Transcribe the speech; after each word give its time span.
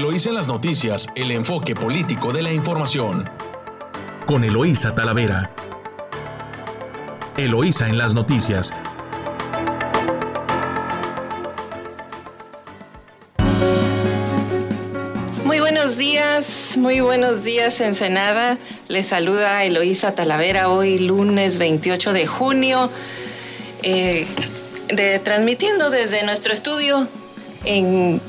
Eloísa 0.00 0.30
en 0.30 0.34
las 0.36 0.48
noticias, 0.48 1.08
el 1.14 1.30
enfoque 1.30 1.74
político 1.74 2.32
de 2.32 2.40
la 2.40 2.50
información. 2.50 3.28
Con 4.26 4.44
Eloísa 4.44 4.94
Talavera. 4.94 5.54
Eloísa 7.36 7.86
en 7.86 7.98
las 7.98 8.14
noticias. 8.14 8.72
Muy 15.44 15.60
buenos 15.60 15.98
días, 15.98 16.78
muy 16.78 17.00
buenos 17.00 17.44
días 17.44 17.78
Ensenada. 17.82 18.56
Les 18.88 19.04
saluda 19.04 19.64
Eloísa 19.64 20.14
Talavera 20.14 20.70
hoy 20.70 20.96
lunes 20.96 21.58
28 21.58 22.14
de 22.14 22.26
junio, 22.26 22.90
eh, 23.82 24.26
de, 24.88 25.18
transmitiendo 25.18 25.90
desde 25.90 26.24
nuestro 26.24 26.54
estudio 26.54 27.06
en 27.66 28.22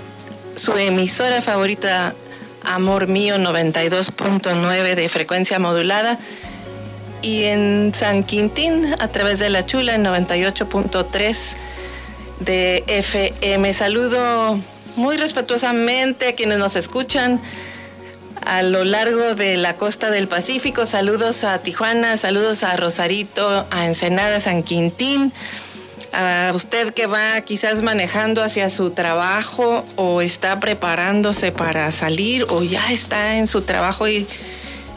su 0.62 0.74
emisora 0.78 1.42
favorita 1.42 2.14
Amor 2.62 3.08
Mío 3.08 3.38
92.9 3.38 4.94
de 4.94 5.10
frecuencia 5.10 5.58
modulada 5.58 6.20
y 7.24 7.46
en 7.46 7.92
San 7.96 8.24
Quintín 8.24 8.94
a 9.00 9.08
través 9.08 9.40
de 9.40 9.50
La 9.50 9.66
Chula 9.66 9.96
en 9.96 10.06
98.3 10.06 11.56
de 12.42 12.84
FM. 12.86 13.74
Saludo 13.74 14.60
muy 14.98 15.18
respetuosamente 15.18 16.28
a 16.28 16.36
quienes 16.36 16.60
nos 16.60 16.76
escuchan 16.76 17.42
a 18.46 18.62
lo 18.62 18.86
largo 18.86 19.34
de 19.34 19.58
la 19.58 19.78
costa 19.78 20.12
del 20.12 20.28
Pacífico. 20.28 20.86
Saludos 20.86 21.44
a 21.44 21.58
Tijuana, 21.64 22.18
saludos 22.18 22.64
a 22.64 22.78
Rosarito, 22.78 23.66
a 23.72 23.88
Ensenada, 23.88 24.40
San 24.40 24.62
Quintín 24.62 25.34
a 26.12 26.52
usted 26.54 26.94
que 26.94 27.08
va 27.08 27.40
quizás 27.42 27.82
manejando 27.82 28.44
hacia 28.44 28.70
su 28.70 28.92
trabajo 28.92 29.86
o 29.96 30.22
está 30.22 30.60
preparándose 30.60 31.52
para 31.52 31.92
salir 31.92 32.46
o 32.50 32.64
ya 32.64 32.92
está 32.92 33.38
en 33.38 33.48
su 33.48 33.62
trabajo 33.62 34.08
y 34.08 34.28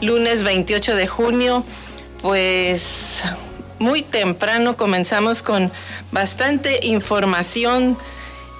lunes 0.01 0.43
28 0.43 0.95
de 0.95 1.07
junio, 1.07 1.65
pues 2.21 3.23
muy 3.79 4.01
temprano 4.01 4.77
comenzamos 4.77 5.41
con 5.41 5.71
bastante 6.11 6.79
información 6.83 7.97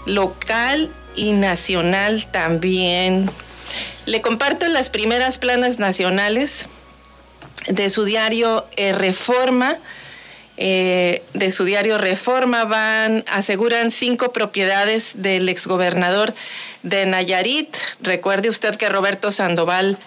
local 0.06 0.91
y 1.16 1.31
nacional 1.31 2.28
también. 2.31 3.30
Le 4.06 4.22
comparto 4.22 4.67
las 4.67 4.89
primeras 4.89 5.39
planas 5.39 5.80
nacionales 5.80 6.67
de 7.67 7.89
su 7.89 8.03
diario 8.03 8.66
eh, 8.75 8.94
Reforma 8.94 9.78
eh, 10.58 11.22
de 11.34 11.52
su 11.52 11.66
diario 11.66 11.98
Reforma 11.98 12.64
van, 12.66 13.23
aseguran 13.28 13.92
cinco 13.92 14.31
propiedades 14.31 15.14
del 15.22 15.50
exgobernador 15.50 16.34
de 16.84 17.06
Nayarit. 17.06 17.75
Recuerde 18.02 18.50
usted 18.50 18.75
que 18.75 18.88
Roberto 18.88 19.31
Sandoval 19.31 19.97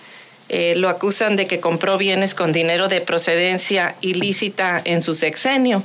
eh, 0.48 0.74
lo 0.76 0.88
acusan 0.88 1.36
de 1.36 1.46
que 1.46 1.60
compró 1.60 1.98
bienes 1.98 2.34
con 2.34 2.52
dinero 2.52 2.88
de 2.88 3.02
procedencia 3.02 3.96
ilícita 4.00 4.80
en 4.84 5.02
su 5.02 5.14
sexenio. 5.14 5.82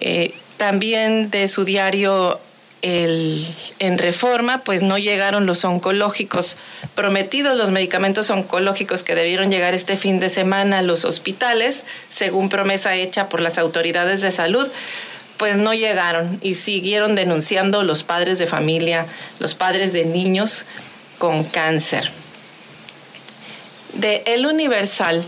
Eh, 0.00 0.34
también 0.58 1.30
de 1.30 1.48
su 1.48 1.64
diario 1.64 2.38
en 2.86 3.98
reforma, 3.98 4.62
pues 4.62 4.82
no 4.82 4.96
llegaron 4.96 5.44
los 5.44 5.64
oncológicos 5.64 6.56
prometidos, 6.94 7.56
los 7.56 7.72
medicamentos 7.72 8.30
oncológicos 8.30 9.02
que 9.02 9.16
debieron 9.16 9.50
llegar 9.50 9.74
este 9.74 9.96
fin 9.96 10.20
de 10.20 10.30
semana 10.30 10.78
a 10.78 10.82
los 10.82 11.04
hospitales, 11.04 11.82
según 12.08 12.48
promesa 12.48 12.94
hecha 12.94 13.28
por 13.28 13.40
las 13.40 13.58
autoridades 13.58 14.22
de 14.22 14.30
salud, 14.30 14.68
pues 15.36 15.56
no 15.56 15.74
llegaron 15.74 16.38
y 16.42 16.54
siguieron 16.54 17.16
denunciando 17.16 17.82
los 17.82 18.04
padres 18.04 18.38
de 18.38 18.46
familia, 18.46 19.06
los 19.40 19.54
padres 19.54 19.92
de 19.92 20.04
niños 20.04 20.64
con 21.18 21.42
cáncer. 21.44 22.10
De 23.94 24.22
El 24.26 24.46
Universal 24.46 25.26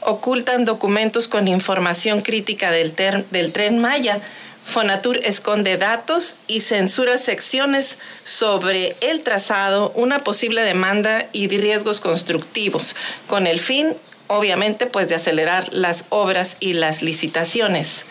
ocultan 0.00 0.66
documentos 0.66 1.28
con 1.28 1.48
información 1.48 2.20
crítica 2.20 2.70
del, 2.70 2.92
tren 2.92 3.78
Maya 3.78 4.20
Fonatur 4.64 5.18
esconde 5.18 5.76
datos 5.76 6.38
y 6.46 6.60
censura 6.60 7.18
secciones 7.18 7.98
sobre 8.24 8.96
el 9.02 9.22
trazado, 9.22 9.92
una 9.94 10.18
posible 10.18 10.62
demanda 10.62 11.26
y 11.32 11.48
riesgos 11.48 12.00
constructivos, 12.00 12.96
con 13.26 13.46
el 13.46 13.60
fin, 13.60 13.94
obviamente, 14.26 14.86
pues 14.86 15.08
de 15.08 15.16
acelerar 15.16 15.72
las 15.72 16.06
obras 16.08 16.56
y 16.60 16.72
las 16.72 17.02
licitaciones. 17.02 18.04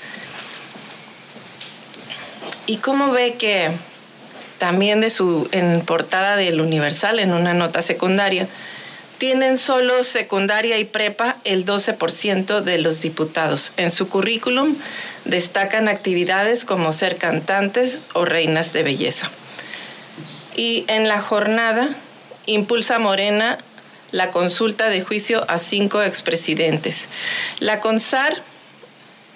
¿Y 2.68 2.78
cómo 2.78 3.12
ve 3.12 3.34
que 3.34 3.72
también 4.59 5.02
de 5.02 5.09
su 5.09 5.50
en 5.52 5.81
portada 5.81 6.38
del 6.38 6.62
Universal 6.62 7.20
en 7.20 7.34
una 7.34 7.53
nota 7.53 7.81
secundaria 7.81 8.47
tienen 9.23 9.56
solo 9.56 10.03
secundaria 10.03 10.79
y 10.79 10.84
prepa 10.84 11.38
el 11.45 11.66
12% 11.66 12.59
de 12.59 12.78
los 12.78 13.00
diputados. 13.00 13.72
En 13.78 13.89
su 13.89 14.09
currículum 14.09 14.75
destacan 15.23 15.88
actividades 15.88 16.66
como 16.66 16.91
ser 16.91 17.16
cantantes 17.16 18.09
o 18.11 18.25
reinas 18.25 18.73
de 18.73 18.84
belleza. 18.84 19.31
Y 20.57 20.84
en 20.89 21.07
la 21.07 21.22
jornada 21.22 21.88
impulsa 22.47 23.00
Morena 23.00 23.59
la 24.11 24.29
consulta 24.31 24.89
de 24.89 25.01
juicio 25.01 25.50
a 25.50 25.57
cinco 25.57 26.03
expresidentes. 26.03 27.07
La 27.59 27.79
CONSAR 27.79 28.44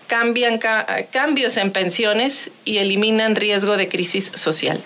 cambian 0.07 0.59
cambios 1.13 1.55
en 1.55 1.71
pensiones 1.71 2.49
y 2.65 2.79
eliminan 2.79 3.37
riesgo 3.37 3.77
de 3.77 3.87
crisis 3.87 4.33
social. 4.35 4.81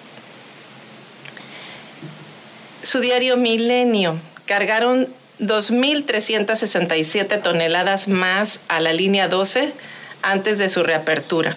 Su 2.84 3.00
diario 3.00 3.36
Milenio 3.36 4.20
cargaron 4.52 5.08
2.367 5.40 7.42
toneladas 7.42 8.10
más 8.10 8.60
a 8.68 8.82
la 8.82 8.92
línea 8.92 9.30
12 9.30 9.72
antes 10.24 10.58
de 10.58 10.68
su 10.68 10.84
reapertura. 10.84 11.56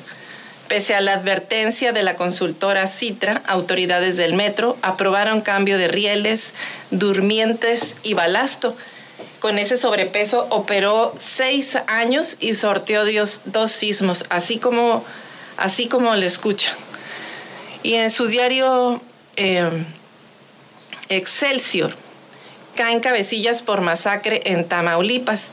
Pese 0.68 0.94
a 0.94 1.00
la 1.00 1.14
advertencia 1.14 1.90
de 1.90 2.04
la 2.04 2.14
consultora 2.14 2.86
Citra, 2.86 3.42
autoridades 3.48 4.16
del 4.16 4.34
metro 4.34 4.76
aprobaron 4.82 5.40
cambio 5.40 5.76
de 5.76 5.88
rieles, 5.88 6.54
durmientes 6.92 7.96
y 8.04 8.14
balasto. 8.14 8.76
Con 9.40 9.58
ese 9.58 9.76
sobrepeso 9.76 10.46
operó 10.50 11.16
seis 11.18 11.76
años 11.88 12.36
y 12.38 12.54
sorteó 12.54 13.02
dos 13.46 13.72
sismos, 13.72 14.24
así 14.28 14.58
como, 14.58 15.04
así 15.56 15.88
como 15.88 16.14
lo 16.14 16.24
escucha. 16.24 16.72
Y 17.82 17.94
en 17.94 18.12
su 18.12 18.28
diario 18.28 19.02
eh, 19.34 19.84
Excelsior, 21.08 22.03
caen 22.74 23.00
cabecillas 23.00 23.62
por 23.62 23.80
masacre 23.80 24.42
en 24.44 24.66
Tamaulipas. 24.66 25.52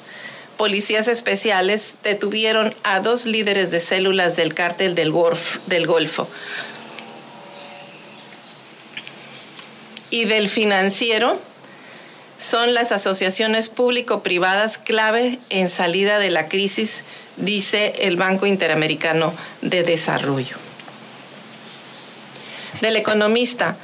Policías 0.58 1.08
especiales 1.08 1.96
detuvieron 2.04 2.74
a 2.84 3.00
dos 3.00 3.26
líderes 3.26 3.72
de 3.72 3.80
células 3.80 4.36
del 4.36 4.54
cártel 4.54 4.96
del, 4.96 5.14
del 5.68 5.88
Golfo. 5.88 6.28
Y 10.10 10.26
del 10.26 10.50
financiero 10.50 11.40
son 12.38 12.74
las 12.74 12.92
asociaciones 12.92 13.70
público-privadas 13.70 14.78
clave 14.78 15.40
en 15.50 15.70
salida 15.70 16.20
de 16.20 16.32
la 16.32 16.48
crisis, 16.48 17.04
dice 17.38 17.94
el 18.00 18.18
Banco 18.18 18.46
Interamericano 18.46 19.34
de 19.62 19.84
Desarrollo. 19.84 20.58
Del 22.82 22.96
economista, 22.96 23.78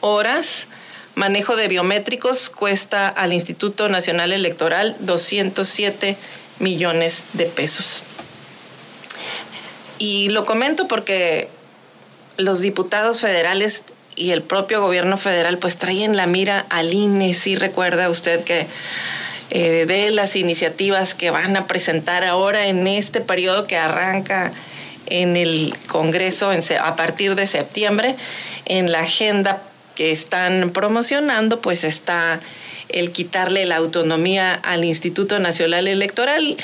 horas, 0.00 0.68
Manejo 1.18 1.56
de 1.56 1.66
biométricos 1.66 2.48
cuesta 2.48 3.08
al 3.08 3.32
Instituto 3.32 3.88
Nacional 3.88 4.30
Electoral 4.30 4.94
207 5.00 6.16
millones 6.60 7.24
de 7.32 7.46
pesos. 7.46 8.04
Y 9.98 10.28
lo 10.28 10.46
comento 10.46 10.86
porque 10.86 11.48
los 12.36 12.60
diputados 12.60 13.20
federales 13.20 13.82
y 14.14 14.30
el 14.30 14.42
propio 14.42 14.80
gobierno 14.80 15.18
federal 15.18 15.58
pues 15.58 15.76
traen 15.76 16.16
la 16.16 16.28
mira 16.28 16.64
al 16.70 16.94
INE. 16.94 17.34
Sí 17.34 17.56
recuerda 17.56 18.08
usted 18.10 18.44
que 18.44 18.68
eh, 19.50 19.86
de 19.86 20.12
las 20.12 20.36
iniciativas 20.36 21.16
que 21.16 21.32
van 21.32 21.56
a 21.56 21.66
presentar 21.66 22.22
ahora 22.22 22.68
en 22.68 22.86
este 22.86 23.20
periodo 23.20 23.66
que 23.66 23.76
arranca 23.76 24.52
en 25.06 25.36
el 25.36 25.74
Congreso 25.88 26.52
a 26.80 26.94
partir 26.94 27.34
de 27.34 27.48
septiembre, 27.48 28.14
en 28.66 28.92
la 28.92 29.00
agenda 29.00 29.64
que 29.98 30.12
están 30.12 30.70
promocionando, 30.70 31.60
pues 31.60 31.82
está 31.82 32.38
el 32.88 33.10
quitarle 33.10 33.66
la 33.66 33.78
autonomía 33.78 34.54
al 34.54 34.84
Instituto 34.84 35.40
Nacional 35.40 35.88
Electoral, 35.88 36.56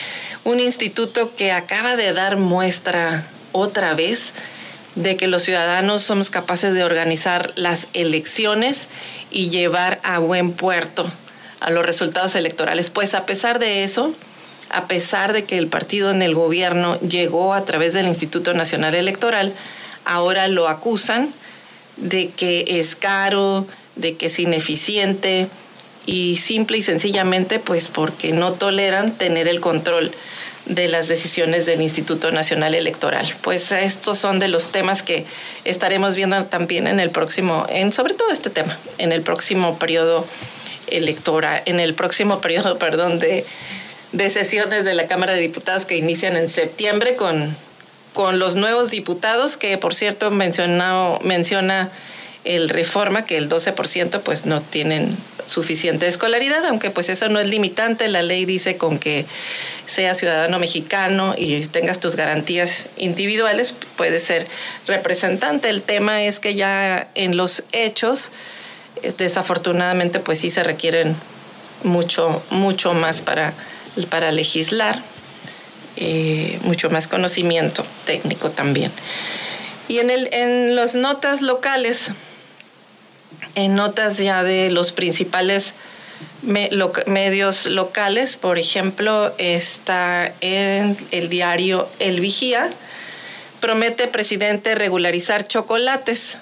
un 0.45 0.61
instituto 0.61 1.35
que 1.35 1.51
acaba 1.51 1.97
de 1.97 2.13
dar 2.13 2.37
muestra 2.37 3.27
otra 3.51 3.95
vez 3.95 4.35
de 4.95 5.17
que 5.17 5.27
los 5.27 5.43
ciudadanos 5.43 6.03
somos 6.03 6.31
capaces 6.31 6.75
de 6.75 6.85
organizar 6.85 7.51
las 7.57 7.89
elecciones 7.93 8.87
y 9.33 9.49
llevar 9.49 9.99
a 10.05 10.21
buen 10.21 10.53
puerto 10.53 11.11
a 11.59 11.73
los 11.73 11.85
resultados 11.85 12.37
electorales. 12.37 12.89
Pues 12.89 13.17
a 13.17 13.27
pesar 13.27 13.59
de 13.59 13.83
eso, 13.83 14.15
a 14.71 14.87
pesar 14.87 15.33
de 15.33 15.43
que 15.43 15.59
el 15.59 15.67
partido 15.67 16.13
en 16.13 16.23
el 16.23 16.37
gobierno 16.37 17.01
llegó 17.01 17.53
a 17.53 17.65
través 17.65 17.95
del 17.95 18.07
Instituto 18.07 18.55
Nacional 18.55 18.95
Electoral, 18.95 19.53
ahora 20.05 20.47
lo 20.47 20.69
acusan 20.69 21.35
de 21.96 22.31
que 22.31 22.64
es 22.69 22.96
caro, 22.96 23.67
de 23.96 24.17
que 24.17 24.26
es 24.26 24.38
ineficiente 24.38 25.49
y 26.06 26.37
simple 26.37 26.79
y 26.79 26.82
sencillamente 26.82 27.58
pues 27.58 27.88
porque 27.88 28.32
no 28.32 28.52
toleran 28.52 29.17
tener 29.17 29.49
el 29.49 29.61
control 29.61 30.12
de 30.67 30.88
las 30.88 31.08
decisiones 31.08 31.67
del 31.67 31.82
Instituto 31.82 32.31
Nacional 32.31 32.75
Electoral. 32.75 33.35
Pues 33.43 33.70
estos 33.73 34.19
son 34.19 34.38
de 34.38 34.49
los 34.49 34.73
temas 34.73 35.02
que 35.02 35.26
estaremos 35.64 36.17
viendo 36.17 36.43
también 36.46 36.87
en 36.87 37.00
el 37.00 37.11
próximo, 37.11 37.67
sobre 37.93 38.14
todo 38.14 38.31
este 38.31 38.50
tema, 38.50 38.79
en 38.99 39.12
el 39.12 39.23
próximo 39.23 39.79
periodo 39.79 40.26
electoral, 40.88 41.62
en 41.67 41.81
el 41.81 41.94
próximo 41.94 42.41
periodo, 42.41 42.79
perdón, 42.79 43.19
de, 43.19 43.44
de 44.12 44.31
sesiones 44.31 44.85
de 44.85 44.94
la 44.94 45.06
Cámara 45.06 45.35
de 45.35 45.41
Diputados 45.41 45.85
que 45.85 45.96
inician 45.96 46.37
en 46.37 46.49
septiembre 46.49 47.14
con, 47.17 47.55
con 48.15 48.39
los 48.39 48.57
nuevos 48.57 48.91
diputados, 48.91 49.59
que 49.59 49.77
por 49.77 49.95
cierto 49.95 50.31
mencionado, 50.31 51.19
menciona 51.23 51.91
el 52.45 52.69
reforma 52.69 53.27
que 53.27 53.37
el 53.37 53.49
12% 53.49 54.21
pues 54.21 54.47
no 54.47 54.61
tienen 54.63 55.17
suficiente 55.47 56.07
escolaridad, 56.07 56.65
aunque 56.67 56.91
pues 56.91 57.09
eso 57.09 57.29
no 57.29 57.39
es 57.39 57.49
limitante, 57.49 58.09
la 58.09 58.23
ley 58.23 58.45
dice 58.45 58.77
con 58.77 58.99
que 58.99 59.27
seas 59.87 60.19
ciudadano 60.19 60.59
mexicano 60.59 61.35
y 61.37 61.61
tengas 61.67 62.01
tus 62.01 62.17
garantías 62.17 62.87
individuales, 62.97 63.75
puedes 63.97 64.23
ser 64.23 64.47
representante. 64.87 65.69
El 65.69 65.83
tema 65.83 66.23
es 66.23 66.41
que 66.41 66.55
ya 66.55 67.09
en 67.15 67.37
los 67.37 67.65
hechos, 67.73 68.31
eh, 69.03 69.13
desafortunadamente 69.17 70.21
pues 70.21 70.39
sí 70.39 70.51
se 70.51 70.63
requieren 70.63 71.17
mucho, 71.83 72.43
mucho 72.51 72.95
más 72.95 73.23
para, 73.23 73.53
para 74.09 74.33
legislar, 74.33 75.03
eh, 75.96 76.58
mucho 76.62 76.91
más 76.91 77.08
conocimiento 77.08 77.85
técnico 78.05 78.50
también. 78.50 78.91
Y 79.88 79.99
en, 79.99 80.11
el, 80.11 80.29
en 80.32 80.75
las 80.75 80.94
notas 80.94 81.43
locales, 81.43 82.11
en 83.55 83.75
notas 83.75 84.19
ya 84.19 84.43
de 84.43 84.70
los 84.70 84.93
principales 84.93 85.75
medios 86.43 87.67
locales, 87.67 88.37
por 88.37 88.58
ejemplo, 88.58 89.32
está 89.38 90.32
en 90.41 90.96
el 91.11 91.29
diario 91.29 91.88
El 91.99 92.20
Vigía, 92.20 92.70
promete 93.61 94.08
presidente 94.08 94.75
regularizar 94.75 95.46
chocolates. 95.46 96.37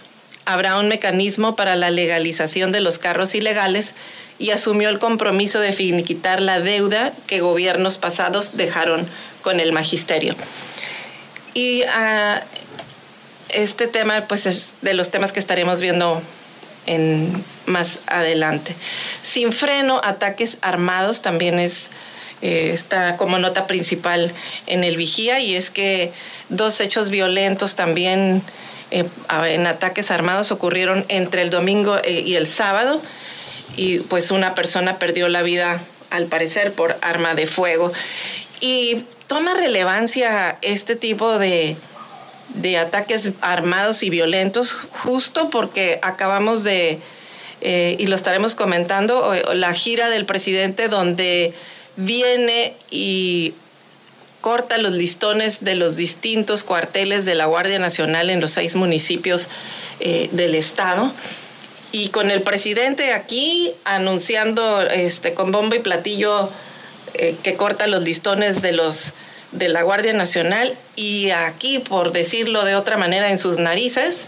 Habrá 0.44 0.78
un 0.78 0.88
mecanismo 0.88 1.54
para 1.54 1.76
la 1.76 1.90
legalización 1.90 2.72
de 2.72 2.80
los 2.80 2.98
carros 2.98 3.34
ilegales 3.34 3.94
y 4.38 4.50
asumió 4.50 4.88
el 4.88 4.98
compromiso 4.98 5.60
de 5.60 5.72
finiquitar 5.72 6.42
la 6.42 6.58
deuda 6.58 7.12
que 7.28 7.40
gobiernos 7.40 7.98
pasados 7.98 8.56
dejaron 8.56 9.06
con 9.42 9.60
el 9.60 9.72
magisterio. 9.72 10.34
Y 11.54 11.82
ah, 11.82 12.42
este 13.50 13.86
tema, 13.86 14.26
pues, 14.28 14.46
es 14.46 14.72
de 14.80 14.94
los 14.94 15.10
temas 15.10 15.32
que 15.32 15.40
estaremos 15.40 15.80
viendo 15.80 16.22
en, 16.86 17.44
más 17.66 18.00
adelante. 18.06 18.74
Sin 19.22 19.52
freno, 19.52 20.00
ataques 20.02 20.58
armados 20.62 21.22
también 21.22 21.58
es, 21.58 21.90
eh, 22.40 22.70
está 22.72 23.16
como 23.16 23.38
nota 23.38 23.66
principal 23.66 24.32
en 24.66 24.84
el 24.84 24.96
vigía 24.96 25.40
y 25.40 25.54
es 25.54 25.70
que 25.70 26.12
dos 26.48 26.80
hechos 26.80 27.10
violentos 27.10 27.76
también 27.76 28.42
eh, 28.90 29.04
en 29.46 29.66
ataques 29.66 30.10
armados 30.10 30.50
ocurrieron 30.52 31.04
entre 31.08 31.42
el 31.42 31.50
domingo 31.50 31.96
eh, 32.04 32.22
y 32.26 32.34
el 32.34 32.46
sábado 32.46 33.00
y 33.76 34.00
pues 34.00 34.30
una 34.30 34.54
persona 34.54 34.98
perdió 34.98 35.28
la 35.28 35.42
vida 35.42 35.80
al 36.10 36.26
parecer 36.26 36.72
por 36.72 36.98
arma 37.00 37.34
de 37.34 37.46
fuego. 37.46 37.90
Y 38.60 39.04
toma 39.26 39.54
relevancia 39.54 40.58
este 40.62 40.96
tipo 40.96 41.38
de, 41.38 41.76
de 42.54 42.78
ataques 42.78 43.30
armados 43.40 44.02
y 44.02 44.10
violentos, 44.10 44.72
justo 44.72 45.50
porque 45.50 45.98
acabamos 46.02 46.64
de, 46.64 46.98
eh, 47.60 47.96
y 47.98 48.06
lo 48.06 48.14
estaremos 48.14 48.54
comentando, 48.54 49.34
la 49.54 49.72
gira 49.72 50.08
del 50.08 50.26
presidente 50.26 50.88
donde 50.88 51.54
viene 51.96 52.74
y 52.90 53.54
corta 54.40 54.76
los 54.76 54.92
listones 54.92 55.64
de 55.64 55.76
los 55.76 55.96
distintos 55.96 56.64
cuarteles 56.64 57.24
de 57.24 57.34
la 57.34 57.46
Guardia 57.46 57.78
Nacional 57.78 58.28
en 58.28 58.40
los 58.40 58.50
seis 58.50 58.74
municipios 58.74 59.48
eh, 60.00 60.28
del 60.32 60.54
estado. 60.54 61.12
Y 61.92 62.08
con 62.08 62.30
el 62.30 62.42
presidente 62.42 63.12
aquí 63.12 63.72
anunciando 63.84 64.80
este, 64.82 65.34
con 65.34 65.52
bomba 65.52 65.76
y 65.76 65.78
platillo 65.78 66.50
eh, 67.14 67.36
que 67.42 67.56
corta 67.56 67.86
los 67.86 68.02
listones 68.02 68.62
de 68.62 68.72
los 68.72 69.12
de 69.52 69.68
la 69.68 69.82
Guardia 69.82 70.14
Nacional 70.14 70.74
y 70.96 71.30
aquí, 71.30 71.78
por 71.78 72.12
decirlo 72.12 72.64
de 72.64 72.74
otra 72.74 72.96
manera, 72.96 73.30
en 73.30 73.38
sus 73.38 73.58
narices, 73.58 74.26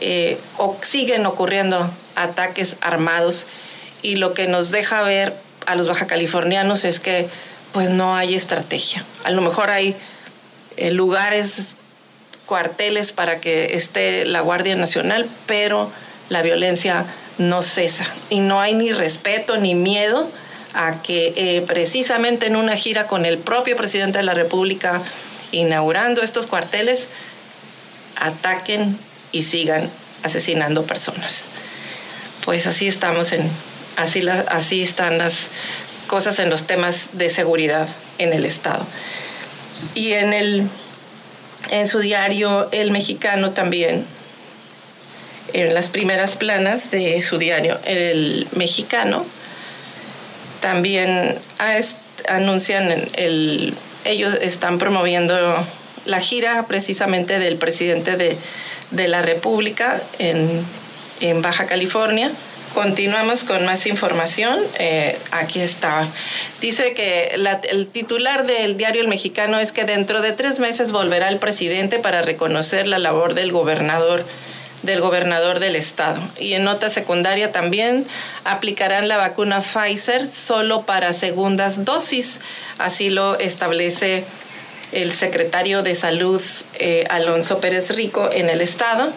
eh, 0.00 0.38
siguen 0.82 1.24
ocurriendo 1.26 1.90
ataques 2.16 2.76
armados 2.82 3.46
y 4.02 4.16
lo 4.16 4.34
que 4.34 4.46
nos 4.46 4.70
deja 4.70 5.00
ver 5.02 5.34
a 5.66 5.74
los 5.74 5.88
baja 5.88 6.06
californianos 6.06 6.84
es 6.84 7.00
que 7.00 7.28
pues 7.72 7.88
no 7.90 8.14
hay 8.14 8.34
estrategia. 8.34 9.04
A 9.24 9.30
lo 9.30 9.40
mejor 9.40 9.70
hay 9.70 9.96
eh, 10.76 10.90
lugares, 10.90 11.76
cuarteles 12.44 13.12
para 13.12 13.40
que 13.40 13.76
esté 13.76 14.26
la 14.26 14.40
Guardia 14.40 14.76
Nacional, 14.76 15.28
pero 15.46 15.90
la 16.28 16.42
violencia 16.42 17.06
no 17.38 17.62
cesa 17.62 18.06
y 18.28 18.40
no 18.40 18.60
hay 18.60 18.74
ni 18.74 18.92
respeto 18.92 19.56
ni 19.56 19.74
miedo 19.74 20.30
a 20.74 21.02
que 21.02 21.32
eh, 21.36 21.62
precisamente 21.66 22.46
en 22.46 22.56
una 22.56 22.76
gira 22.76 23.06
con 23.06 23.26
el 23.26 23.38
propio 23.38 23.76
presidente 23.76 24.18
de 24.18 24.24
la 24.24 24.34
República 24.34 25.02
inaugurando 25.52 26.22
estos 26.22 26.46
cuarteles, 26.46 27.08
ataquen 28.16 28.98
y 29.32 29.42
sigan 29.42 29.90
asesinando 30.22 30.84
personas. 30.84 31.46
Pues 32.44 32.66
así 32.66 32.88
estamos 32.88 33.32
en, 33.32 33.48
así, 33.96 34.26
así 34.48 34.82
están 34.82 35.18
las 35.18 35.48
cosas 36.06 36.38
en 36.38 36.50
los 36.50 36.66
temas 36.66 37.08
de 37.12 37.30
seguridad 37.30 37.88
en 38.18 38.32
el 38.32 38.44
Estado. 38.44 38.86
Y 39.94 40.12
en, 40.12 40.32
el, 40.32 40.66
en 41.70 41.88
su 41.88 41.98
diario 42.00 42.68
El 42.72 42.90
Mexicano 42.90 43.52
también, 43.52 44.04
en 45.52 45.74
las 45.74 45.90
primeras 45.90 46.36
planas 46.36 46.90
de 46.90 47.20
su 47.22 47.38
diario 47.38 47.78
El 47.84 48.48
Mexicano, 48.52 49.24
también 50.62 51.36
anuncian 52.28 52.90
el, 53.16 53.74
ellos 54.06 54.38
están 54.40 54.78
promoviendo 54.78 55.36
la 56.06 56.20
gira 56.20 56.64
precisamente 56.66 57.38
del 57.38 57.56
presidente 57.56 58.16
de, 58.16 59.08
la 59.08 59.22
República 59.22 60.00
en, 60.18 60.64
Baja 61.42 61.66
California. 61.66 62.30
Continuamos 62.74 63.44
con 63.44 63.64
más 63.66 63.86
información. 63.86 64.58
Eh, 64.78 65.18
aquí 65.30 65.60
está. 65.60 66.06
Dice 66.60 66.94
que 66.94 67.34
el 67.70 67.86
titular 67.88 68.46
del 68.46 68.76
diario 68.76 69.02
El 69.02 69.08
Mexicano 69.08 69.58
es 69.58 69.72
que 69.72 69.84
dentro 69.84 70.22
de 70.22 70.32
tres 70.32 70.58
meses 70.58 70.90
volverá 70.90 71.28
el 71.28 71.38
presidente 71.38 71.98
para 71.98 72.22
reconocer 72.22 72.86
la 72.86 72.98
labor 72.98 73.34
del 73.34 73.52
gobernador 73.52 74.24
del 74.82 75.00
gobernador 75.00 75.60
del 75.60 75.76
estado. 75.76 76.20
Y 76.38 76.54
en 76.54 76.64
nota 76.64 76.90
secundaria 76.90 77.52
también 77.52 78.06
aplicarán 78.44 79.08
la 79.08 79.16
vacuna 79.16 79.60
Pfizer 79.60 80.26
solo 80.30 80.82
para 80.82 81.12
segundas 81.12 81.84
dosis. 81.84 82.40
Así 82.78 83.10
lo 83.10 83.38
establece 83.38 84.24
el 84.92 85.12
secretario 85.12 85.82
de 85.82 85.94
Salud 85.94 86.40
eh, 86.78 87.04
Alonso 87.10 87.60
Pérez 87.60 87.90
Rico 87.96 88.28
en 88.32 88.50
el 88.50 88.60
estado. 88.60 89.12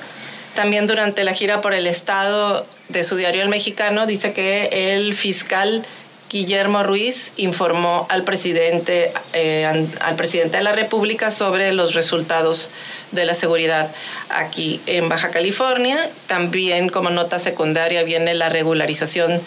También 0.54 0.88
durante 0.88 1.24
la 1.24 1.34
gira 1.34 1.62
por 1.62 1.74
el 1.74 1.88
estado 1.88 2.66
de 2.88 3.04
su 3.04 3.18
diario 3.18 3.42
El 3.42 3.50
Mexicano 3.50 4.06
dice 4.06 4.32
que 4.34 4.96
el 4.96 5.14
fiscal 5.14 5.86
Guillermo 6.29 6.84
Ruiz 6.84 7.32
informó 7.38 8.08
al 8.10 8.24
presidente, 8.24 9.13
eh, 9.34 9.65
al 10.01 10.15
presidente 10.15 10.58
de 10.58 10.63
la 10.63 10.74
República 10.74 11.32
sobre 11.32 11.72
los 11.72 11.94
resultados 11.94 12.70
de 13.12 13.25
la 13.25 13.36
seguridad 13.36 13.91
aquí 14.29 14.82
en 14.88 15.08
Baja 15.08 15.29
California. 15.29 16.10
También 16.27 16.89
como 16.89 17.10
nota 17.10 17.39
secundaria 17.39 18.03
viene 18.03 18.34
la 18.34 18.50
regularización 18.50 19.41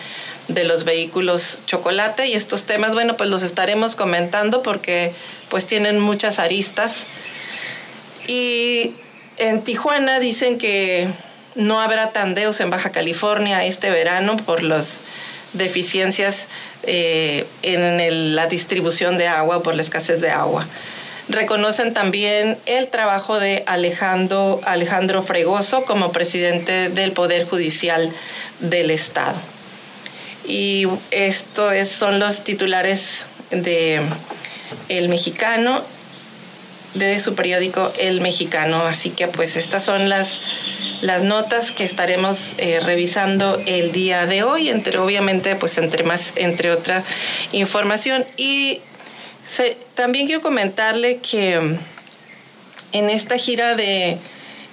de 0.48 0.64
los 0.64 0.84
vehículos 0.84 1.62
chocolate 1.66 2.26
y 2.26 2.32
estos 2.32 2.64
temas, 2.64 2.94
bueno, 2.94 3.16
pues 3.16 3.28
los 3.28 3.42
estaremos 3.42 3.96
comentando 3.96 4.62
porque 4.62 5.12
pues 5.48 5.66
tienen 5.66 6.00
muchas 6.00 6.38
aristas. 6.38 7.06
Y 8.26 8.94
en 9.36 9.62
Tijuana 9.62 10.20
dicen 10.20 10.58
que 10.58 11.08
no 11.54 11.80
habrá 11.80 12.12
tandeos 12.12 12.60
en 12.60 12.70
Baja 12.70 12.90
California 12.92 13.64
este 13.64 13.90
verano 13.90 14.36
por 14.36 14.62
las 14.62 15.02
deficiencias 15.52 16.46
eh, 16.84 17.46
en 17.62 18.34
la 18.34 18.46
distribución 18.46 19.18
de 19.18 19.26
agua, 19.26 19.62
por 19.62 19.74
la 19.74 19.82
escasez 19.82 20.20
de 20.20 20.30
agua. 20.30 20.66
Reconocen 21.28 21.92
también 21.92 22.56
el 22.64 22.88
trabajo 22.88 23.38
de 23.38 23.62
Alejandro, 23.66 24.60
Alejandro 24.64 25.22
Fregoso 25.22 25.84
como 25.84 26.10
presidente 26.10 26.88
del 26.88 27.12
Poder 27.12 27.46
Judicial 27.46 28.10
del 28.60 28.90
Estado. 28.90 29.36
Y 30.46 30.86
esto 31.10 31.70
son 31.84 32.18
los 32.18 32.44
titulares 32.44 33.24
de 33.50 34.00
El 34.88 35.10
Mexicano, 35.10 35.82
de 36.94 37.20
su 37.20 37.34
periódico 37.34 37.92
El 37.98 38.20
Mexicano. 38.20 38.82
Así 38.82 39.10
que 39.10 39.28
pues 39.28 39.56
estas 39.56 39.84
son 39.84 40.08
las, 40.08 40.40
las 41.00 41.22
notas 41.22 41.70
que 41.70 41.84
estaremos 41.84 42.54
eh, 42.58 42.80
revisando 42.80 43.60
el 43.66 43.92
día 43.92 44.26
de 44.26 44.42
hoy, 44.42 44.68
entre 44.68 44.98
obviamente 44.98 45.56
pues 45.56 45.78
entre 45.78 46.04
más, 46.04 46.32
entre 46.36 46.70
otra 46.70 47.02
información. 47.52 48.24
Y 48.36 48.80
también 49.94 50.26
quiero 50.26 50.42
comentarle 50.42 51.18
que 51.18 51.76
en 52.92 53.10
esta 53.10 53.38
gira 53.38 53.74
de 53.74 54.18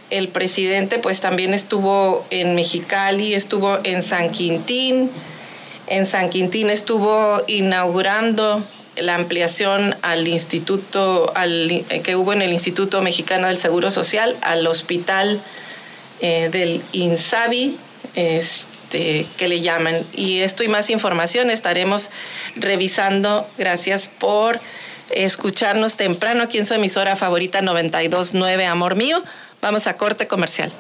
el 0.10 0.28
presidente 0.28 1.00
pues 1.00 1.22
también 1.22 1.54
estuvo 1.54 2.26
en 2.30 2.56
Mexicali, 2.56 3.34
estuvo 3.34 3.80
en 3.84 4.04
San 4.04 4.30
Quintín, 4.32 5.10
en 5.88 6.06
San 6.06 6.30
Quintín 6.30 6.70
estuvo 6.70 7.42
inaugurando 7.48 8.64
la 8.98 9.16
ampliación 9.16 9.96
al 10.02 10.28
instituto, 10.28 11.32
al, 11.36 11.72
eh, 11.72 12.02
que 12.04 12.16
hubo 12.16 12.34
en 12.34 12.42
el 12.42 12.54
Instituto 12.54 13.02
Mexicano 13.02 13.48
del 13.48 13.58
Seguro 13.58 13.92
Social, 13.92 14.36
al 14.42 14.66
hospital 14.68 15.42
eh, 16.22 16.50
del 16.52 16.82
INSABI, 16.94 17.78
este, 18.16 19.28
que 19.38 19.48
le 19.48 19.62
llaman. 19.62 20.06
Y 20.14 20.40
esto 20.40 20.64
y 20.64 20.68
más 20.68 20.90
información 20.90 21.50
estaremos 21.50 22.10
revisando. 22.56 23.48
Gracias 23.58 24.08
por 24.08 24.60
escucharnos 25.10 25.96
temprano 25.96 26.44
aquí 26.44 26.58
en 26.58 26.66
su 26.66 26.74
emisora 26.74 27.16
favorita 27.16 27.62
929 27.62 28.66
Amor 28.66 28.96
Mío. 28.96 29.24
Vamos 29.62 29.88
a 29.88 29.98
corte 29.98 30.28
comercial. 30.28 30.72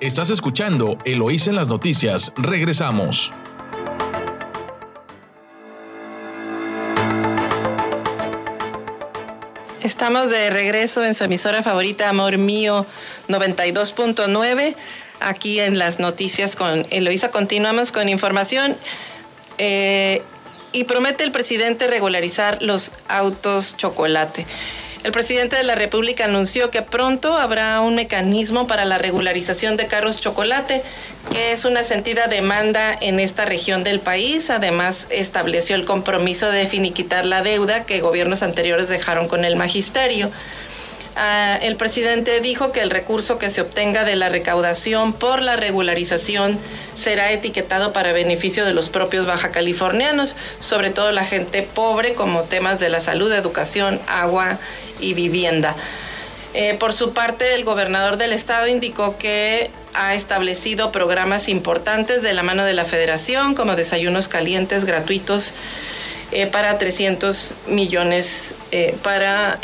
Estás 0.00 0.30
escuchando 0.30 0.98
Eloís 1.04 1.48
en 1.48 1.54
las 1.54 1.68
noticias. 1.68 2.32
Regresamos. 2.36 3.32
Estamos 9.84 10.30
de 10.30 10.48
regreso 10.48 11.04
en 11.04 11.12
su 11.12 11.24
emisora 11.24 11.62
favorita, 11.62 12.08
Amor 12.08 12.38
Mío 12.38 12.86
92.9. 13.28 14.76
Aquí 15.20 15.60
en 15.60 15.78
las 15.78 16.00
noticias 16.00 16.56
con 16.56 16.86
Eloísa 16.88 17.30
continuamos 17.30 17.92
con 17.92 18.08
información. 18.08 18.78
Eh, 19.58 20.22
y 20.72 20.84
promete 20.84 21.22
el 21.22 21.32
presidente 21.32 21.86
regularizar 21.86 22.62
los 22.62 22.92
autos 23.08 23.76
chocolate. 23.76 24.46
El 25.04 25.12
presidente 25.12 25.56
de 25.56 25.64
la 25.64 25.74
República 25.74 26.24
anunció 26.24 26.70
que 26.70 26.80
pronto 26.80 27.36
habrá 27.36 27.82
un 27.82 27.94
mecanismo 27.94 28.66
para 28.66 28.86
la 28.86 28.96
regularización 28.96 29.76
de 29.76 29.86
carros 29.86 30.18
chocolate, 30.18 30.82
que 31.30 31.52
es 31.52 31.66
una 31.66 31.84
sentida 31.84 32.26
demanda 32.26 32.96
en 32.98 33.20
esta 33.20 33.44
región 33.44 33.84
del 33.84 34.00
país. 34.00 34.48
Además, 34.48 35.06
estableció 35.10 35.76
el 35.76 35.84
compromiso 35.84 36.50
de 36.50 36.66
finiquitar 36.66 37.26
la 37.26 37.42
deuda 37.42 37.84
que 37.84 38.00
gobiernos 38.00 38.42
anteriores 38.42 38.88
dejaron 38.88 39.28
con 39.28 39.44
el 39.44 39.56
magisterio. 39.56 40.30
Ah, 41.16 41.56
el 41.62 41.76
presidente 41.76 42.40
dijo 42.40 42.72
que 42.72 42.80
el 42.80 42.90
recurso 42.90 43.38
que 43.38 43.48
se 43.48 43.60
obtenga 43.60 44.04
de 44.04 44.16
la 44.16 44.28
recaudación 44.30 45.12
por 45.12 45.42
la 45.42 45.54
regularización 45.54 46.58
será 46.94 47.30
etiquetado 47.30 47.92
para 47.92 48.12
beneficio 48.12 48.64
de 48.64 48.74
los 48.74 48.88
propios 48.88 49.24
baja 49.24 49.52
californianos, 49.52 50.34
sobre 50.58 50.90
todo 50.90 51.12
la 51.12 51.24
gente 51.24 51.62
pobre, 51.62 52.14
como 52.14 52.42
temas 52.42 52.80
de 52.80 52.88
la 52.88 52.98
salud, 52.98 53.32
educación, 53.32 54.00
agua 54.08 54.58
y 54.98 55.14
vivienda. 55.14 55.76
Eh, 56.52 56.74
por 56.74 56.92
su 56.92 57.12
parte, 57.12 57.54
el 57.54 57.64
gobernador 57.64 58.16
del 58.16 58.32
estado 58.32 58.66
indicó 58.66 59.16
que 59.16 59.70
ha 59.92 60.16
establecido 60.16 60.90
programas 60.90 61.48
importantes 61.48 62.22
de 62.22 62.32
la 62.32 62.42
mano 62.42 62.64
de 62.64 62.72
la 62.72 62.84
federación, 62.84 63.54
como 63.54 63.76
desayunos 63.76 64.26
calientes 64.26 64.84
gratuitos 64.84 65.54
eh, 66.32 66.48
para 66.48 66.76
300 66.78 67.54
millones 67.68 68.54
eh, 68.72 68.96
para 69.04 69.60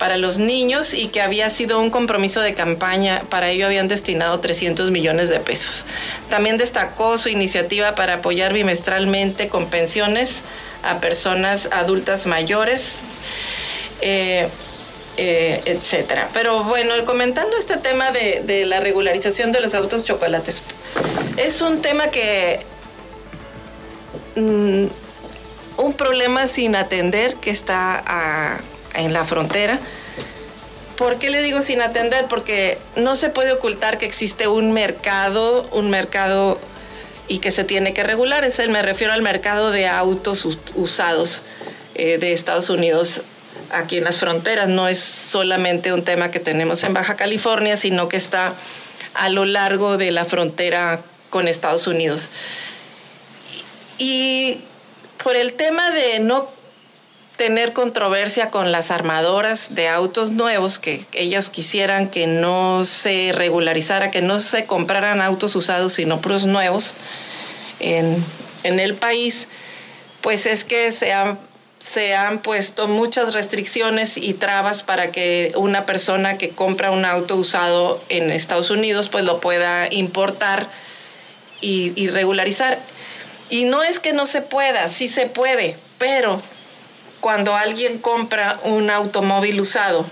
para 0.00 0.16
los 0.16 0.38
niños 0.38 0.94
y 0.94 1.08
que 1.08 1.20
había 1.20 1.50
sido 1.50 1.78
un 1.78 1.90
compromiso 1.90 2.40
de 2.40 2.54
campaña. 2.54 3.22
Para 3.28 3.50
ello 3.50 3.66
habían 3.66 3.86
destinado 3.86 4.40
300 4.40 4.90
millones 4.90 5.28
de 5.28 5.40
pesos. 5.40 5.84
También 6.30 6.56
destacó 6.56 7.18
su 7.18 7.28
iniciativa 7.28 7.94
para 7.94 8.14
apoyar 8.14 8.54
bimestralmente 8.54 9.50
con 9.50 9.66
pensiones 9.66 10.40
a 10.82 11.00
personas 11.00 11.68
adultas 11.70 12.26
mayores. 12.26 12.96
Eh, 14.00 14.48
eh, 15.18 15.60
etcétera. 15.66 16.30
Pero 16.32 16.64
bueno, 16.64 16.94
comentando 17.04 17.58
este 17.58 17.76
tema 17.76 18.10
de, 18.10 18.64
la 18.64 18.80
regularización 18.80 19.52
de 19.52 19.60
los 19.60 19.74
autos 19.74 20.02
chocolates, 20.02 20.62
es 21.36 21.60
un 21.60 21.82
tema 21.82 22.06
que 22.08 22.60
mm, 24.36 24.86
un 25.76 25.92
problema 25.92 26.46
sin 26.46 26.74
atender 26.74 27.34
que 27.34 27.50
está 27.50 28.62
en 28.94 29.12
la 29.12 29.24
frontera. 29.24 29.78
¿Por 30.96 31.18
qué 31.18 31.30
le 31.30 31.42
digo 31.42 31.62
sin 31.62 31.80
atender? 31.80 32.26
Porque 32.26 32.78
no 32.96 33.16
se 33.16 33.30
puede 33.30 33.52
ocultar 33.52 33.96
que 33.96 34.04
existe 34.04 34.48
un 34.48 34.72
mercado, 34.72 35.66
un 35.72 35.88
mercado 35.88 36.58
y 37.26 37.38
que 37.38 37.50
se 37.50 37.64
tiene 37.64 37.94
que 37.94 38.02
regular. 38.02 38.44
Es 38.44 38.58
el, 38.58 38.68
me 38.68 38.82
refiero 38.82 39.12
al 39.12 39.22
mercado 39.22 39.70
de 39.70 39.88
autos 39.88 40.46
usados 40.74 41.42
eh, 41.94 42.18
de 42.18 42.32
Estados 42.32 42.68
Unidos 42.68 43.22
aquí 43.70 43.96
en 43.96 44.04
las 44.04 44.18
fronteras. 44.18 44.68
No 44.68 44.88
es 44.88 44.98
solamente 44.98 45.92
un 45.92 46.04
tema 46.04 46.30
que 46.30 46.40
tenemos 46.40 46.84
en 46.84 46.92
Baja 46.92 47.16
California, 47.16 47.76
sino 47.76 48.08
que 48.08 48.16
está 48.16 48.52
a 49.14 49.28
lo 49.28 49.44
largo 49.44 49.96
de 49.96 50.10
la 50.10 50.24
frontera 50.24 51.00
con 51.30 51.48
Estados 51.48 51.86
Unidos. 51.86 52.28
Y 53.96 54.58
por 55.22 55.36
el 55.36 55.54
tema 55.54 55.90
de 55.90 56.20
no 56.20 56.50
tener 57.40 57.72
controversia 57.72 58.50
con 58.50 58.70
las 58.70 58.90
armadoras 58.90 59.74
de 59.74 59.88
autos 59.88 60.30
nuevos, 60.30 60.78
que 60.78 61.02
ellos 61.14 61.48
quisieran 61.48 62.10
que 62.10 62.26
no 62.26 62.84
se 62.84 63.32
regularizara, 63.34 64.10
que 64.10 64.20
no 64.20 64.38
se 64.40 64.66
compraran 64.66 65.22
autos 65.22 65.56
usados, 65.56 65.94
sino 65.94 66.20
puros 66.20 66.44
nuevos 66.44 66.92
en, 67.78 68.22
el 68.62 68.92
país, 68.94 69.48
pues 70.20 70.44
es 70.44 70.64
que 70.64 70.92
se 70.92 71.14
han, 71.14 71.38
se 71.78 72.14
han 72.14 72.42
puesto 72.42 72.88
muchas 72.88 73.32
restricciones 73.32 74.18
y 74.18 74.34
trabas 74.34 74.82
para 74.82 75.10
que 75.10 75.52
una 75.56 75.86
persona 75.86 76.36
que 76.36 76.50
compra 76.50 76.90
un 76.90 77.06
auto 77.06 77.36
usado 77.36 78.04
en 78.10 78.30
Estados 78.30 78.68
Unidos 78.68 79.08
pues 79.08 79.24
lo 79.24 79.40
pueda 79.40 79.88
importar 79.90 80.68
y, 81.62 81.94
y 81.96 82.08
regularizar. 82.08 82.78
Y 83.48 83.64
no 83.64 83.82
es 83.82 83.98
que 83.98 84.12
no 84.12 84.26
se 84.26 84.42
pueda, 84.42 84.88
sí 84.88 85.08
se 85.08 85.24
puede, 85.24 85.78
pero 85.96 86.42
cuando 87.20 87.54
alguien 87.54 87.98
compra 87.98 88.58
un 88.64 88.90
automóvil 88.90 89.60
usado 89.60 90.06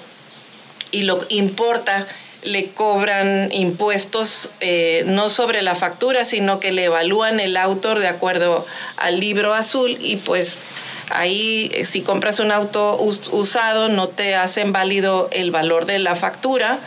y 0.91 1.03
lo 1.03 1.21
importa, 1.29 2.07
le 2.43 2.71
cobran 2.71 3.51
impuestos 3.53 4.51
eh, 4.61 5.03
no 5.07 5.29
sobre 5.29 5.63
la 5.63 5.75
factura, 5.75 6.25
sino 6.25 6.61
que 6.61 6.73
le 6.73 6.85
evalúan 6.85 7.41
el 7.41 7.57
autor 7.57 7.99
de 7.99 8.09
acuerdo 8.09 8.65
al 8.97 9.19
libro 9.21 9.55
azul 9.55 9.97
y 10.01 10.17
pues 10.17 10.65
ahí 11.11 11.71
eh, 11.75 11.85
si 11.85 12.03
compras 12.03 12.39
un 12.39 12.53
auto 12.53 12.97
usado 13.01 13.89
no 13.89 14.09
te 14.09 14.37
hacen 14.37 14.73
válido 14.73 15.29
el 15.33 15.51
valor 15.51 15.85
de 15.87 15.99
la 15.99 16.15
factura, 16.15 16.79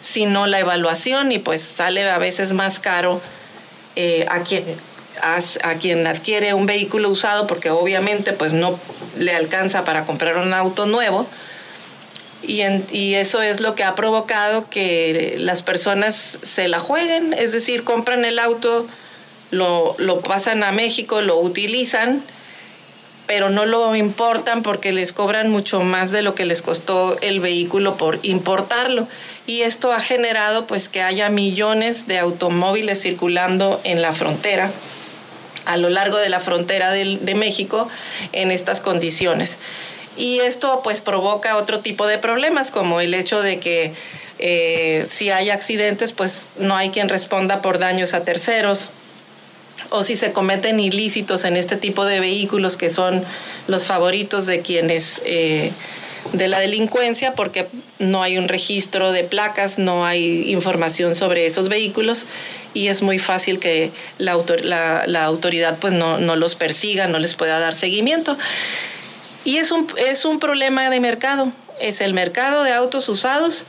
sino 0.00 0.46
la 0.46 0.60
evaluación 0.60 1.32
y 1.32 1.38
pues 1.38 1.62
sale 1.62 2.08
a 2.08 2.18
veces 2.18 2.52
más 2.52 2.80
caro 2.80 3.20
eh, 3.96 4.26
a 4.30 4.40
quien 4.40 4.64
a, 5.22 5.74
quien 5.74 6.06
adquiere 6.06 6.54
un 6.54 6.66
vehículo 6.66 7.08
usado 7.08 7.46
porque 7.46 7.70
obviamente 7.70 8.32
pues 8.32 8.52
no 8.54 8.78
le 9.18 9.32
alcanza 9.32 9.84
para 9.84 10.04
comprar 10.04 10.36
un 10.36 10.52
auto 10.54 10.86
nuevo. 10.86 11.26
Y, 12.42 13.14
eso 13.14 13.40
es 13.40 13.60
lo 13.60 13.74
que 13.74 13.84
ha 13.84 13.94
provocado 13.94 14.68
que 14.68 15.36
las 15.38 15.62
personas 15.62 16.38
se 16.42 16.68
la 16.68 16.78
jueguen, 16.78 17.32
es 17.32 17.52
decir, 17.52 17.84
compran 17.84 18.26
el 18.26 18.38
auto, 18.38 18.86
lo, 19.50 19.94
lo 19.98 20.20
pasan 20.20 20.62
a 20.62 20.70
México, 20.70 21.22
lo 21.22 21.38
utilizan 21.38 22.22
pero 23.26 23.48
no 23.48 23.64
lo 23.64 23.94
importan 23.96 24.62
porque 24.62 24.92
les 24.92 25.12
cobran 25.12 25.50
mucho 25.50 25.80
más 25.80 26.10
de 26.10 26.22
lo 26.22 26.34
que 26.34 26.44
les 26.44 26.62
costó 26.62 27.16
el 27.22 27.40
vehículo 27.40 27.96
por 27.96 28.18
importarlo. 28.22 29.08
Y 29.46 29.62
esto 29.62 29.92
ha 29.92 30.00
generado 30.00 30.66
pues 30.66 30.88
que 30.88 31.02
haya 31.02 31.30
millones 31.30 32.06
de 32.06 32.18
automóviles 32.18 33.00
circulando 33.00 33.80
en 33.84 34.02
la 34.02 34.12
frontera, 34.12 34.70
a 35.66 35.76
lo 35.76 35.90
largo 35.90 36.18
de 36.18 36.28
la 36.28 36.40
frontera 36.40 36.90
de, 36.90 37.34
México, 37.34 37.88
en 38.32 38.50
estas 38.50 38.80
condiciones. 38.80 39.58
Y 40.16 40.40
esto 40.40 40.80
pues 40.84 41.00
provoca 41.00 41.56
otro 41.56 41.80
tipo 41.80 42.06
de 42.06 42.18
problemas, 42.18 42.70
como 42.70 43.00
el 43.00 43.14
hecho 43.14 43.42
de 43.42 43.58
que 43.58 43.92
eh, 44.38 45.04
si 45.06 45.30
hay 45.30 45.50
accidentes, 45.50 46.12
pues 46.12 46.48
no 46.58 46.76
hay 46.76 46.90
quien 46.90 47.08
responda 47.08 47.62
por 47.62 47.78
daños 47.78 48.14
a 48.14 48.24
terceros 48.24 48.90
o 49.90 50.04
si 50.04 50.16
se 50.16 50.32
cometen 50.32 50.80
ilícitos 50.80 51.44
en 51.44 51.56
este 51.56 51.76
tipo 51.76 52.04
de 52.04 52.20
vehículos 52.20 52.76
que 52.76 52.90
son 52.90 53.24
los 53.66 53.86
favoritos 53.86 54.46
de 54.46 54.60
quienes 54.60 55.22
eh, 55.24 55.72
de 56.32 56.48
la 56.48 56.58
delincuencia 56.58 57.34
porque 57.34 57.68
no 57.98 58.22
hay 58.22 58.38
un 58.38 58.48
registro 58.48 59.12
de 59.12 59.24
placas, 59.24 59.78
no 59.78 60.04
hay 60.06 60.50
información 60.52 61.14
sobre 61.14 61.46
esos 61.46 61.68
vehículos 61.68 62.26
y 62.74 62.88
es 62.88 63.02
muy 63.02 63.18
fácil 63.18 63.60
que 63.60 63.92
la, 64.18 64.32
autoridad 64.32 65.78
pues 65.78 65.92
no, 65.92 66.18
los 66.18 66.56
persiga, 66.56 67.06
no 67.06 67.18
les 67.18 67.34
pueda 67.34 67.58
dar 67.60 67.72
seguimiento. 67.72 68.36
Y 69.44 69.58
es 69.58 69.70
un, 69.70 69.86
es 69.96 70.24
un 70.24 70.40
problema 70.40 70.90
de 70.90 71.00
mercado, 71.00 71.52
es 71.80 72.00
el 72.00 72.12
mercado 72.12 72.64
de 72.64 72.72
autos 72.72 73.08
usados 73.08 73.64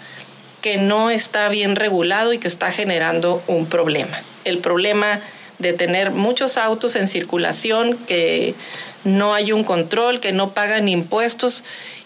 que 0.62 0.78
no 0.78 1.12
está 1.12 1.48
bien 1.50 1.76
regulado 1.76 2.34
y 2.34 2.40
que 2.40 2.48
está 2.48 2.72
generando 2.72 3.44
un 3.48 3.68
problema. 3.68 4.20
El 4.46 4.58
problema 4.58 5.22
de 5.60 5.74
tener 5.74 6.12
muchos 6.12 6.58
autos 6.58 6.96
en 6.96 7.08
circulación, 7.08 7.98
que 8.08 8.56
no 9.04 9.36
hay 9.36 9.52
un 9.52 9.64
control, 9.64 10.20
que 10.20 10.32
no 10.32 10.54
pagan 10.54 10.90
impuestos 10.90 11.64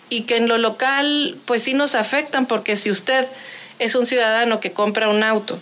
y 0.10 0.22
que 0.22 0.36
en 0.36 0.48
lo 0.48 0.58
local 0.58 1.38
pues 1.46 1.64
sí 1.64 1.74
nos 1.74 1.96
afectan 1.96 2.46
porque 2.46 2.76
si 2.76 2.92
usted 2.92 3.26
es 3.80 3.96
un 3.96 4.06
ciudadano 4.06 4.60
que 4.60 4.74
compra 4.74 5.10
un 5.10 5.24
auto, 5.24 5.58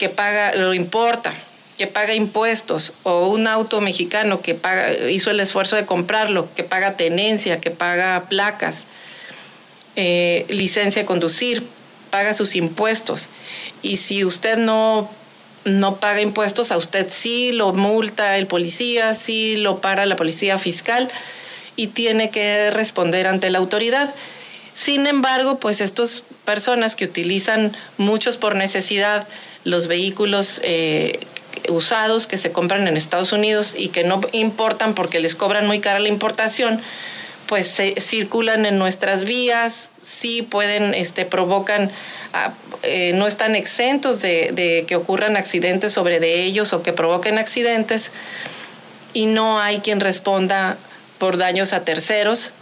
que 0.00 0.08
paga, 0.08 0.54
lo 0.56 0.72
importa, 0.72 1.34
que 1.76 1.86
paga 1.86 2.14
impuestos, 2.14 2.94
o 3.02 3.28
un 3.28 3.46
auto 3.46 3.82
mexicano 3.82 4.40
que 4.40 4.54
paga, 4.54 4.92
hizo 5.10 5.30
el 5.30 5.38
esfuerzo 5.40 5.76
de 5.76 5.84
comprarlo, 5.84 6.48
que 6.56 6.64
paga 6.64 6.96
tenencia, 6.96 7.60
que 7.60 7.70
paga 7.70 8.24
placas, 8.30 8.86
eh, 9.96 10.46
licencia 10.48 11.02
de 11.02 11.06
conducir, 11.06 11.66
paga 12.08 12.32
sus 12.32 12.56
impuestos. 12.56 13.28
Y 13.82 13.98
si 13.98 14.24
usted 14.24 14.56
no 14.56 15.10
no 15.66 15.96
paga 15.96 16.22
impuestos, 16.22 16.72
a 16.72 16.78
usted 16.78 17.08
sí 17.10 17.52
lo 17.52 17.74
multa 17.74 18.38
el 18.38 18.46
policía, 18.46 19.14
sí 19.14 19.56
lo 19.56 19.82
para 19.82 20.06
la 20.06 20.16
policía 20.16 20.56
fiscal 20.56 21.10
y 21.76 21.88
tiene 21.88 22.30
que 22.30 22.70
responder 22.70 23.26
ante 23.26 23.50
la 23.50 23.58
autoridad. 23.58 24.14
Sin 24.72 25.06
embargo, 25.06 25.60
pues 25.60 25.82
estas 25.82 26.24
personas 26.46 26.96
que 26.96 27.04
utilizan 27.04 27.76
muchos 27.98 28.38
por 28.38 28.56
necesidad 28.56 29.28
los 29.64 29.86
vehículos 29.86 30.60
eh, 30.64 31.18
usados 31.68 32.26
que 32.26 32.38
se 32.38 32.52
compran 32.52 32.88
en 32.88 32.96
Estados 32.96 33.32
Unidos 33.32 33.74
y 33.76 33.88
que 33.88 34.04
no 34.04 34.20
importan 34.32 34.94
porque 34.94 35.20
les 35.20 35.34
cobran 35.34 35.66
muy 35.66 35.80
cara 35.80 35.98
la 35.98 36.08
importación, 36.08 36.80
pues 37.46 37.66
se 37.66 38.00
circulan 38.00 38.64
en 38.64 38.78
nuestras 38.78 39.24
vías, 39.24 39.90
sí 40.00 40.42
pueden, 40.42 40.94
este, 40.94 41.24
provocan, 41.24 41.90
ah, 42.32 42.52
eh, 42.82 43.12
no 43.14 43.26
están 43.26 43.56
exentos 43.56 44.22
de, 44.22 44.84
que 44.86 44.96
ocurran 44.96 45.36
accidentes 45.36 45.92
sobre 45.92 46.20
de 46.20 46.44
ellos 46.44 46.72
o 46.72 46.82
que 46.82 46.92
provoquen 46.92 47.38
accidentes 47.38 48.12
y 49.12 49.26
no 49.26 49.58
hay 49.58 49.80
quien 49.80 50.00
responda 50.00 50.78
por 51.18 51.36
daños 51.36 51.72
a 51.72 51.84
terceros. 51.84 52.52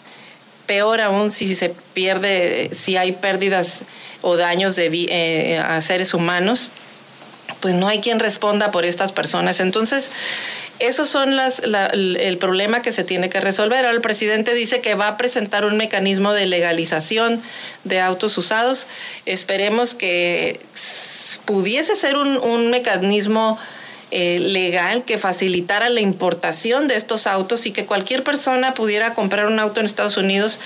Peor 0.66 1.01
aún 1.01 1.31
si 1.31 1.55
se 1.55 1.75
pierde, 1.94 2.70
si 2.73 2.96
hay 2.96 3.12
pérdidas 3.12 3.81
o 4.23 4.37
daños 4.37 4.75
de, 4.75 4.88
eh, 4.90 5.59
a 5.59 5.81
seres 5.81 6.14
humanos, 6.14 6.70
pues 7.61 7.75
no 7.75 7.88
hay 7.88 8.01
quien 8.01 8.21
responda 8.21 8.71
por 8.71 8.85
estas 8.85 9.12
personas. 9.12 9.61
Entonces, 9.61 10.11
esos 10.79 11.09
son 11.09 11.35
las, 11.35 11.61
el 11.61 12.38
problema 12.38 12.83
que 12.83 12.92
se 12.92 13.03
tiene 13.03 13.29
que 13.29 13.40
resolver. 13.40 13.79
Ahora 13.85 13.90
el 13.90 14.01
presidente 14.01 14.55
dice 14.55 14.81
que 14.81 14.94
va 14.94 15.09
a 15.09 15.16
presentar 15.16 15.64
un 15.64 15.77
mecanismo 15.77 16.33
de 16.33 16.47
legalización 16.47 17.42
de 17.85 18.01
autos 18.01 18.38
usados. 18.38 18.87
Esperemos 19.27 19.94
que 19.94 20.61
pudiese 21.44 21.97
ser 21.97 22.16
un, 22.16 22.71
mecanismo 22.71 23.59
eh, 24.11 24.38
legal 24.38 25.05
que 25.05 25.18
facilitara 25.18 25.88
la 25.88 26.01
importación 26.01 26.87
de 26.87 26.97
estos 26.97 27.27
autos 27.27 27.66
y 27.66 27.73
que 27.73 27.85
cualquier 27.85 28.23
persona 28.23 28.75
pudiera 28.75 29.14
comprar 29.14 29.47
un 29.47 29.59
auto 29.59 29.81
en 29.81 29.87
Estados 29.87 30.16
Unidos 30.16 30.61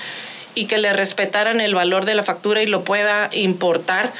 y 0.55 0.65
que 0.65 0.77
le 0.77 0.93
respetaran 0.93 1.59
el 1.59 1.73
valor 1.73 2.05
de 2.05 2.13
la 2.13 2.23
factura 2.23 2.61
y 2.61 2.67
lo 2.67 2.83
pueda 2.83 3.29
importar 3.33 4.13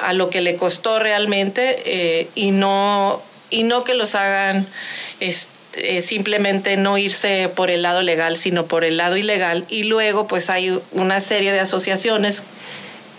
a 0.00 0.12
lo 0.12 0.30
que 0.30 0.40
le 0.40 0.56
costó 0.56 0.98
realmente 0.98 1.82
eh, 1.84 2.28
y 2.34 2.50
no 2.50 3.22
y 3.50 3.64
no 3.64 3.84
que 3.84 3.94
los 3.94 4.14
hagan 4.14 4.66
este, 5.20 6.02
simplemente 6.02 6.76
no 6.76 6.98
irse 6.98 7.50
por 7.54 7.70
el 7.70 7.82
lado 7.82 8.02
legal, 8.02 8.36
sino 8.36 8.66
por 8.66 8.84
el 8.84 8.96
lado 8.96 9.16
ilegal. 9.16 9.64
Y 9.68 9.84
luego 9.84 10.26
pues 10.26 10.50
hay 10.50 10.78
una 10.92 11.20
serie 11.20 11.52
de 11.52 11.60
asociaciones 11.60 12.42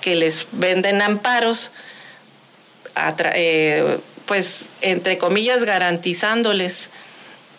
que 0.01 0.15
les 0.15 0.47
venden 0.51 1.01
amparos, 1.01 1.71
eh, 3.35 3.97
pues 4.25 4.65
entre 4.81 5.17
comillas 5.17 5.63
garantizándoles 5.63 6.89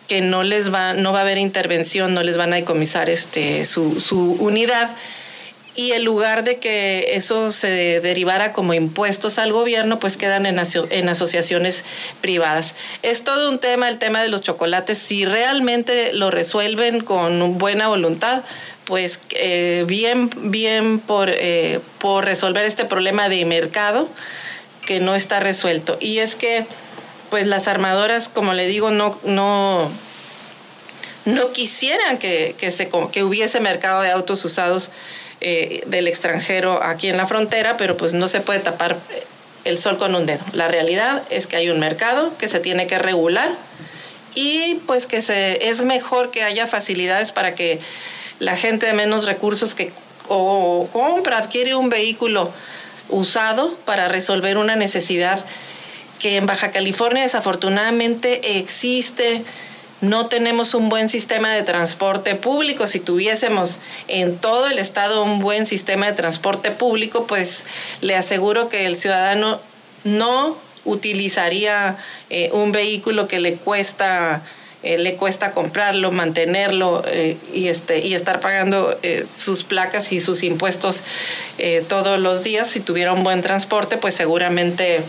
que 0.08 0.20
no 0.20 0.42
les 0.42 0.72
va, 0.72 0.92
no 0.92 1.12
va 1.12 1.20
a 1.20 1.22
haber 1.22 1.38
intervención, 1.38 2.12
no 2.12 2.22
les 2.22 2.36
van 2.36 2.52
a 2.52 2.56
decomisar 2.56 3.08
este, 3.08 3.64
su, 3.64 4.00
su 4.00 4.32
unidad 4.32 4.90
y 5.76 5.92
en 5.92 6.04
lugar 6.04 6.44
de 6.44 6.58
que 6.58 7.16
eso 7.16 7.50
se 7.50 8.00
derivara 8.00 8.52
como 8.52 8.74
impuestos 8.74 9.38
al 9.38 9.52
gobierno, 9.52 9.98
pues 9.98 10.16
quedan 10.16 10.46
en, 10.46 10.60
en, 10.90 11.08
asociaciones 11.08 11.84
privadas. 12.20 12.74
Es 13.02 13.24
todo 13.24 13.50
un 13.50 13.58
tema, 13.58 13.88
el 13.88 13.98
tema 13.98 14.22
de 14.22 14.28
los 14.28 14.42
chocolates. 14.42 14.98
Si 14.98 15.24
realmente 15.24 16.12
lo 16.12 16.30
resuelven 16.30 17.00
con 17.00 17.58
buena 17.58 17.88
voluntad, 17.88 18.44
pues 18.84 19.20
eh, 19.30 19.84
bien, 19.88 20.30
bien 20.36 21.00
por, 21.00 21.28
eh, 21.30 21.80
por 21.98 22.24
resolver 22.24 22.64
este 22.64 22.84
problema 22.84 23.28
de 23.28 23.44
mercado 23.44 24.08
que 24.86 25.00
no 25.00 25.16
está 25.16 25.40
resuelto. 25.40 25.96
Y 26.00 26.18
es 26.18 26.36
que, 26.36 26.66
pues 27.30 27.48
las 27.48 27.66
armadoras, 27.66 28.28
como 28.28 28.52
le 28.52 28.66
digo, 28.66 28.92
no, 28.92 29.18
no, 29.24 29.90
no 31.24 31.52
quisieran 31.52 32.18
que, 32.18 32.54
que, 32.58 32.70
se, 32.70 32.90
que 33.10 33.24
hubiese 33.24 33.58
mercado 33.58 34.02
de 34.02 34.10
autos 34.10 34.44
usados 34.44 34.90
eh, 35.46 35.82
del 35.84 36.08
extranjero 36.08 36.82
aquí 36.82 37.08
en 37.08 37.18
la 37.18 37.26
frontera, 37.26 37.76
pero 37.76 37.98
pues 37.98 38.14
no 38.14 38.28
se 38.28 38.40
puede 38.40 38.60
tapar 38.60 38.96
el 39.64 39.76
sol 39.76 39.98
con 39.98 40.14
un 40.14 40.24
dedo. 40.24 40.42
La 40.54 40.68
realidad 40.68 41.22
es 41.28 41.46
que 41.46 41.56
hay 41.56 41.68
un 41.68 41.80
mercado 41.80 42.32
que 42.38 42.48
se 42.48 42.60
tiene 42.60 42.86
que 42.86 42.98
regular 42.98 43.54
y 44.34 44.76
pues 44.86 45.06
que 45.06 45.20
se, 45.20 45.68
es 45.68 45.82
mejor 45.82 46.30
que 46.30 46.44
haya 46.44 46.66
facilidades 46.66 47.30
para 47.30 47.54
que 47.54 47.78
la 48.38 48.56
gente 48.56 48.86
de 48.86 48.94
menos 48.94 49.26
recursos 49.26 49.74
que 49.74 49.92
o 50.28 50.88
compra, 50.90 51.36
adquiere 51.36 51.74
un 51.74 51.90
vehículo 51.90 52.50
usado 53.10 53.74
para 53.84 54.08
resolver 54.08 54.56
una 54.56 54.76
necesidad 54.76 55.44
que 56.20 56.38
en 56.38 56.46
Baja 56.46 56.70
California 56.70 57.22
desafortunadamente 57.22 58.58
existe 58.58 59.44
no 60.08 60.26
tenemos 60.26 60.74
un 60.74 60.88
buen 60.88 61.08
sistema 61.08 61.52
de 61.52 61.62
transporte 61.62 62.34
público. 62.34 62.86
Si 62.86 63.00
tuviésemos 63.00 63.78
en 64.08 64.36
todo 64.36 64.68
el 64.68 64.78
estado 64.78 65.22
un 65.22 65.40
buen 65.40 65.66
sistema 65.66 66.06
de 66.06 66.12
transporte 66.12 66.70
público, 66.70 67.26
pues 67.26 67.64
le 68.00 68.16
aseguro 68.16 68.68
que 68.68 68.86
el 68.86 68.96
ciudadano 68.96 69.60
no 70.04 70.56
utilizaría 70.84 71.96
eh, 72.30 72.50
un 72.52 72.72
vehículo 72.72 73.26
que 73.26 73.40
le 73.40 73.54
cuesta 73.54 74.42
eh, 74.82 74.98
le 74.98 75.14
cuesta 75.14 75.52
comprarlo, 75.52 76.12
mantenerlo 76.12 77.02
eh, 77.06 77.38
y, 77.54 77.68
este, 77.68 78.00
y 78.00 78.12
estar 78.12 78.40
pagando 78.40 78.94
sus 79.34 79.64
placas 79.64 80.12
y 80.12 80.20
sus 80.20 80.42
impuestos 80.42 81.02
todos 81.88 82.18
los 82.18 82.44
días. 82.44 82.68
Si 82.68 82.80
tuviera 82.80 83.14
un 83.14 83.24
buen 83.24 83.40
transporte, 83.40 83.96
pues 83.96 84.12
seguramente 84.12 85.02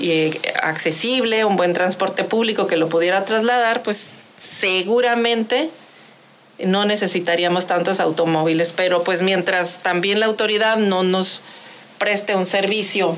y 0.00 0.30
accesible, 0.62 1.44
un 1.44 1.56
buen 1.56 1.74
transporte 1.74 2.24
público 2.24 2.66
que 2.66 2.76
lo 2.76 2.88
pudiera 2.88 3.24
trasladar, 3.24 3.82
pues 3.82 4.16
seguramente 4.36 5.70
no 6.58 6.84
necesitaríamos 6.84 7.66
tantos 7.66 8.00
automóviles, 8.00 8.72
pero 8.72 9.04
pues 9.04 9.22
mientras 9.22 9.82
también 9.82 10.20
la 10.20 10.26
autoridad 10.26 10.76
no 10.76 11.02
nos 11.02 11.42
preste 11.98 12.34
un 12.34 12.46
servicio 12.46 13.16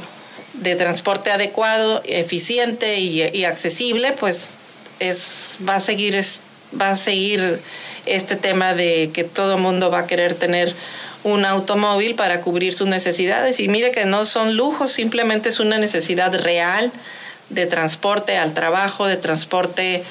de 0.55 0.75
transporte 0.75 1.31
adecuado, 1.31 2.03
eficiente 2.05 2.99
y, 2.99 3.45
accesible, 3.45 4.13
pues 4.13 4.51
es, 4.99 5.57
va, 5.67 5.77
a 5.77 5.81
seguir, 5.81 6.21
va 6.79 6.91
a 6.91 6.97
seguir 6.97 7.61
este 8.07 8.37
tema 8.37 8.75
de 8.75 9.11
que 9.13 9.25
todo 9.25 9.55
el 9.57 9.63
mundo 9.63 9.91
va 9.91 10.01
a 10.01 10.07
querer 10.07 10.35
tener 10.35 10.75
un 11.25 11.45
automóvil 11.45 12.15
para 12.15 12.41
cubrir 12.41 12.75
sus 12.75 12.89
necesidades. 12.89 13.61
Y 13.61 13.69
mire 13.69 13.91
que 13.91 14.05
no 14.05 14.25
son 14.25 14.57
lujos, 14.57 14.93
simplemente 14.93 15.49
es 15.49 15.61
una 15.61 15.79
necesidad 15.79 16.35
real 16.41 16.93
de 17.51 17.67
transporte 17.67 18.39
al 18.39 18.55
trabajo, 18.55 19.07
de 19.07 19.17
transporte 19.17 20.05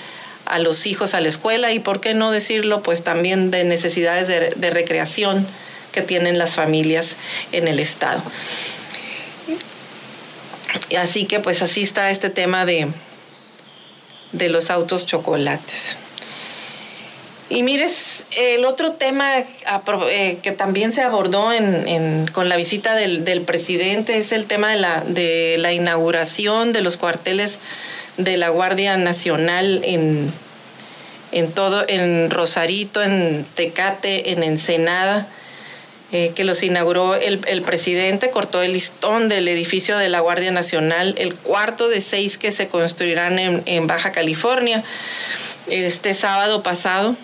a 0.46 0.60
los 0.60 0.86
hijos 0.86 1.14
a 1.14 1.22
la 1.22 1.30
escuela 1.30 1.72
y, 1.72 1.80
por 1.80 2.02
qué 2.02 2.14
no 2.14 2.32
decirlo, 2.32 2.84
pues 2.84 3.04
también 3.04 3.52
de 3.52 3.64
necesidades 3.64 4.28
de, 4.28 4.70
recreación 4.70 5.46
que 5.92 6.02
tienen 6.02 6.38
las 6.38 6.56
familias 6.56 7.18
en 7.52 7.68
el 7.68 7.80
Estado. 7.80 8.22
Así 10.98 11.26
que 11.26 11.40
pues 11.40 11.62
así 11.62 11.82
está 11.82 12.10
este 12.12 12.30
tema 12.30 12.66
de, 12.66 12.88
de 14.32 14.50
los 14.50 14.70
autos 14.70 15.06
chocolates. 15.06 15.98
Y 17.52 17.64
mires, 17.64 18.24
el 18.38 18.64
otro 18.64 18.94
tema 18.94 19.40
eh, 19.40 20.38
que 20.42 20.52
también 20.54 20.94
se 20.94 21.02
abordó 21.02 21.50
con 22.32 22.48
la 22.48 22.56
visita 22.56 22.96
del, 22.96 23.42
presidente 23.42 24.16
es 24.16 24.32
el 24.32 24.46
tema 24.46 24.70
de 24.70 24.78
la, 24.78 25.04
de 25.06 25.58
la 25.58 25.74
inauguración 25.74 26.72
de 26.72 26.80
los 26.80 26.96
cuarteles 26.96 27.60
de 28.16 28.38
la 28.38 28.48
Guardia 28.48 28.96
Nacional 28.96 29.82
en, 29.84 30.32
en 31.34 31.52
todo, 31.52 31.84
en 31.90 32.30
Rosarito, 32.30 33.04
en 33.04 33.46
Tecate, 33.56 34.32
en 34.32 34.44
Ensenada. 34.44 35.28
Eh, 36.14 36.34
que 36.36 36.44
los 36.44 36.62
inauguró 36.64 37.16
el, 37.16 37.62
presidente, 37.62 38.32
cortó 38.32 38.62
el 38.62 38.74
listón 38.74 39.30
del 39.30 39.48
edificio 39.48 39.98
de 39.98 40.10
la 40.10 40.20
Guardia 40.20 40.52
Nacional, 40.52 41.16
el 41.18 41.36
cuarto 41.36 41.88
de 41.88 42.02
seis 42.02 42.38
que 42.38 42.52
se 42.52 42.68
construirán 42.68 43.40
en, 43.40 43.64
en 43.66 43.88
Baja 43.88 44.12
California 44.12 44.84
este 45.68 46.14
sábado 46.14 46.64
pasado. 46.64 47.16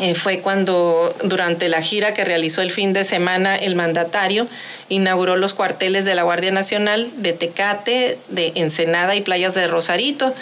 Eh, 0.00 0.14
fue 0.14 0.38
cuando 0.38 1.12
durante 1.24 1.68
la 1.68 1.82
gira 1.82 2.14
que 2.14 2.24
realizó 2.24 2.62
el 2.62 2.70
fin 2.70 2.92
de 2.92 3.04
semana 3.04 3.56
el 3.56 3.74
mandatario 3.74 4.46
inauguró 4.88 5.34
los 5.34 5.54
cuarteles 5.54 6.04
de 6.04 6.14
la 6.14 6.22
Guardia 6.22 6.52
Nacional 6.52 7.10
de 7.16 7.32
Tecate, 7.32 8.16
de 8.28 8.52
Ensenada 8.54 9.16
y 9.16 9.22
Playas 9.22 9.54
de 9.54 9.66
Rosarito. 9.66 10.32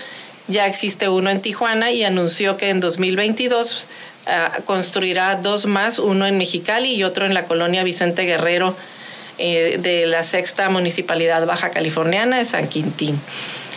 Ya 0.47 0.67
existe 0.67 1.09
uno 1.09 1.31
en 1.31 1.41
Tijuana 1.41 1.91
y 1.91 2.05
anunció 2.05 2.59
que 2.59 2.69
en 2.69 2.81
2022 2.81 3.89
ah, 4.27 4.53
construirá 4.67 5.37
dos 5.37 5.65
más, 5.65 5.99
uno 5.99 6.27
en 6.27 6.37
Mexicali 6.37 6.95
y 6.95 7.03
otro 7.03 7.25
en 7.25 7.33
la 7.33 7.47
colonia 7.47 7.83
Vicente 7.83 8.23
Guerrero 8.23 8.77
eh, 9.39 9.79
de 9.81 10.07
la 10.07 10.23
sexta 10.23 10.69
municipalidad 10.69 11.47
baja 11.47 11.71
californiana 11.71 12.39
de 12.39 12.45
San 12.45 12.69
Quintín. 12.69 13.19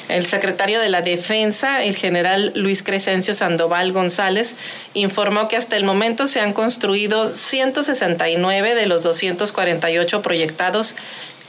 El 0.10 0.26
secretario 0.26 0.82
de 0.82 0.90
la 0.90 1.04
Defensa, 1.04 1.84
el 1.84 1.96
general 1.96 2.52
Luis 2.56 2.82
Crescencio 2.82 3.36
Sandoval 3.36 3.92
González, 3.92 4.56
informó 4.96 5.48
que 5.48 5.56
hasta 5.56 5.78
el 5.78 5.84
momento 5.84 6.28
se 6.28 6.42
han 6.42 6.52
construido 6.52 7.30
169 7.30 8.74
de 8.74 8.88
los 8.88 9.04
248 9.04 10.22
proyectados 10.24 10.96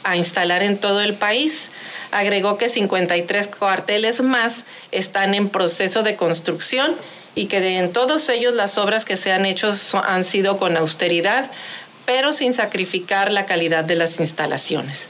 a 0.04 0.18
instalar 0.18 0.62
en 0.62 0.76
todo 0.76 1.00
el 1.00 1.14
país. 1.14 1.70
Agregó 2.10 2.58
que 2.58 2.68
53 2.68 3.48
cuarteles 3.48 4.20
más 4.20 4.66
están 4.92 5.32
en 5.32 5.48
proceso 5.48 6.02
de 6.02 6.16
construcción 6.16 6.94
y 7.34 7.46
que 7.46 7.78
en 7.78 7.92
todos 7.94 8.28
ellos 8.28 8.52
las 8.52 8.76
obras 8.76 9.06
que 9.06 9.16
se 9.16 9.32
han 9.32 9.46
hecho 9.46 9.72
han 10.04 10.22
sido 10.22 10.58
con 10.58 10.76
austeridad, 10.76 11.50
pero 12.04 12.34
sin 12.34 12.52
sacrificar 12.52 13.32
la 13.32 13.46
calidad 13.46 13.84
de 13.84 13.94
las 13.94 14.20
instalaciones. 14.20 15.08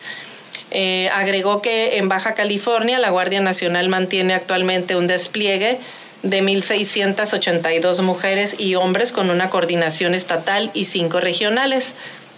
Eh, 0.71 1.09
agregó 1.13 1.63
que 1.63 1.99
en 1.99 2.09
Baja 2.09 2.35
California 2.35 2.99
la 2.99 3.11
Guardia 3.11 3.41
Nacional 3.41 3.89
mantiene 3.89 4.35
actualmente 4.35 4.97
un 4.97 5.07
despliegue 5.07 5.79
de 6.23 6.43
1.682 6.43 8.03
mujeres 8.03 8.57
y 8.59 8.75
hombres 8.75 9.13
con 9.13 9.31
una 9.31 9.51
coordinación 9.51 10.15
estatal 10.15 10.71
y 10.75 10.85
cinco 10.85 11.21
regionales. 11.21 11.95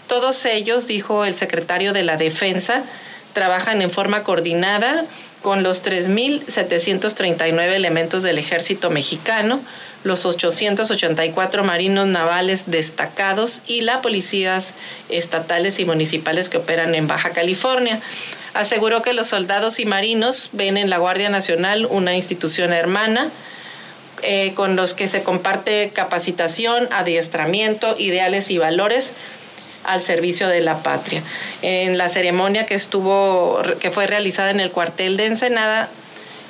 Todos 0.06 0.44
ellos, 0.44 0.86
dijo 0.86 1.24
el 1.24 1.34
secretario 1.34 1.92
de 1.92 2.02
la 2.04 2.16
Defensa, 2.16 2.84
trabajan 3.32 3.82
en 3.82 3.90
forma 3.90 4.22
coordinada 4.22 5.04
con 5.42 5.62
los 5.62 5.84
3.739 5.84 7.72
elementos 7.72 8.22
del 8.22 8.38
ejército 8.38 8.90
mexicano, 8.90 9.60
los 10.04 10.26
884 10.26 11.64
marinos 11.64 12.06
navales 12.06 12.64
destacados 12.66 13.62
y 13.66 13.82
las 13.82 13.98
policías 13.98 14.74
estatales 15.08 15.78
y 15.78 15.84
municipales 15.84 16.48
que 16.48 16.58
operan 16.58 16.94
en 16.94 17.06
Baja 17.06 17.30
California. 17.30 18.00
Aseguró 18.54 19.02
que 19.02 19.12
los 19.12 19.28
soldados 19.28 19.78
y 19.80 19.86
marinos 19.86 20.50
ven 20.52 20.76
en 20.76 20.90
la 20.90 20.98
Guardia 20.98 21.30
Nacional 21.30 21.86
una 21.86 22.14
institución 22.14 22.72
hermana 22.72 23.30
eh, 24.22 24.52
con 24.54 24.76
los 24.76 24.94
que 24.94 25.08
se 25.08 25.22
comparte 25.22 25.90
capacitación, 25.92 26.88
adiestramiento, 26.92 27.96
ideales 27.98 28.50
y 28.50 28.58
valores 28.58 29.14
al 29.84 30.00
servicio 30.00 30.48
de 30.48 30.60
la 30.60 30.82
patria. 30.82 31.22
En 31.62 31.98
la 31.98 32.08
ceremonia 32.08 32.66
que 32.66 32.74
estuvo, 32.74 33.60
que 33.80 33.90
fue 33.90 34.06
realizada 34.06 34.50
en 34.50 34.60
el 34.60 34.70
cuartel 34.70 35.16
de 35.16 35.26
Ensenada, 35.26 35.88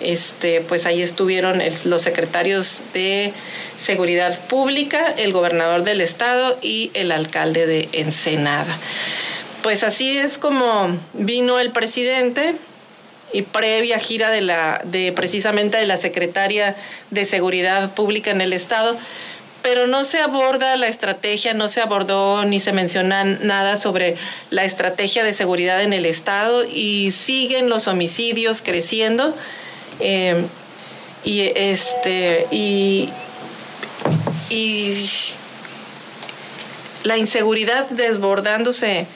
este, 0.05 0.61
pues 0.61 0.87
ahí 0.87 1.03
estuvieron 1.03 1.63
los 1.85 2.03
secretarios 2.03 2.83
de 2.95 3.33
Seguridad 3.79 4.39
Pública, 4.47 5.15
el 5.17 5.33
gobernador 5.33 5.83
del 5.83 6.01
estado 6.01 6.59
y 6.63 6.91
el 6.95 7.13
alcalde 7.13 7.67
de 7.67 7.89
Ensenada. 7.93 8.79
Pues 9.63 9.85
así 9.85 10.17
es 10.19 10.39
como 10.39 10.97
vino 11.15 11.59
el 11.61 11.71
presidente 11.71 12.55
y 13.33 13.43
previa 13.43 13.99
gira 13.99 14.31
de 14.31 14.41
la 14.41 14.83
de 14.85 15.13
precisamente 15.13 15.79
de 15.79 15.87
la 15.87 15.97
secretaria 15.97 16.77
de 17.11 17.25
Seguridad 17.25 17.95
Pública 17.95 18.31
en 18.31 18.41
el 18.41 18.53
estado, 18.53 18.97
pero 19.63 19.87
no 19.87 20.05
se 20.05 20.19
aborda 20.19 20.77
la 20.77 20.89
estrategia, 20.89 21.55
no 21.55 21.69
se 21.69 21.81
abordó 21.81 22.45
ni 22.45 22.61
se 22.61 22.73
menciona 22.73 23.25
nada 23.25 23.77
sobre 23.77 24.17
la 24.51 24.65
estrategia 24.65 25.25
de 25.25 25.33
seguridad 25.33 25.83
en 25.83 25.93
el 25.93 26.07
estado 26.07 26.65
y 26.65 27.13
siguen 27.13 27.69
los 27.69 27.87
homicidios 27.89 28.63
creciendo 28.63 29.35
eh, 30.03 30.45
y 31.25 31.41
este 31.55 32.47
y, 32.51 33.11
la 37.05 37.17
inseguridad 37.17 37.89
desbordándose 37.91 39.07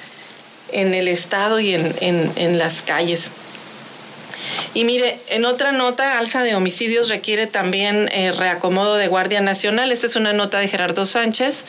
en 0.72 0.94
el 0.94 1.08
estado 1.08 1.60
y 1.60 1.74
en, 1.74 1.94
en 2.00 2.58
las 2.58 2.82
calles. 2.82 3.30
Y 4.76 4.84
mire, 4.84 5.18
en 5.30 5.46
otra 5.46 5.72
nota, 5.72 6.18
alza 6.18 6.42
de 6.42 6.54
homicidios 6.54 7.08
requiere 7.08 7.46
también 7.46 8.10
eh, 8.12 8.30
reacomodo 8.30 8.96
de 8.96 9.08
Guardia 9.08 9.40
Nacional. 9.40 9.90
Esta 9.90 10.06
es 10.06 10.16
una 10.16 10.34
nota 10.34 10.58
de 10.58 10.68
Gerardo 10.68 11.06
Sánchez 11.06 11.64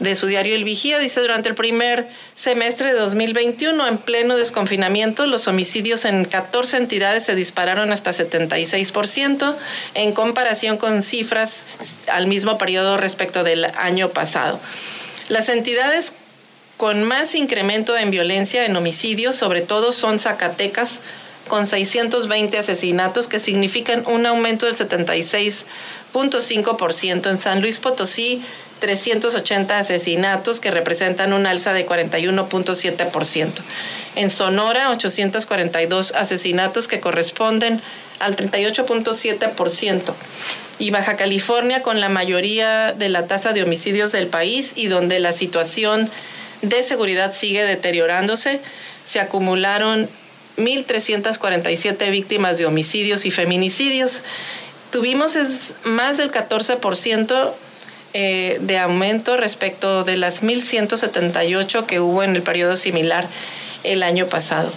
de 0.00 0.14
su 0.14 0.26
diario 0.26 0.54
El 0.54 0.64
Vigía. 0.64 0.98
Dice, 0.98 1.20
durante 1.20 1.50
el 1.50 1.54
primer 1.54 2.06
semestre 2.34 2.94
de 2.94 2.98
2021, 2.98 3.86
en 3.86 3.98
pleno 3.98 4.38
desconfinamiento, 4.38 5.26
los 5.26 5.48
homicidios 5.48 6.06
en 6.06 6.24
14 6.24 6.78
entidades 6.78 7.24
se 7.24 7.34
dispararon 7.34 7.92
hasta 7.92 8.12
76% 8.12 9.54
en 9.92 10.12
comparación 10.12 10.78
con 10.78 11.02
cifras 11.02 11.66
al 12.06 12.26
mismo 12.26 12.56
periodo 12.56 12.96
respecto 12.96 13.44
del 13.44 13.66
año 13.76 14.12
pasado. 14.12 14.58
Las 15.28 15.50
entidades 15.50 16.14
con 16.78 17.02
más 17.04 17.34
incremento 17.34 17.98
en 17.98 18.10
violencia 18.10 18.64
en 18.64 18.76
homicidios, 18.76 19.36
sobre 19.36 19.60
todo, 19.60 19.92
son 19.92 20.18
Zacatecas, 20.18 21.02
con 21.48 21.66
620 21.66 22.58
asesinatos, 22.58 23.28
que 23.28 23.38
significan 23.38 24.04
un 24.06 24.26
aumento 24.26 24.66
del 24.66 24.74
76.5%. 24.74 27.30
En 27.30 27.38
San 27.38 27.60
Luis 27.60 27.78
Potosí, 27.78 28.42
380 28.80 29.78
asesinatos, 29.78 30.60
que 30.60 30.70
representan 30.70 31.32
un 31.32 31.46
alza 31.46 31.72
de 31.72 31.86
41.7%. 31.86 33.52
En 34.16 34.30
Sonora, 34.30 34.90
842 34.90 36.12
asesinatos, 36.12 36.88
que 36.88 37.00
corresponden 37.00 37.80
al 38.18 38.36
38.7%. 38.36 40.12
Y 40.78 40.90
Baja 40.90 41.16
California, 41.16 41.82
con 41.82 42.00
la 42.00 42.08
mayoría 42.08 42.92
de 42.92 43.08
la 43.08 43.26
tasa 43.26 43.52
de 43.52 43.62
homicidios 43.62 44.12
del 44.12 44.26
país 44.26 44.72
y 44.74 44.88
donde 44.88 45.20
la 45.20 45.32
situación 45.32 46.10
de 46.62 46.82
seguridad 46.82 47.32
sigue 47.32 47.64
deteriorándose, 47.64 48.60
se 49.04 49.20
acumularon 49.20 50.08
1.347 50.56 52.10
víctimas 52.10 52.58
de 52.58 52.66
homicidios 52.66 53.26
y 53.26 53.30
feminicidios. 53.30 54.22
Tuvimos 54.90 55.36
es 55.36 55.74
más 55.84 56.16
del 56.16 56.30
14% 56.30 57.52
eh, 58.14 58.58
de 58.60 58.78
aumento 58.78 59.36
respecto 59.36 60.04
de 60.04 60.16
las 60.16 60.42
1.178 60.42 61.86
que 61.86 62.00
hubo 62.00 62.22
en 62.22 62.34
el 62.34 62.42
periodo 62.42 62.76
similar 62.76 63.28
el 63.84 64.02
año 64.02 64.26
pasado. 64.26 64.72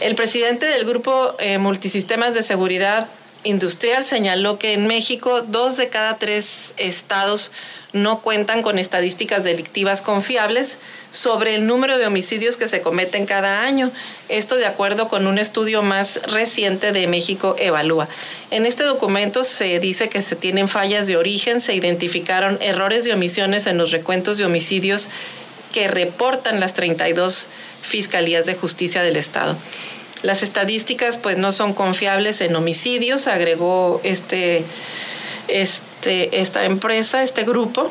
El 0.00 0.14
presidente 0.14 0.66
del 0.66 0.84
grupo 0.84 1.34
eh, 1.38 1.58
Multisistemas 1.58 2.34
de 2.34 2.42
Seguridad 2.42 3.08
Industrial 3.46 4.02
señaló 4.02 4.58
que 4.58 4.72
en 4.72 4.88
México 4.88 5.40
dos 5.40 5.76
de 5.76 5.88
cada 5.88 6.18
tres 6.18 6.74
estados 6.78 7.52
no 7.92 8.20
cuentan 8.20 8.60
con 8.62 8.76
estadísticas 8.76 9.44
delictivas 9.44 10.02
confiables 10.02 10.80
sobre 11.12 11.54
el 11.54 11.64
número 11.66 11.96
de 11.96 12.06
homicidios 12.06 12.56
que 12.56 12.66
se 12.66 12.80
cometen 12.80 13.24
cada 13.24 13.62
año. 13.62 13.92
Esto 14.28 14.56
de 14.56 14.66
acuerdo 14.66 15.06
con 15.06 15.28
un 15.28 15.38
estudio 15.38 15.82
más 15.82 16.20
reciente 16.24 16.90
de 16.90 17.06
México 17.06 17.54
Evalúa. 17.58 18.08
En 18.50 18.66
este 18.66 18.82
documento 18.82 19.44
se 19.44 19.78
dice 19.78 20.08
que 20.08 20.22
se 20.22 20.34
tienen 20.34 20.66
fallas 20.66 21.06
de 21.06 21.16
origen, 21.16 21.60
se 21.60 21.74
identificaron 21.74 22.58
errores 22.60 23.04
de 23.04 23.14
omisiones 23.14 23.66
en 23.66 23.78
los 23.78 23.92
recuentos 23.92 24.38
de 24.38 24.44
homicidios 24.44 25.08
que 25.72 25.86
reportan 25.86 26.58
las 26.58 26.74
32 26.74 27.46
fiscalías 27.82 28.44
de 28.44 28.56
justicia 28.56 29.02
del 29.02 29.16
Estado. 29.16 29.56
Las 30.22 30.42
estadísticas 30.42 31.16
pues 31.16 31.36
no 31.36 31.52
son 31.52 31.72
confiables 31.72 32.40
en 32.40 32.56
homicidios, 32.56 33.26
agregó 33.26 34.00
este, 34.02 34.64
este, 35.48 36.40
esta 36.40 36.64
empresa, 36.64 37.22
este 37.22 37.44
grupo, 37.44 37.90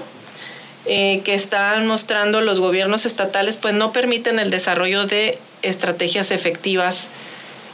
eh, 0.86 1.22
que 1.24 1.34
están 1.34 1.88
mostrando 1.88 2.42
los 2.42 2.60
gobiernos 2.60 3.06
estatales 3.06 3.58
pues 3.58 3.74
no 3.74 3.92
permiten 3.92 4.40
el 4.40 4.52
desarrollo 4.52 5.06
de 5.06 5.40
estrategias 5.62 6.32
efectivas 6.32 7.10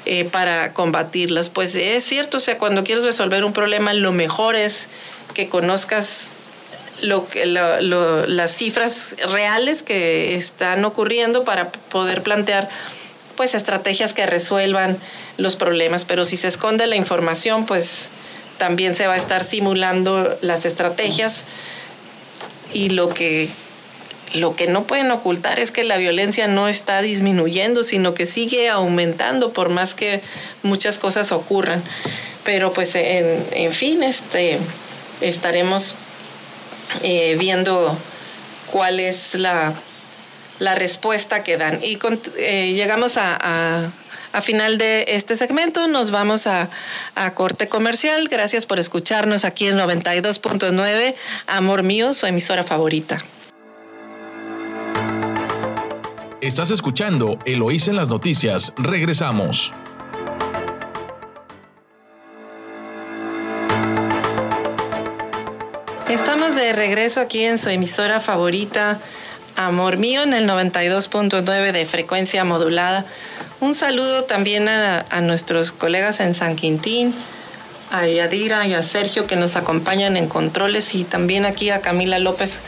eh, 0.06 0.26
para 0.26 0.74
combatirlas. 0.74 1.50
Pues 1.50 1.76
es 1.76 2.04
cierto, 2.04 2.38
o 2.38 2.40
sea, 2.40 2.58
cuando 2.58 2.84
quieres 2.84 3.04
resolver 3.04 3.44
un 3.44 3.54
problema, 3.54 3.94
lo 3.94 4.12
mejor 4.12 4.56
es 4.56 4.88
que 5.34 5.48
conozcas 5.48 6.32
lo 7.02 7.28
que, 7.28 7.46
las 7.46 8.56
cifras 8.56 9.16
reales 9.32 9.84
que 9.84 10.36
están 10.36 10.86
ocurriendo 10.86 11.44
para 11.44 11.72
poder 11.72 12.24
plantear 12.24 12.70
pues 13.36 13.56
estrategias 13.56 14.14
que 14.14 14.26
resuelvan 14.26 14.98
los 15.38 15.56
problemas. 15.56 16.06
Pero 16.06 16.26
si 16.26 16.38
se 16.38 16.48
esconde 16.48 16.88
la 16.88 16.96
información, 16.96 17.66
pues 17.66 18.10
también 18.58 18.96
se 18.96 19.08
va 19.08 19.14
a 19.14 19.18
estar 19.18 19.44
simulando 19.44 20.38
las 20.42 20.66
estrategias 20.66 21.46
y 22.74 22.90
lo 22.90 23.10
que 23.10 23.50
lo 24.34 24.56
que 24.56 24.68
no 24.68 24.84
pueden 24.84 25.12
ocultar 25.12 25.60
es 25.60 25.72
que 25.72 25.84
la 25.84 25.98
violencia 25.98 26.48
no 26.48 26.68
está 26.68 27.02
disminuyendo, 27.02 27.84
sino 27.84 28.14
que 28.14 28.26
sigue 28.26 28.70
aumentando 28.70 29.52
por 29.52 29.70
más 29.70 29.94
que 29.94 30.22
muchas 30.64 31.00
cosas 31.00 31.32
ocurran. 31.32 31.84
Pero 32.44 32.72
pues 32.72 32.96
en, 32.96 33.74
fin, 33.74 34.04
este, 34.04 34.58
estaremos 35.20 35.96
eh, 37.04 37.36
viendo 37.38 37.98
cuál 38.72 39.00
es 39.00 39.36
la, 39.36 39.74
respuesta 40.76 41.44
que 41.44 41.58
dan. 41.58 41.80
Y 41.84 42.00
eh, 42.38 42.74
llegamos 42.74 43.18
a, 43.18 43.92
a, 44.34 44.42
final 44.42 44.78
de 44.78 45.06
este 45.10 45.36
segmento, 45.36 45.88
nos 45.88 46.12
vamos 46.12 46.48
a, 46.48 46.70
a 47.16 47.34
corte 47.34 47.68
comercial. 47.68 48.28
Gracias 48.30 48.66
por 48.66 48.80
escucharnos 48.80 49.44
aquí 49.44 49.68
en 49.68 49.78
92.9, 49.78 51.16
Amor 51.48 51.84
Mío, 51.84 52.14
su 52.14 52.28
emisora 52.28 52.64
favorita. 52.64 53.22
Estás 56.42 56.72
escuchando 56.72 57.38
Eloísa 57.46 57.92
en 57.92 57.98
las 57.98 58.10
noticias. 58.10 58.74
Regresamos. 58.78 59.72
Estamos 66.12 66.56
de 66.56 66.74
regreso 66.74 67.22
aquí 67.22 67.46
en 67.46 67.58
su 67.58 67.70
emisora 67.70 68.20
favorita, 68.20 69.00
Amor 69.56 69.98
Mío, 69.98 70.24
en 70.24 70.34
el 70.34 70.48
92.9 70.48 71.72
de 71.72 71.86
frecuencia 71.86 72.44
modulada. 72.44 73.06
Un 73.60 73.76
saludo 73.76 74.24
también 74.24 74.68
a, 74.68 75.22
nuestros 75.22 75.72
colegas 75.72 76.20
en 76.20 76.34
San 76.34 76.56
Quintín, 76.56 77.14
a 77.92 78.08
Yadira 78.08 78.66
y 78.68 78.74
a 78.74 78.84
Sergio 78.84 79.28
que 79.28 79.36
nos 79.36 79.56
acompañan 79.56 80.18
en 80.18 80.28
controles 80.28 80.96
y 80.96 81.04
también 81.04 81.46
aquí 81.46 81.70
a 81.70 81.82
Camila 81.82 82.20
López 82.20 82.60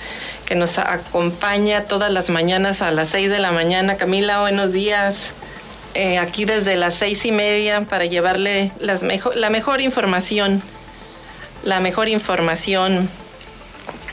que 0.46 0.56
nos 0.56 0.78
acompaña 0.78 1.86
todas 1.86 2.12
las 2.12 2.30
mañanas 2.30 2.82
a 2.82 2.91
las 2.91 3.10
6 3.10 3.30
de 3.30 3.39
la 3.39 3.52
mañana. 3.52 3.98
Camila, 3.98 4.41
buenos 4.41 4.74
días. 4.74 5.34
Eh, 5.96 6.17
aquí 6.17 6.46
desde 6.46 6.76
las 6.76 6.96
seis 6.96 7.24
y 7.26 7.32
media 7.32 7.82
para 7.82 8.06
llevarle 8.06 8.72
la 8.80 9.50
mejor 9.52 9.80
información, 9.80 10.63
la 11.63 11.80
mejor 11.80 12.10
información 12.10 13.10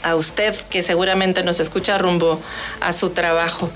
a 0.03 0.17
usted 0.17 0.55
que 0.71 0.83
seguramente 0.83 1.43
nos 1.43 1.61
escucha 1.61 1.99
rumbo 1.99 2.41
a 2.81 2.93
su 2.93 3.11
trabajo. 3.11 3.71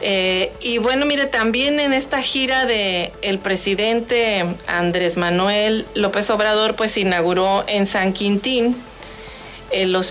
Eh, 0.00 0.52
y 0.60 0.78
bueno, 0.78 1.06
mire, 1.06 1.26
también 1.26 1.80
en 1.80 1.92
esta 1.92 2.22
gira 2.22 2.66
de 2.66 3.12
el 3.22 3.38
presidente 3.38 4.46
Andrés 4.68 5.16
Manuel 5.16 5.86
López 5.94 6.30
Obrador, 6.30 6.76
pues 6.76 6.96
inauguró 6.96 7.64
en 7.66 7.86
San 7.86 8.12
Quintín 8.12 8.76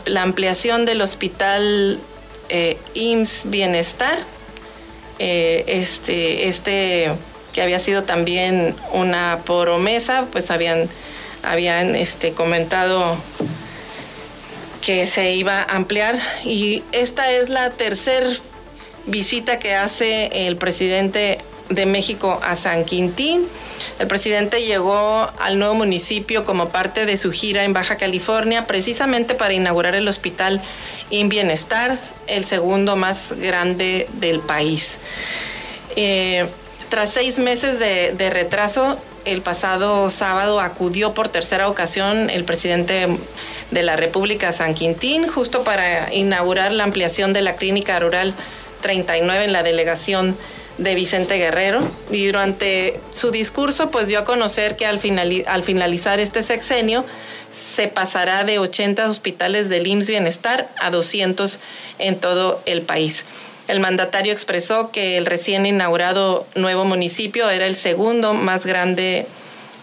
la 0.06 0.22
ampliación 0.22 0.86
del 0.86 1.02
hospital 1.02 2.00
eh, 2.50 2.78
IMSS 2.94 3.50
Bienestar, 3.50 4.18
eh, 5.20 5.64
este, 5.68 6.48
este 6.48 7.12
que 7.54 7.62
había 7.62 7.80
sido 7.80 8.04
también 8.04 8.76
una 8.92 9.40
promesa, 9.44 10.28
pues 10.32 10.52
habían, 10.52 10.88
habían 11.42 11.96
este, 11.96 12.34
comentado 12.34 13.18
que 14.88 15.06
se 15.06 15.36
iba 15.36 15.64
a 15.64 15.76
ampliar 15.76 16.18
y 16.46 16.82
esta 16.94 17.30
es 17.30 17.50
la 17.50 17.72
tercera 17.72 18.30
visita 19.06 19.60
que 19.60 19.76
hace 19.76 20.48
el 20.48 20.56
presidente 20.56 21.40
de 21.68 21.86
México 21.86 22.40
a 22.42 22.56
San 22.56 22.86
Quintín. 22.86 23.46
El 24.00 24.08
presidente 24.08 24.64
llegó 24.64 25.30
al 25.40 25.60
nuevo 25.60 25.76
municipio 25.76 26.46
como 26.46 26.70
parte 26.70 27.06
de 27.06 27.18
su 27.18 27.34
gira 27.34 27.66
en 27.66 27.74
Baja 27.74 27.98
California, 27.98 28.66
precisamente 28.66 29.36
para 29.36 29.54
inaugurar 29.54 29.94
el 29.94 30.08
hospital 30.08 30.62
In 31.10 31.28
Bienestar, 31.28 31.94
el 32.28 32.46
segundo 32.46 32.96
más 32.96 33.34
grande 33.34 34.08
del 34.22 34.40
país. 34.40 35.00
Eh, 35.98 36.48
tras 36.88 37.10
seis 37.10 37.40
meses 37.40 37.78
de, 37.78 38.14
de 38.14 38.30
retraso, 38.30 38.98
el 39.28 39.42
pasado 39.42 40.10
sábado 40.10 40.60
acudió 40.62 41.14
por 41.14 41.28
tercera 41.28 41.68
ocasión 41.68 42.30
el 42.30 42.46
presidente 42.46 43.08
de 43.72 43.84
la 43.84 43.96
República 43.98 44.54
San 44.54 44.74
Quintín, 44.74 45.28
justo 45.28 45.64
para 45.64 46.14
inaugurar 46.14 46.72
la 46.72 46.86
ampliación 46.86 47.34
de 47.34 47.42
la 47.42 47.56
clínica 47.58 48.00
rural 48.00 48.34
39 48.82 49.46
en 49.46 49.54
la 49.54 49.64
delegación 49.64 50.38
de 50.78 50.96
Vicente 50.96 51.38
Guerrero 51.38 51.82
y 52.12 52.28
durante 52.28 53.00
su 53.12 53.32
discurso 53.32 53.92
pues 53.92 54.08
dio 54.08 54.20
a 54.20 54.26
conocer 54.26 54.76
que 54.76 54.86
al, 54.86 55.00
al 55.48 55.64
finalizar 55.64 56.20
este 56.20 56.44
sexenio 56.44 57.04
se 57.52 57.88
pasará 57.88 58.44
de 58.44 58.60
80 58.60 59.10
hospitales 59.10 59.70
del 59.70 59.88
IMSS 59.88 60.10
Bienestar 60.10 60.70
a 60.80 60.92
200 60.92 61.60
en 62.00 62.18
todo 62.20 62.62
el 62.66 62.82
país. 62.82 63.26
El 63.68 63.80
mandatario 63.80 64.32
expresó 64.32 64.92
que 64.92 65.18
el 65.18 65.26
recién 65.26 65.66
inaugurado 65.66 66.48
nuevo 66.56 66.86
municipio 66.86 67.50
era 67.50 67.66
el 67.66 67.76
segundo 67.76 68.34
más 68.34 68.66
grande. 68.66 69.28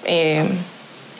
Eh, 0.05 0.49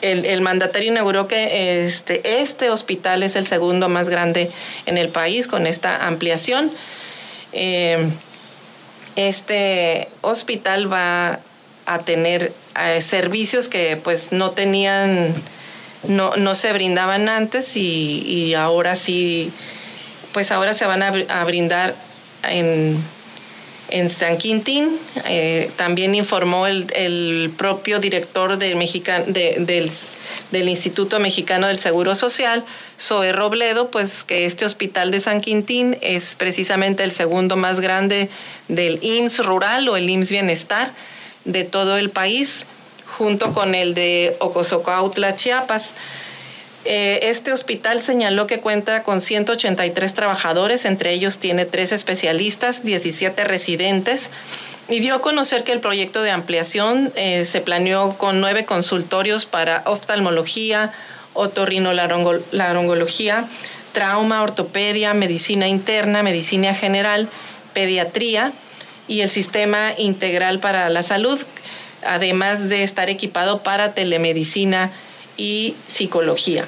el, 0.01 0.41
mandatario 0.41 0.91
inauguró 0.91 1.27
que 1.27 1.85
este, 1.85 2.41
este 2.41 2.69
hospital 2.69 3.23
es 3.23 3.35
el 3.35 3.45
segundo 3.45 3.89
más 3.89 4.09
grande 4.09 4.51
en 4.85 4.97
el 4.97 5.09
país 5.09 5.47
con 5.47 5.67
esta 5.67 6.07
ampliación. 6.07 6.71
Eh, 7.53 8.07
este 9.15 10.09
hospital 10.21 10.91
va 10.91 11.39
a 11.85 11.99
tener 11.99 12.51
eh, 12.79 13.01
servicios 13.01 13.69
que 13.69 13.97
pues 13.97 14.31
no 14.31 14.51
tenían, 14.51 15.33
no, 16.07 16.35
no 16.35 16.55
se 16.55 16.73
brindaban 16.73 17.29
antes 17.29 17.77
y, 17.77 18.53
ahora 18.55 18.95
sí, 18.95 19.51
pues 20.33 20.51
ahora 20.51 20.73
se 20.73 20.85
van 20.85 21.03
a, 21.03 21.43
brindar 21.45 21.95
en, 22.51 22.97
en 23.89 24.09
San 24.09 24.37
Quintín. 24.37 24.97
Eh, 25.25 25.69
también 25.75 26.15
informó 26.15 26.67
el, 26.67 27.51
propio 27.57 27.99
director 27.99 28.57
de 28.57 28.75
del, 29.27 29.91
del, 30.51 30.69
Instituto 30.69 31.19
Mexicano 31.19 31.67
del 31.67 31.77
Seguro 31.77 32.15
Social, 32.15 32.65
Zoe 32.99 33.31
Robledo, 33.31 33.91
pues 33.91 34.23
que 34.23 34.45
este 34.45 34.65
hospital 34.65 35.11
de 35.11 35.21
San 35.21 35.41
Quintín 35.41 35.97
es 36.01 36.35
precisamente 36.35 37.03
el 37.03 37.11
segundo 37.11 37.55
más 37.57 37.79
grande 37.79 38.29
del 38.67 38.99
IMSS 39.01 39.45
rural 39.45 39.87
o 39.89 39.97
el 39.97 40.09
IMSS 40.09 40.31
Bienestar 40.31 40.91
de 41.45 41.63
todo 41.63 41.97
el 41.97 42.09
país, 42.09 42.65
junto 43.17 43.53
con 43.53 43.75
el 43.75 43.93
de 43.93 44.35
Ocosocautla, 44.39 45.35
Chiapas. 45.35 45.93
Eh, 46.87 47.29
este 47.29 47.51
hospital 47.51 47.99
señaló 47.99 48.45
que 48.45 48.59
cuenta 48.59 49.01
con 49.01 49.19
183 49.19 50.13
trabajadores, 50.13 50.85
entre 50.85 51.13
ellos 51.13 51.39
tiene 51.39 51.65
tres 51.65 51.91
especialistas, 51.91 52.83
17 52.83 53.43
residentes, 53.43 54.29
y 54.87 54.99
dio 54.99 55.15
a 55.15 55.21
conocer 55.21 55.63
que 55.63 55.71
el 55.71 55.79
proyecto 55.79 56.21
de 56.21 56.29
ampliación 56.29 57.11
eh, 57.15 57.43
se 57.45 57.59
planeó 57.59 58.15
con 58.19 58.39
nueve 58.39 58.65
consultorios 58.65 59.47
para 59.47 59.81
oftalmología, 59.87 60.93
otorrinolaringología, 61.33 63.45
trauma, 63.91 64.43
ortopedia, 64.43 65.15
medicina 65.15 65.67
interna, 65.67 66.21
medicina 66.21 66.75
general, 66.75 67.29
pediatría 67.73 68.53
y 69.07 69.21
el 69.21 69.31
sistema 69.31 69.91
integral 69.97 70.59
para 70.59 70.87
la 70.89 71.01
salud, 71.01 71.43
además 72.05 72.69
de 72.69 72.83
estar 72.83 73.09
equipado 73.09 73.63
para 73.63 73.95
telemedicina 73.95 74.91
y 75.37 75.75
psicología. 75.87 76.65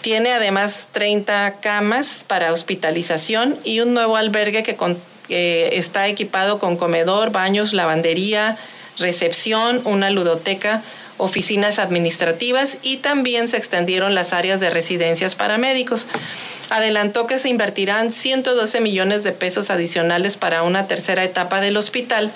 Tiene 0.00 0.32
además 0.32 0.88
30 0.92 1.56
camas 1.60 2.24
para 2.26 2.52
hospitalización 2.52 3.58
y 3.64 3.80
un 3.80 3.94
nuevo 3.94 4.16
albergue 4.16 4.62
que, 4.62 4.76
está 5.76 6.08
equipado 6.08 6.58
con 6.58 6.76
comedor, 6.76 7.30
baños, 7.30 7.74
lavandería, 7.74 8.56
recepción, 8.98 9.82
una 9.84 10.08
ludoteca, 10.08 10.82
oficinas 11.18 11.78
administrativas 11.78 12.78
y 12.82 12.98
también 12.98 13.48
se 13.48 13.58
extendieron 13.58 14.14
las 14.14 14.32
áreas 14.32 14.60
de 14.60 14.70
residencias 14.70 15.34
para 15.34 15.58
médicos. 15.58 16.06
Adelantó 16.70 17.26
que 17.26 17.38
se 17.38 17.48
invertirán 17.48 18.12
112 18.12 18.80
millones 18.80 19.24
de 19.24 19.32
pesos 19.32 19.70
adicionales 19.70 20.36
para 20.36 20.62
una 20.62 20.86
tercera 20.86 21.24
etapa 21.24 21.60
del 21.60 21.76
hospital 21.76 22.30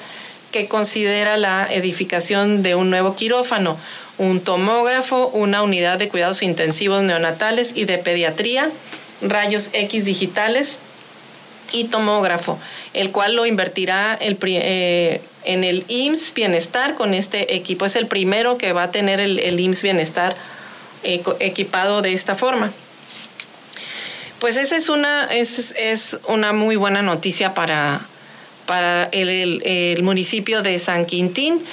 que 0.51 0.68
considera 0.68 1.37
la 1.37 1.66
edificación 1.70 2.62
de 2.62 2.75
un 2.75 2.90
nuevo 2.90 3.16
quirófano, 3.16 3.79
un 4.18 4.40
tomógrafo, 4.40 5.29
una 5.29 5.62
unidad 5.62 5.98
de 5.98 6.09
cuidados 6.09 6.42
intensivos 6.42 7.03
neonatales 7.03 7.72
y 7.75 7.85
de 7.85 7.98
pediatría, 7.98 8.70
rayos 9.22 9.70
X 9.72 10.05
digitales 10.05 10.79
y 11.72 11.85
tomógrafo, 11.85 12.59
el 12.92 13.11
cual 13.11 13.35
lo 13.35 13.46
invertirá 13.46 14.18
eh, 14.20 15.20
en 15.44 15.64
el 15.64 15.85
IMSS 15.88 16.35
Bienestar 16.35 16.94
con 16.94 17.14
este 17.14 17.55
equipo. 17.55 17.87
Es 17.87 17.96
el 17.96 18.07
primero 18.07 18.59
que 18.59 18.72
va 18.72 18.85
a 18.85 18.90
tener 18.90 19.20
el, 19.20 19.38
el 19.38 19.59
IMSS 19.59 19.83
Bienestar 19.83 20.37
eh, 21.05 21.22
equipado 21.40 22.03
de 22.03 22.12
esta 22.12 22.35
forma. 22.35 22.72
Pues 24.38 24.57
esa 24.57 24.77
es 24.77 24.88
una, 24.88 25.27
es, 25.27 25.72
es 25.79 26.18
una 26.27 26.53
muy 26.53 26.77
buena 26.77 27.01
noticia 27.01 27.55
para, 27.55 28.01
para 28.66 29.05
el, 29.12 30.01
municipio 30.03 30.62
de 30.62 30.79
San 30.79 31.07
Quintín. 31.07 31.64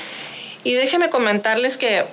Y 0.63 0.73
déjenme 0.73 1.09
comentarles 1.09 1.77
que 1.77 2.05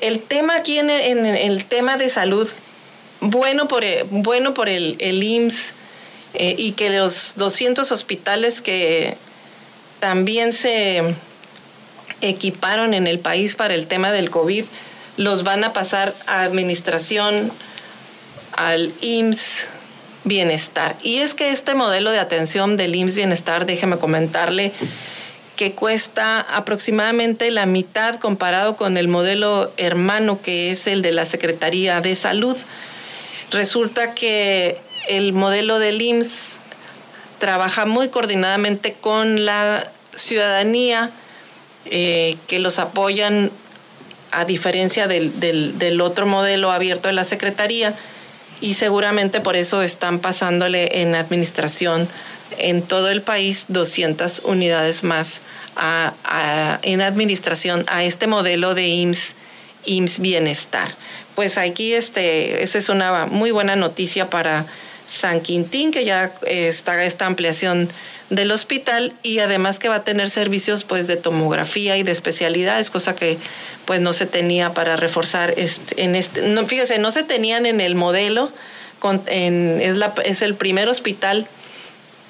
el 0.00 0.20
tema 0.20 0.56
aquí 0.56 0.78
en 0.78 0.90
el, 0.90 1.64
tema 1.64 1.96
de 1.96 2.08
salud, 2.08 2.48
bueno 3.20 3.68
por, 3.68 3.84
bueno 4.10 4.54
por 4.54 4.68
el, 4.68 4.96
IMSS 5.00 5.74
eh, 6.34 6.54
y 6.58 6.72
que 6.72 6.90
los 6.90 7.34
200 7.36 7.92
hospitales 7.92 8.62
que 8.62 9.16
también 10.00 10.52
se 10.52 11.14
equiparon 12.20 12.94
en 12.94 13.06
el 13.06 13.18
país 13.18 13.54
para 13.54 13.74
el 13.74 13.86
tema 13.86 14.12
del 14.12 14.30
COVID, 14.30 14.64
los 15.16 15.44
van 15.44 15.62
a 15.64 15.72
pasar 15.72 16.14
a 16.26 16.42
administración 16.42 17.52
al 18.52 18.92
IMSS 19.00 19.68
Bienestar. 20.24 20.96
Y 21.02 21.18
es 21.18 21.34
que 21.34 21.50
este 21.50 21.74
modelo 21.74 22.10
de 22.10 22.20
atención 22.20 22.76
del 22.76 22.94
IMSS 22.94 23.16
Bienestar, 23.16 23.66
déjeme 23.66 23.98
comentarle, 23.98 24.72
que 25.56 25.72
cuesta 25.72 26.40
aproximadamente 26.40 27.50
la 27.50 27.66
mitad 27.66 28.16
comparado 28.16 28.76
con 28.76 28.96
el 28.96 29.08
modelo 29.08 29.72
hermano 29.76 30.40
que 30.42 30.70
es 30.70 30.86
el 30.86 31.02
de 31.02 31.12
la 31.12 31.24
Secretaría 31.24 32.00
de 32.00 32.14
Salud. 32.14 32.56
Resulta 33.50 34.14
que 34.14 34.78
el 35.08 35.32
modelo 35.32 35.78
del 35.78 36.00
IMSS 36.00 36.60
trabaja 37.38 37.86
muy 37.86 38.08
coordinadamente 38.08 38.94
con 38.94 39.44
la 39.44 39.90
ciudadanía 40.14 41.10
eh, 41.86 42.36
que 42.46 42.58
los 42.60 42.78
apoyan 42.78 43.50
a 44.30 44.44
diferencia 44.44 45.08
del, 45.08 45.38
del, 45.40 46.00
otro 46.00 46.26
modelo 46.26 46.70
abierto 46.70 47.08
de 47.08 47.14
la 47.14 47.24
Secretaría 47.24 47.94
y 48.62 48.74
seguramente 48.74 49.40
por 49.40 49.56
eso 49.56 49.82
están 49.82 50.20
pasándole 50.20 51.02
en 51.02 51.14
administración 51.16 52.08
en 52.58 52.82
todo 52.82 53.10
el 53.10 53.20
país 53.20 53.66
200 53.68 54.42
unidades 54.44 55.02
más 55.02 55.42
en 56.82 57.00
administración 57.00 57.84
a 57.88 58.04
este 58.04 58.26
modelo 58.26 58.74
de 58.74 58.86
IMSS, 58.86 59.34
IMSS 59.84 60.18
Bienestar. 60.20 60.94
Pues 61.34 61.58
aquí 61.58 61.92
este, 61.92 62.62
eso 62.62 62.78
es 62.78 62.88
una 62.88 63.26
muy 63.26 63.50
buena 63.50 63.74
noticia 63.74 64.30
para 64.30 64.64
San 65.08 65.40
Quintín, 65.40 65.90
que 65.90 66.04
ya 66.04 66.32
está 66.46 67.02
esta 67.02 67.26
ampliación 67.26 67.90
del 68.32 68.50
hospital 68.50 69.12
y 69.22 69.40
además 69.40 69.78
que 69.78 69.90
va 69.90 69.96
a 69.96 70.04
tener 70.04 70.30
servicios 70.30 70.84
pues 70.84 71.06
de 71.06 71.16
tomografía 71.16 71.98
y 71.98 72.02
de 72.02 72.12
especialidades, 72.12 72.88
cosa 72.88 73.14
que 73.14 73.36
pues 73.84 74.00
no 74.00 74.14
se 74.14 74.24
tenía 74.24 74.72
para 74.72 74.96
reforzar 74.96 75.52
este, 75.58 76.02
en 76.02 76.14
este, 76.14 76.40
no, 76.40 76.66
fíjese, 76.66 76.98
no 76.98 77.12
se 77.12 77.24
tenían 77.24 77.66
en 77.66 77.82
el 77.82 77.94
modelo, 77.94 78.50
es, 79.26 79.96
la, 79.98 80.14
es 80.24 80.40
el 80.40 80.54
primer 80.54 80.88
hospital 80.88 81.46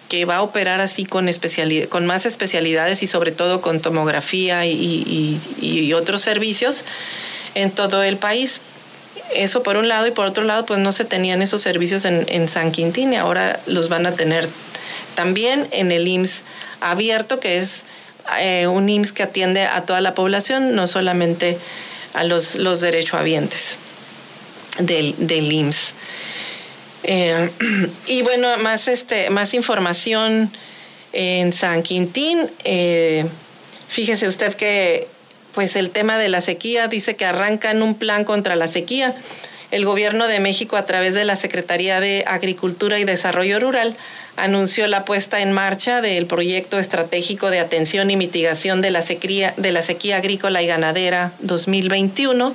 que 0.08 0.24
va 0.24 0.38
a 0.38 0.42
operar 0.42 0.80
así 0.80 1.04
con, 1.04 1.28
especialidad, 1.28 1.88
con 1.88 2.04
más 2.04 2.26
especialidades 2.26 3.04
y 3.04 3.06
sobre 3.06 3.30
todo 3.30 3.60
con 3.60 3.80
tomografía 3.80 4.66
y, 4.66 5.40
y, 5.60 5.92
otros 5.92 6.20
servicios 6.20 6.84
en 7.54 7.70
todo 7.70 8.02
el 8.02 8.16
país. 8.16 8.60
Eso 9.34 9.62
por 9.62 9.76
un 9.76 9.88
lado 9.88 10.06
y 10.06 10.10
por 10.10 10.26
otro 10.26 10.42
lado 10.42 10.66
pues 10.66 10.80
no 10.80 10.90
se 10.90 11.04
tenían 11.04 11.42
esos 11.42 11.62
servicios 11.62 12.04
en, 12.04 12.26
en 12.28 12.48
San 12.48 12.72
Quintín 12.72 13.12
y 13.12 13.16
ahora 13.16 13.60
los 13.66 13.88
van 13.88 14.06
a 14.06 14.12
tener 14.12 14.48
también 15.14 15.68
en 15.70 15.92
el 15.92 16.06
IMSS 16.08 16.44
abierto, 16.80 17.40
que 17.40 17.58
es 17.58 17.84
eh, 18.38 18.66
un 18.66 18.88
IMSS 18.88 19.12
que 19.12 19.22
atiende 19.22 19.64
a 19.64 19.82
toda 19.82 20.00
la 20.00 20.14
población, 20.14 20.74
no 20.74 20.86
solamente 20.86 21.58
a 22.14 22.24
los, 22.24 22.56
los 22.56 22.80
derechohabientes 22.80 23.78
del, 24.78 25.14
del 25.18 25.52
IMSS. 25.52 25.94
Eh, 27.04 27.50
y 28.06 28.22
bueno, 28.22 28.56
más, 28.58 28.88
este, 28.88 29.30
más 29.30 29.54
información 29.54 30.52
en 31.12 31.52
San 31.52 31.82
Quintín. 31.82 32.50
Eh, 32.64 33.26
fíjese 33.88 34.28
usted 34.28 34.54
que 34.54 35.08
pues 35.54 35.76
el 35.76 35.90
tema 35.90 36.18
de 36.18 36.28
la 36.28 36.40
sequía 36.40 36.88
dice 36.88 37.14
que 37.14 37.26
arrancan 37.26 37.82
un 37.82 37.94
plan 37.94 38.24
contra 38.24 38.56
la 38.56 38.66
sequía. 38.66 39.14
El 39.70 39.84
gobierno 39.84 40.26
de 40.26 40.40
México 40.40 40.76
a 40.76 40.86
través 40.86 41.14
de 41.14 41.24
la 41.24 41.36
Secretaría 41.36 42.00
de 42.00 42.24
Agricultura 42.26 42.98
y 42.98 43.04
Desarrollo 43.04 43.58
Rural 43.60 43.96
anunció 44.36 44.86
la 44.86 45.04
puesta 45.04 45.40
en 45.40 45.52
marcha 45.52 46.00
del 46.00 46.26
proyecto 46.26 46.78
estratégico 46.78 47.50
de 47.50 47.60
atención 47.60 48.10
y 48.10 48.16
mitigación 48.16 48.80
de 48.80 48.90
la 48.90 49.02
sequía, 49.02 49.54
de 49.56 49.72
la 49.72 49.82
sequía 49.82 50.16
agrícola 50.16 50.62
y 50.62 50.66
ganadera 50.66 51.32
2021, 51.40 52.54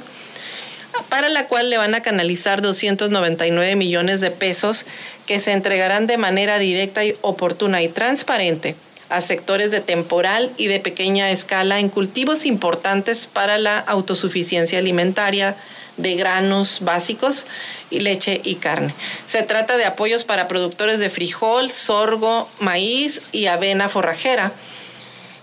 para 1.09 1.29
la 1.29 1.47
cual 1.47 1.69
le 1.69 1.77
van 1.77 1.93
a 1.93 2.01
canalizar 2.01 2.61
299 2.61 3.75
millones 3.75 4.19
de 4.19 4.31
pesos 4.31 4.85
que 5.25 5.39
se 5.39 5.51
entregarán 5.51 6.07
de 6.07 6.17
manera 6.17 6.57
directa 6.57 7.05
y 7.05 7.15
oportuna 7.21 7.81
y 7.81 7.87
transparente 7.87 8.75
a 9.09 9.21
sectores 9.21 9.71
de 9.71 9.79
temporal 9.79 10.51
y 10.57 10.67
de 10.67 10.79
pequeña 10.79 11.31
escala 11.31 11.79
en 11.79 11.89
cultivos 11.89 12.45
importantes 12.45 13.27
para 13.31 13.57
la 13.57 13.79
autosuficiencia 13.79 14.79
alimentaria 14.79 15.55
de 15.97 16.15
granos 16.15 16.79
básicos 16.81 17.45
y 17.89 17.99
leche 17.99 18.41
y 18.43 18.55
carne. 18.55 18.93
Se 19.25 19.43
trata 19.43 19.77
de 19.77 19.85
apoyos 19.85 20.23
para 20.23 20.47
productores 20.47 20.99
de 20.99 21.09
frijol, 21.09 21.69
sorgo, 21.69 22.47
maíz 22.59 23.23
y 23.31 23.47
avena 23.47 23.89
forrajera 23.89 24.53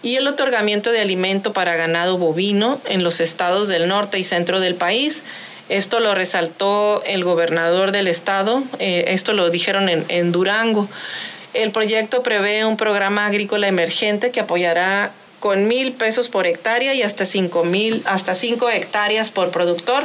y 0.04 0.16
el 0.16 0.28
otorgamiento 0.28 0.92
de 0.92 1.00
alimento 1.00 1.52
para 1.54 1.76
ganado 1.76 2.18
bovino 2.18 2.78
en 2.84 3.02
los 3.02 3.20
estados 3.20 3.68
del 3.68 3.88
norte 3.88 4.18
y 4.18 4.24
centro 4.24 4.60
del 4.60 4.74
país. 4.74 5.24
Esto 5.70 5.98
lo 5.98 6.14
resaltó 6.14 7.02
el 7.06 7.24
gobernador 7.24 7.90
del 7.90 8.06
estado, 8.06 8.62
eh, 8.78 9.06
esto 9.08 9.32
lo 9.32 9.48
dijeron 9.48 9.88
en, 9.88 10.04
en 10.08 10.30
Durango. 10.30 10.88
El 11.54 11.70
proyecto 11.70 12.22
prevé 12.22 12.66
un 12.66 12.76
programa 12.76 13.24
agrícola 13.24 13.66
emergente 13.66 14.30
que 14.30 14.40
apoyará 14.40 15.10
con 15.40 15.68
mil 15.68 15.92
pesos 15.92 16.28
por 16.28 16.46
hectárea 16.46 16.92
y 16.92 17.02
hasta 17.02 17.24
cinco 17.24 17.64
mil, 17.64 18.02
hasta 18.04 18.34
cinco 18.34 18.68
hectáreas 18.68 19.30
por 19.30 19.50
productor 19.50 20.04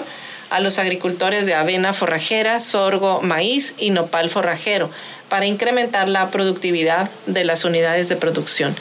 a 0.49 0.59
los 0.59 0.79
agricultores 0.79 1.45
de 1.45 1.53
avena 1.53 1.93
forrajera, 1.93 2.59
sorgo, 2.59 3.21
maíz 3.21 3.73
y 3.77 3.91
nopal 3.91 4.29
forrajero 4.29 4.89
para 5.29 5.45
incrementar 5.45 6.09
la 6.09 6.31
productividad 6.31 7.09
de 7.27 7.43
las 7.43 7.63
unidades 7.63 8.09
de 8.09 8.15
producción. 8.15 8.75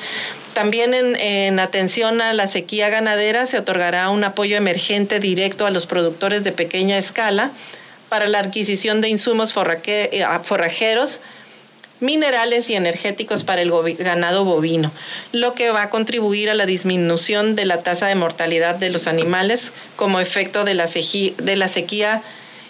También 0.55 0.93
en, 0.95 1.61
atención 1.61 2.21
a 2.21 2.33
la 2.33 2.49
sequía 2.49 2.89
ganadera 2.89 3.47
se 3.47 3.59
otorgará 3.59 4.11
un 4.11 4.25
apoyo 4.25 4.57
emergente 4.57 5.21
directo 5.21 5.67
a 5.67 5.71
los 5.71 5.87
productores 5.87 6.43
de 6.43 6.53
pequeña 6.53 6.99
escala 6.99 7.53
para 8.09 8.27
la 8.27 8.41
adquisición 8.41 9.01
de 9.01 9.09
insumos 9.09 9.55
eh, 9.87 10.25
forrajeros, 10.43 11.21
minerales 12.01 12.71
y 12.71 12.75
energéticos 12.75 13.45
para 13.45 13.63
el 13.63 13.73
ganado 13.97 14.45
bovino, 14.45 14.93
lo 15.33 15.55
que 15.55 15.71
va 15.71 15.83
a 15.83 15.91
contribuir 15.91 16.51
a 16.51 16.55
la 16.55 16.67
disminución 16.67 17.55
de 17.55 17.65
la 17.65 17.81
tasa 17.81 18.07
de 18.07 18.15
mortalidad 18.15 18.77
de 18.77 18.91
los 18.91 19.07
animales 19.07 19.73
como 19.97 20.21
efecto 20.21 20.65
de 20.65 20.75
la 20.75 20.89
sequía, 20.89 22.23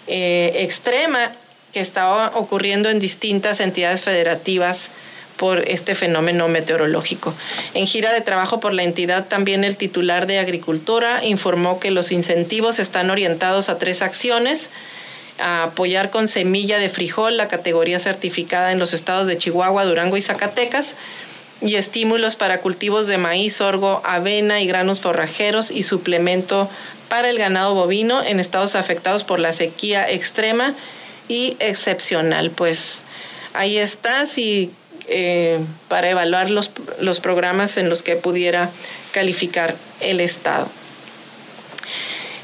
eh, 0.07 0.51
extrema 0.55 1.31
que 1.73 1.79
está 1.79 2.31
ocurriendo 2.35 2.89
en 2.89 2.99
distintas 2.99 3.59
entidades 3.59 4.01
federativas 4.01 4.89
por 5.37 5.59
este 5.69 5.95
fenómeno 5.95 6.49
meteorológico. 6.49 7.33
En 7.73 7.87
gira 7.87 8.11
de 8.11 8.19
trabajo 8.19 8.59
por 8.59 8.73
la 8.73 8.83
entidad, 8.83 9.27
también 9.27 9.63
el 9.63 9.77
titular 9.77 10.27
de 10.27 10.37
Agricultura 10.37 11.23
informó 11.23 11.79
que 11.79 11.91
los 11.91 12.11
incentivos 12.11 12.77
están 12.77 13.09
orientados 13.09 13.69
a 13.69 13.77
tres 13.77 14.01
acciones 14.01 14.69
a 15.39 15.63
apoyar 15.63 16.09
con 16.09 16.27
semilla 16.27 16.77
de 16.77 16.89
frijol 16.89 17.37
la 17.37 17.47
categoría 17.47 17.99
certificada 17.99 18.71
en 18.71 18.79
los 18.79 18.93
estados 18.93 19.27
de 19.27 19.37
Chihuahua, 19.37 19.85
Durango 19.85 20.17
y 20.17 20.21
Zacatecas 20.21 20.95
y 21.61 21.75
estímulos 21.75 22.35
para 22.35 22.61
cultivos 22.61 23.07
de 23.07 23.17
maíz, 23.17 23.57
sorgo, 23.57 24.01
avena 24.05 24.61
y 24.61 24.67
granos 24.67 25.01
forrajeros 25.01 25.71
y 25.71 25.83
suplemento 25.83 26.69
para 27.09 27.29
el 27.29 27.37
ganado 27.37 27.73
bovino 27.73 28.23
en 28.23 28.39
estados 28.39 28.75
afectados 28.75 29.23
por 29.23 29.39
la 29.39 29.51
sequía 29.51 30.09
extrema 30.09 30.73
y 31.27 31.57
excepcional. 31.59 32.51
Pues 32.51 33.03
ahí 33.53 33.77
está, 33.77 34.25
si, 34.25 34.71
eh, 35.07 35.59
para 35.87 36.09
evaluar 36.09 36.49
los, 36.49 36.71
los 37.01 37.19
programas 37.19 37.77
en 37.77 37.89
los 37.89 38.03
que 38.03 38.15
pudiera 38.15 38.69
calificar 39.11 39.75
el 39.99 40.21
estado. 40.21 40.69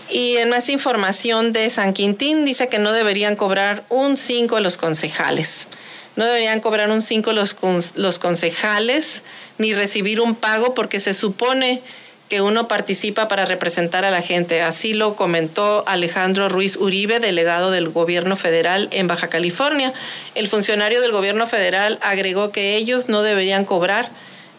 Y 0.10 0.38
en 0.38 0.49
más 0.49 0.70
información 0.70 1.51
de 1.51 1.70
San 1.70 1.93
Quintín 1.93 2.45
dice 2.45 2.68
que 2.68 2.80
no 2.80 2.93
deberían 2.93 3.36
cobrar 3.36 3.84
un 3.89 4.18
5 4.18 4.60
los 4.60 4.78
concejales. 4.78 5.68
No 6.16 6.26
deberían 6.26 6.62
cobrar 6.62 6.91
un 6.91 7.01
5 7.01 7.34
los, 7.34 7.56
los 7.95 8.20
concejales 8.20 9.24
ni 9.58 9.74
recibir 9.74 10.22
un 10.22 10.36
pago 10.36 10.74
porque 10.74 10.99
se 10.99 11.14
supone 11.14 11.82
que 12.30 12.41
uno 12.41 12.68
participa 12.68 13.28
para 13.28 13.45
representar 13.45 14.03
a 14.06 14.12
la 14.12 14.22
gente. 14.22 14.62
Así 14.62 14.93
lo 14.93 15.16
comentó 15.16 15.84
Alejandro 15.88 16.49
Ruiz 16.49 16.76
Uribe, 16.76 17.20
delegado 17.20 17.72
del 17.72 17.89
gobierno 17.89 18.36
federal 18.36 18.89
en 18.91 19.08
Baja 19.08 19.28
California. 19.28 19.93
El 20.34 20.47
funcionario 20.47 21.01
del 21.01 21.12
gobierno 21.12 21.45
federal 21.45 21.99
agregó 22.01 22.51
que 22.51 22.78
ellos 22.78 23.10
no 23.10 23.22
deberían 23.22 23.66
cobrar 23.66 24.10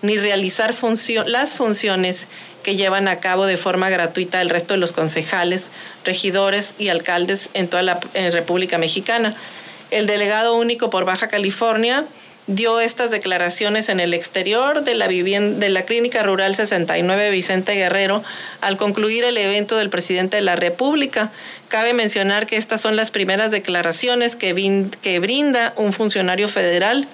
ni 0.02 0.18
realizar 0.18 0.74
las 1.26 1.54
funciones 1.56 2.26
que 2.66 2.74
llevan 2.74 3.06
a 3.06 3.20
cabo 3.20 3.46
de 3.46 3.56
forma 3.56 3.90
gratuita 3.90 4.40
el 4.40 4.50
resto 4.50 4.74
de 4.74 4.80
los 4.80 4.92
concejales, 4.92 5.70
regidores 6.04 6.74
y 6.80 6.88
alcaldes 6.88 7.48
en 7.54 7.68
toda 7.68 7.84
la 7.84 8.00
República 8.32 8.76
Mexicana. 8.76 9.36
El 9.92 10.08
delegado 10.08 10.56
único 10.56 10.90
por 10.90 11.04
Baja 11.04 11.28
California 11.28 12.04
dio 12.48 12.80
estas 12.80 13.12
declaraciones 13.12 13.88
en 13.88 14.00
el 14.00 14.14
exterior 14.14 14.82
de 14.82 14.96
la, 14.96 15.06
de 15.06 15.68
la 15.68 15.82
Clínica 15.82 16.24
Rural 16.24 16.56
69 16.56 17.30
Vicente 17.30 17.74
Guerrero 17.74 18.24
al 18.60 18.76
concluir 18.76 19.22
el 19.22 19.38
evento 19.38 19.76
del 19.76 19.88
presidente 19.88 20.38
de 20.38 20.42
la 20.42 20.56
República. 20.56 21.30
Cabe 21.68 21.94
mencionar 21.94 22.48
que 22.48 22.56
estas 22.56 22.80
son 22.80 22.96
las 22.96 23.12
primeras 23.12 23.52
declaraciones 23.52 24.34
que 24.34 25.20
brinda 25.20 25.72
un 25.76 25.92
funcionario 25.92 26.48
federal 26.48 27.06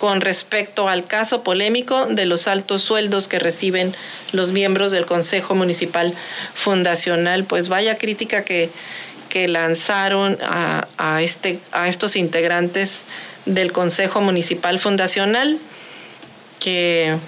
con 0.00 0.22
respecto 0.22 0.88
al 0.88 1.06
caso 1.06 1.42
polémico 1.42 2.06
de 2.06 2.24
los 2.24 2.48
altos 2.48 2.80
sueldos 2.80 3.28
que 3.28 3.38
reciben 3.38 3.94
los 4.32 4.50
miembros 4.50 4.92
del 4.92 5.04
Consejo 5.04 5.54
Municipal 5.54 6.14
Fundacional. 6.54 7.44
Pues 7.44 7.68
vaya 7.68 7.96
crítica 7.96 8.42
que, 8.42 8.70
que 9.28 9.46
lanzaron 9.46 10.38
a, 10.42 10.88
a, 10.96 11.20
este, 11.20 11.60
a 11.72 11.86
estos 11.86 12.16
integrantes 12.16 13.02
del 13.44 13.72
Consejo 13.72 14.22
Municipal 14.22 14.78
Fundacional, 14.78 15.58
que 16.60 17.18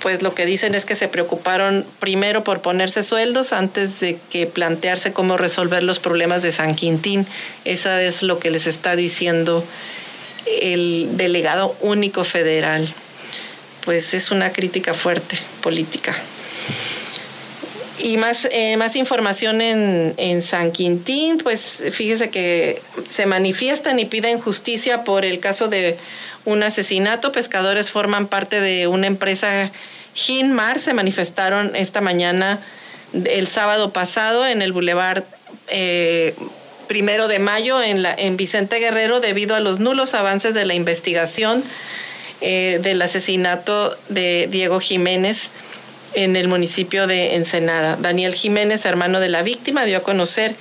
pues 0.00 0.22
lo 0.22 0.36
que 0.36 0.46
dicen 0.46 0.76
es 0.76 0.84
que 0.84 0.94
se 0.94 1.08
preocuparon 1.08 1.84
primero 1.98 2.44
por 2.44 2.62
ponerse 2.62 3.02
sueldos 3.02 3.52
antes 3.52 3.98
de 3.98 4.20
que 4.30 4.46
plantearse 4.46 5.12
cómo 5.12 5.36
resolver 5.36 5.82
los 5.82 5.98
problemas 5.98 6.42
de 6.42 6.52
San 6.52 6.76
Quintín. 6.76 7.26
Esa 7.64 8.00
es 8.00 8.22
lo 8.22 8.38
que 8.38 8.52
les 8.52 8.68
está 8.68 8.94
diciendo 8.94 9.64
el 10.46 11.16
delegado 11.16 11.76
único 11.80 12.24
federal. 12.24 12.92
Pues 13.84 14.14
es 14.14 14.30
una 14.30 14.52
crítica 14.52 14.94
fuerte 14.94 15.38
política. 15.62 16.14
Y 17.98 18.16
más, 18.16 18.48
eh, 18.50 18.76
más 18.78 18.96
información 18.96 19.60
en, 19.60 20.14
en, 20.16 20.40
San 20.40 20.72
Quintín, 20.72 21.36
pues 21.38 21.82
fíjese 21.90 22.30
que 22.30 22.80
se 23.06 23.26
manifiestan 23.26 23.98
y 23.98 24.06
piden 24.06 24.38
justicia 24.38 25.04
por 25.04 25.26
el 25.26 25.38
caso 25.38 25.68
de 25.68 25.98
un 26.46 26.62
asesinato. 26.62 27.32
Pescadores 27.32 27.90
forman 27.90 28.26
parte 28.26 28.60
de 28.60 28.86
una 28.86 29.06
empresa 29.06 29.70
Ginmar, 30.14 30.78
se 30.78 30.94
manifestaron 30.94 31.76
esta 31.76 32.00
mañana, 32.00 32.60
el 33.12 33.46
sábado 33.46 33.92
pasado, 33.92 34.46
en 34.46 34.62
el 34.62 34.72
Boulevard 34.72 35.24
eh, 35.68 36.34
Primero 36.90 37.28
de 37.28 37.38
Mayo, 37.38 37.80
en, 37.80 38.36
Vicente 38.36 38.80
Guerrero, 38.80 39.20
debido 39.20 39.54
a 39.54 39.60
los 39.60 39.78
nulos 39.78 40.12
avances 40.14 40.54
de 40.54 40.64
la 40.64 40.74
investigación 40.74 41.62
eh, 42.40 42.80
del 42.82 43.00
asesinato 43.00 43.96
de 44.08 44.48
Diego 44.50 44.80
Jiménez 44.80 45.50
en 46.14 46.34
el 46.34 46.48
municipio 46.48 47.06
de 47.06 47.36
Ensenada. 47.36 47.94
Daniel 47.94 48.34
Jiménez, 48.34 48.84
hermano 48.86 49.20
de 49.20 49.28
la 49.28 49.44
víctima, 49.44 49.84
dio 49.84 49.98
a 49.98 50.02
conocer 50.02 50.56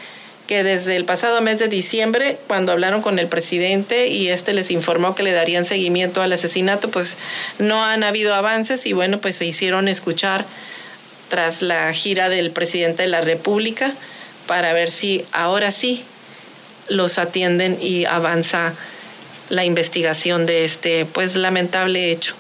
que 0.46 0.62
desde 0.62 0.98
el 0.98 1.04
pasado 1.04 1.42
mes 1.42 1.58
de 1.58 1.68
diciembre, 1.68 2.38
cuando 2.46 2.74
hablaron 2.74 3.02
con 3.02 3.18
el 3.18 3.26
presidente 3.26 4.10
y 4.10 4.30
este 4.30 4.54
les 4.54 4.70
informó 4.70 5.16
que 5.16 5.24
le 5.24 5.32
darían 5.32 5.66
seguimiento 5.66 6.22
al 6.22 6.32
asesinato, 6.32 6.92
pues 6.92 7.18
no 7.58 7.84
han 7.84 8.04
habido 8.04 8.36
avances 8.36 8.86
y 8.86 8.94
bueno, 8.94 9.20
pues 9.20 9.36
se 9.36 9.48
hicieron 9.48 9.88
escuchar 9.88 10.46
tras 11.30 11.64
la 11.64 11.92
gira 11.92 12.30
del 12.30 12.52
presidente 12.52 13.02
de 13.02 13.10
la 13.10 13.22
República 13.22 13.96
para 14.46 14.74
ver 14.74 14.92
si 14.92 15.26
ahora 15.32 15.72
sí 15.72 16.04
los 16.90 17.20
atienden 17.20 17.78
y 17.82 18.06
avanza 18.06 18.74
la 19.50 19.66
investigación 19.66 20.46
de 20.46 20.66
este 20.66 21.06
pues 21.06 21.36
lamentable 21.36 22.12
hecho. 22.12 22.36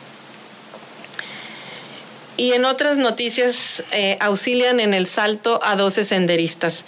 Y 2.38 2.54
en 2.54 2.64
otras 2.64 2.97
noticias, 2.97 3.84
eh, 3.91 4.16
auxilian 4.22 4.80
en 4.80 4.93
el 4.93 5.08
salto 5.08 5.60
a 5.62 5.76
12 5.76 6.06
senderistas. 6.06 6.86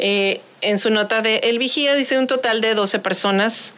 Eh, 0.00 0.40
en 0.62 0.78
su 0.78 0.90
nota 0.90 1.22
de 1.22 1.36
El 1.44 1.58
Vigía 1.58 1.94
dice 1.94 2.18
un 2.18 2.26
total 2.26 2.60
de 2.60 2.74
12 2.74 2.98
personas 2.98 3.72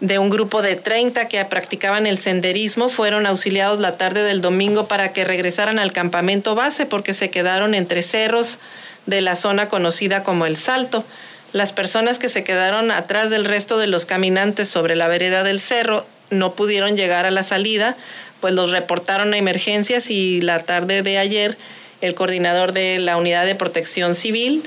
de 0.00 0.18
un 0.18 0.28
grupo 0.28 0.62
de 0.62 0.76
30 0.76 1.28
que 1.28 1.42
practicaban 1.44 2.06
el 2.06 2.18
senderismo 2.18 2.88
fueron 2.88 3.26
auxiliados 3.26 3.78
la 3.78 3.96
tarde 3.96 4.22
del 4.22 4.42
domingo 4.42 4.88
para 4.88 5.12
que 5.12 5.24
regresaran 5.24 5.78
al 5.78 5.92
campamento 5.92 6.54
base 6.54 6.84
porque 6.84 7.14
se 7.14 7.30
quedaron 7.30 7.74
entre 7.74 8.02
cerros 8.02 8.58
de 9.06 9.20
la 9.20 9.36
zona 9.36 9.68
conocida 9.68 10.22
como 10.22 10.46
El 10.46 10.56
Salto. 10.56 11.04
Las 11.52 11.72
personas 11.72 12.18
que 12.18 12.28
se 12.28 12.44
quedaron 12.44 12.90
atrás 12.90 13.30
del 13.30 13.44
resto 13.44 13.78
de 13.78 13.86
los 13.86 14.06
caminantes 14.06 14.68
sobre 14.68 14.96
la 14.96 15.08
vereda 15.08 15.42
del 15.42 15.60
cerro 15.60 16.06
no 16.30 16.54
pudieron 16.54 16.96
llegar 16.96 17.24
a 17.24 17.30
la 17.30 17.42
salida 17.42 17.96
pues 18.40 18.52
los 18.52 18.70
reportaron 18.70 19.32
a 19.32 19.38
emergencias 19.38 20.10
y 20.10 20.40
la 20.40 20.58
tarde 20.58 21.02
de 21.02 21.18
ayer 21.18 21.56
el 22.00 22.14
coordinador 22.14 22.72
de 22.72 22.98
la 22.98 23.16
Unidad 23.16 23.46
de 23.46 23.54
Protección 23.54 24.14
Civil 24.14 24.62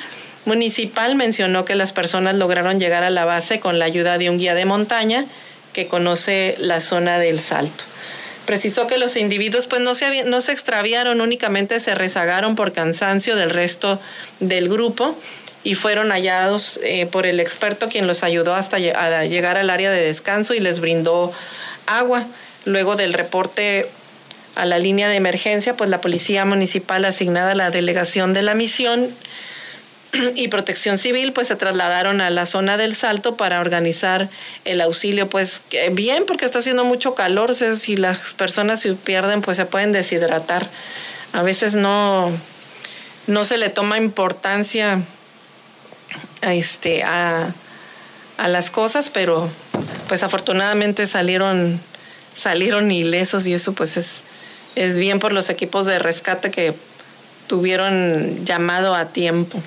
Municipal 0.45 1.15
mencionó 1.15 1.65
que 1.65 1.75
las 1.75 1.91
personas 1.91 2.36
lograron 2.36 2.80
llegar 2.80 3.03
a 3.03 3.09
la 3.09 3.25
base 3.25 3.59
con 3.59 3.77
la 3.77 3.86
ayuda 3.86 4.17
de 4.17 4.30
un 4.30 4.38
guía 4.38 4.55
de 4.55 4.65
montaña 4.65 5.25
que 5.73 5.88
conoce 5.88 6.55
la 6.57 6.80
zona 6.80 7.19
del 7.19 7.39
salto. 7.39 7.84
Precisó 8.45 8.88
que 8.88 8.97
los 8.97 9.15
individuos 9.15 9.67
pues 9.67 9.82
no 9.82 9.93
se, 9.93 10.23
no 10.23 10.41
se 10.41 10.51
extraviaron, 10.51 11.21
únicamente 11.21 11.80
se 11.80 11.93
rezagaron 11.93 12.55
por 12.55 12.71
cansancio 12.71 13.36
del 13.36 13.51
resto 13.51 13.99
del 14.39 14.69
grupo 14.69 15.15
y 15.64 15.76
fueron 15.76 16.12
hallados 16.12 16.80
eh, 16.84 17.05
por 17.05 17.26
el 17.26 17.39
experto 17.39 17.89
quien 17.89 18.07
los 18.07 18.24
ayudó 18.24 18.55
hasta 18.55 18.80
llegar 18.80 19.57
al 19.57 19.70
área 19.70 19.91
de 19.91 20.01
descanso 20.01 20.53
y 20.53 20.60
les 20.60 20.80
brindó 20.80 21.34
agua. 21.86 22.26
Luego 22.66 22.95
del 22.95 23.14
reporte 23.14 23.89
a 24.55 24.66
la 24.66 24.80
línea 24.80 25.10
de 25.10 25.16
emergencia, 25.16 25.76
pues 25.76 25.89
la 25.89 26.01
Policía 26.01 26.45
Municipal 26.45 27.05
asignada 27.05 27.51
a 27.51 27.55
la 27.55 27.70
delegación 27.70 28.34
de 28.34 28.41
la 28.41 28.55
misión 28.55 29.10
y 30.36 30.47
Protección 30.47 30.97
Civil 30.97 31.34
pues 31.34 31.47
se 31.47 31.55
trasladaron 31.55 32.22
a 32.22 32.30
la 32.30 32.45
zona 32.45 32.78
del 32.78 32.95
Salto 32.95 33.38
para 33.38 33.60
organizar 33.60 34.30
el 34.66 34.82
auxilio 34.82 35.30
pues 35.30 35.62
bien 35.91 36.26
porque 36.26 36.45
está 36.45 36.60
haciendo 36.60 36.84
mucho 36.84 37.16
calor, 37.16 37.51
o 37.51 37.53
sea, 37.53 37.76
si 37.76 37.95
las 37.95 38.34
personas 38.34 38.82
se 38.82 38.93
pierden 38.93 39.41
pues 39.41 39.57
se 39.57 39.66
pueden 39.66 39.91
deshidratar. 39.91 40.68
A 41.34 41.43
veces 41.43 41.76
no 41.76 42.32
no 43.28 43.45
se 43.45 43.57
le 43.57 43.70
toma 43.70 43.97
importancia 43.97 45.01
a 46.41 46.53
este 46.53 47.03
a, 47.03 47.53
a 48.38 48.47
las 48.47 48.72
cosas, 48.72 49.10
pero 49.10 49.49
pues 50.07 50.24
afortunadamente 50.24 51.07
salieron 51.07 51.80
salieron 52.39 52.91
ilesos 52.91 53.45
y 53.47 53.53
eso 53.53 53.74
pues 53.74 53.97
es, 53.97 54.24
es 54.76 54.97
bien 54.97 55.20
por 55.20 55.34
los 55.34 55.49
equipos 55.49 55.86
de 55.86 55.99
rescate 55.99 56.51
que 56.51 56.74
tuvieron 57.47 58.45
llamado 58.45 58.95
a 58.95 59.10
tiempo. 59.10 59.62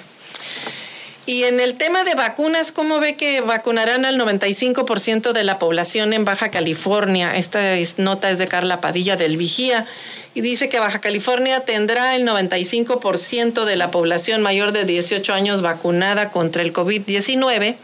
Y 1.25 1.45
en 1.45 1.61
el 1.61 1.75
tema 1.75 2.03
de 2.03 2.17
vacunas, 2.17 2.73
¿cómo 2.73 2.99
ve 2.99 3.15
que 3.15 3.41
vacunarán 3.41 4.05
al 4.05 4.19
95% 4.19 5.33
de 5.33 5.45
la 5.45 5.61
población 5.61 6.13
en 6.13 6.25
Baja 6.25 6.51
California? 6.51 7.37
Esta 7.37 7.61
nota 7.99 8.31
es 8.31 8.39
de 8.39 8.49
Carla 8.49 8.81
Padilla 8.81 9.17
del 9.17 9.37
Vigía 9.37 9.87
y 10.35 10.41
dice 10.41 10.69
que 10.69 10.81
Baja 10.81 11.01
California 11.01 11.61
tendrá 11.61 12.17
el 12.17 12.27
95% 12.27 13.65
de 13.65 13.77
la 13.77 13.93
población 13.93 14.43
mayor 14.43 14.73
de 14.73 14.85
18 14.85 15.33
años 15.33 15.63
vacunada 15.63 16.31
contra 16.31 16.63
el 16.63 16.73
COVID-19 16.73 17.77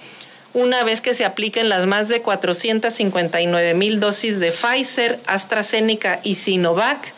una 0.54 0.82
vez 0.82 1.00
que 1.00 1.14
se 1.14 1.24
apliquen 1.24 1.68
las 1.68 1.86
más 1.86 2.08
de 2.08 2.22
459 2.22 3.74
mil 3.74 4.00
dosis 4.00 4.40
de 4.40 4.50
Pfizer, 4.50 5.20
AstraZeneca 5.26 6.20
y 6.24 6.34
Sinovac 6.34 7.12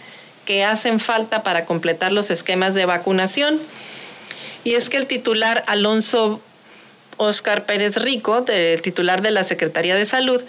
que 0.44 0.64
hacen 0.64 0.98
falta 0.98 1.42
para 1.42 1.64
completar 1.64 2.12
los 2.12 2.30
esquemas 2.30 2.74
de 2.74 2.84
vacunación. 2.84 3.60
Y 4.64 4.74
es 4.74 4.90
que 4.90 4.96
el 4.96 5.06
titular 5.06 5.62
Alonso 5.66 6.40
Oscar 7.16 7.66
Pérez 7.66 7.96
Rico, 7.96 8.44
el 8.48 8.82
titular 8.82 9.22
de 9.22 9.30
la 9.30 9.44
Secretaría 9.44 9.94
de 9.94 10.06
Salud, 10.06 10.42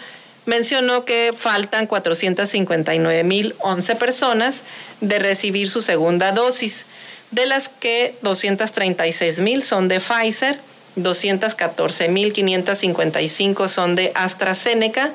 mencionó 0.45 1.05
que 1.05 1.31
faltan 1.35 1.87
459 1.87 3.23
mil 3.23 3.55
11 3.59 3.95
personas 3.95 4.63
de 4.99 5.19
recibir 5.19 5.69
su 5.69 5.81
segunda 5.81 6.31
dosis, 6.31 6.85
de 7.31 7.45
las 7.45 7.69
que 7.69 8.15
236 8.21 9.39
mil 9.39 9.63
son 9.63 9.87
de 9.87 9.99
Pfizer, 9.99 10.59
214.555 10.97 13.67
son 13.67 13.95
de 13.95 14.11
AstraZeneca 14.15 15.13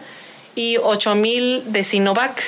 y 0.55 0.77
8.000 0.77 1.65
de 1.65 1.85
Sinovac. 1.85 2.41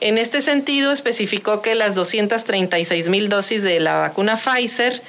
En 0.00 0.18
este 0.18 0.42
sentido, 0.42 0.90
especificó 0.92 1.62
que 1.62 1.76
las 1.76 1.96
236.000 1.96 3.28
dosis 3.28 3.62
de 3.62 3.78
la 3.78 3.98
vacuna 3.98 4.36
Pfizer 4.36 5.00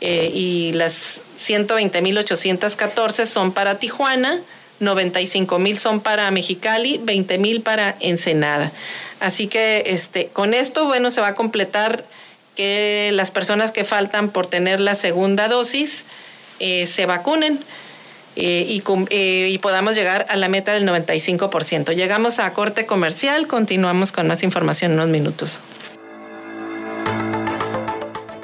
eh, 0.00 0.30
y 0.32 0.72
las 0.72 1.22
120.814 1.38 3.26
son 3.26 3.52
para 3.52 3.78
Tijuana, 3.78 4.40
95 4.80 5.58
mil 5.58 5.78
son 5.78 6.00
para 6.00 6.30
Mexicali, 6.30 6.98
20 7.02 7.38
mil 7.38 7.60
para 7.60 7.96
Ensenada. 8.00 8.72
Así 9.20 9.46
que 9.46 9.84
este, 9.86 10.28
con 10.28 10.54
esto, 10.54 10.86
bueno, 10.86 11.10
se 11.10 11.20
va 11.20 11.28
a 11.28 11.34
completar 11.34 12.04
que 12.56 13.10
las 13.12 13.30
personas 13.30 13.72
que 13.72 13.84
faltan 13.84 14.30
por 14.30 14.46
tener 14.46 14.80
la 14.80 14.94
segunda 14.94 15.48
dosis 15.48 16.06
eh, 16.58 16.86
se 16.86 17.06
vacunen. 17.06 17.60
Eh, 18.36 18.64
y, 18.68 18.82
y, 19.52 19.58
podamos 19.58 19.96
llegar 19.96 20.24
a 20.28 20.36
la 20.36 20.48
meta 20.48 20.72
del 20.72 20.88
95%. 20.88 21.94
Llegamos 21.94 22.38
a 22.38 22.52
corte 22.52 22.86
comercial, 22.86 23.48
continuamos 23.48 24.12
con 24.12 24.28
más 24.28 24.44
información 24.44 24.92
en 24.92 24.98
unos 24.98 25.10
minutos. 25.10 25.60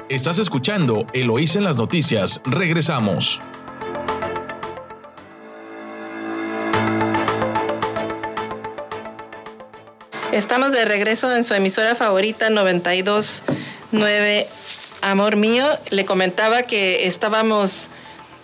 Estás 0.09 0.39
escuchando 0.39 1.05
Eloísa 1.11 1.59
en 1.59 1.65
las 1.65 1.75
noticias. 1.75 2.39
Regresamos. 2.45 3.41
Estamos 10.31 10.71
de 10.71 10.85
regreso 10.85 11.35
en 11.35 11.43
su 11.43 11.55
emisora 11.55 11.93
favorita 11.93 12.49
929 12.49 14.47
Amor 15.01 15.35
mío. 15.35 15.67
Le 15.89 16.05
comentaba 16.05 16.63
que 16.63 17.05
estábamos 17.05 17.89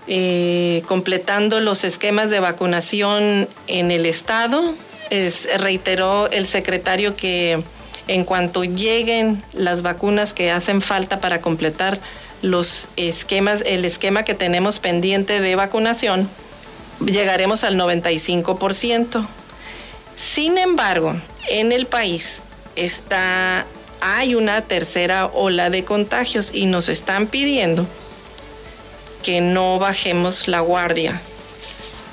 eh, 0.08 0.84
completando 0.86 1.62
los 1.62 1.86
esquemas 1.86 2.30
de 2.30 2.42
vacunación 2.42 3.48
en 3.68 3.92
el 3.92 4.06
estado. 4.06 4.74
Es, 5.10 5.48
reiteró 5.62 6.30
el 6.30 6.46
secretario 6.46 7.16
que 7.16 7.64
en 8.08 8.26
cuanto 8.26 8.64
lleguen 8.64 9.44
las 9.54 9.82
vacunas 9.82 10.34
que 10.34 10.52
hacen 10.52 10.82
falta 10.82 11.22
para 11.22 11.42
completar 11.42 12.00
los 12.42 12.90
esquemas, 12.98 13.64
el 13.66 13.86
esquema 13.86 14.24
que 14.24 14.34
tenemos 14.34 14.80
pendiente 14.80 15.40
de 15.40 15.56
vacunación, 15.56 16.30
llegaremos 17.06 17.64
al 17.64 17.78
95%. 17.78 19.26
Sin 20.16 20.58
embargo, 20.58 21.16
en 21.50 21.72
el 21.72 21.86
país 21.88 22.42
está, 22.76 23.66
hay 24.02 24.36
una 24.36 24.62
tercera 24.62 25.28
ola 25.28 25.70
de 25.70 25.86
contagios 25.86 26.52
y 26.54 26.66
nos 26.66 26.90
están 26.90 27.28
pidiendo 27.28 27.88
que 29.24 29.40
no 29.40 29.80
bajemos 29.80 30.50
la 30.50 30.60
guardia, 30.60 31.22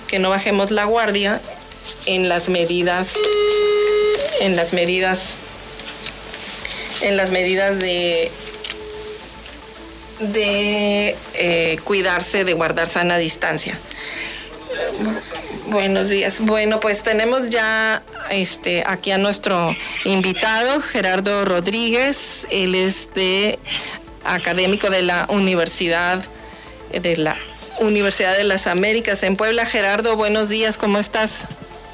que 0.06 0.20
no 0.20 0.30
bajemos 0.30 0.70
la 0.70 0.84
guardia 0.84 1.40
en 2.06 2.28
las 2.28 2.48
medidas, 2.48 3.14
en 4.40 4.54
las 4.54 4.72
medidas, 4.72 5.36
en 7.02 7.16
las 7.16 7.30
medidas 7.30 7.78
de 7.78 8.30
de 10.20 11.16
eh, 11.34 11.78
cuidarse, 11.84 12.44
de 12.44 12.52
guardar 12.52 12.88
sana 12.88 13.16
distancia. 13.16 13.78
Buenos 15.66 16.10
días. 16.10 16.40
Bueno, 16.40 16.80
pues 16.80 17.02
tenemos 17.02 17.48
ya 17.48 18.02
este, 18.30 18.82
aquí 18.86 19.12
a 19.12 19.18
nuestro 19.18 19.74
invitado, 20.04 20.80
Gerardo 20.80 21.44
Rodríguez. 21.44 22.46
Él 22.50 22.74
es 22.74 23.14
de 23.14 23.58
académico 24.24 24.90
de 24.90 25.02
la 25.02 25.26
Universidad 25.30 26.22
de 26.92 27.16
la 27.16 27.36
Universidad 27.78 28.36
de 28.36 28.44
las 28.44 28.66
Américas 28.66 29.22
en 29.22 29.36
Puebla. 29.36 29.64
Gerardo, 29.64 30.16
buenos 30.16 30.48
días, 30.48 30.76
¿cómo 30.76 30.98
estás? 30.98 31.44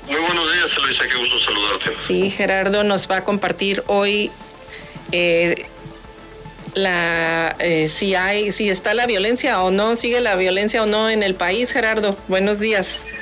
Muy 0.09 0.21
buenos 0.21 0.53
días, 0.53 0.75
qué 0.99 1.17
gusto 1.19 1.39
saludarte. 1.39 1.93
Sí, 2.07 2.31
Gerardo 2.31 2.83
nos 2.83 3.11
va 3.11 3.19
a 3.19 3.25
compartir 3.25 3.85
hoy 3.87 4.31
eh, 5.13 5.67
la 6.75 7.57
eh, 7.59 7.89
si 7.89 8.15
hay, 8.15 8.53
si 8.53 8.69
está 8.69 8.95
la 8.95 9.07
violencia 9.07 9.63
o 9.63 9.71
no, 9.71 9.97
sigue 9.97 10.21
la 10.21 10.37
violencia 10.37 10.83
o 10.83 10.87
no 10.87 11.09
en 11.09 11.23
el 11.23 11.35
país, 11.35 11.73
Gerardo. 11.73 12.17
Buenos 12.29 12.61
días. 12.61 13.13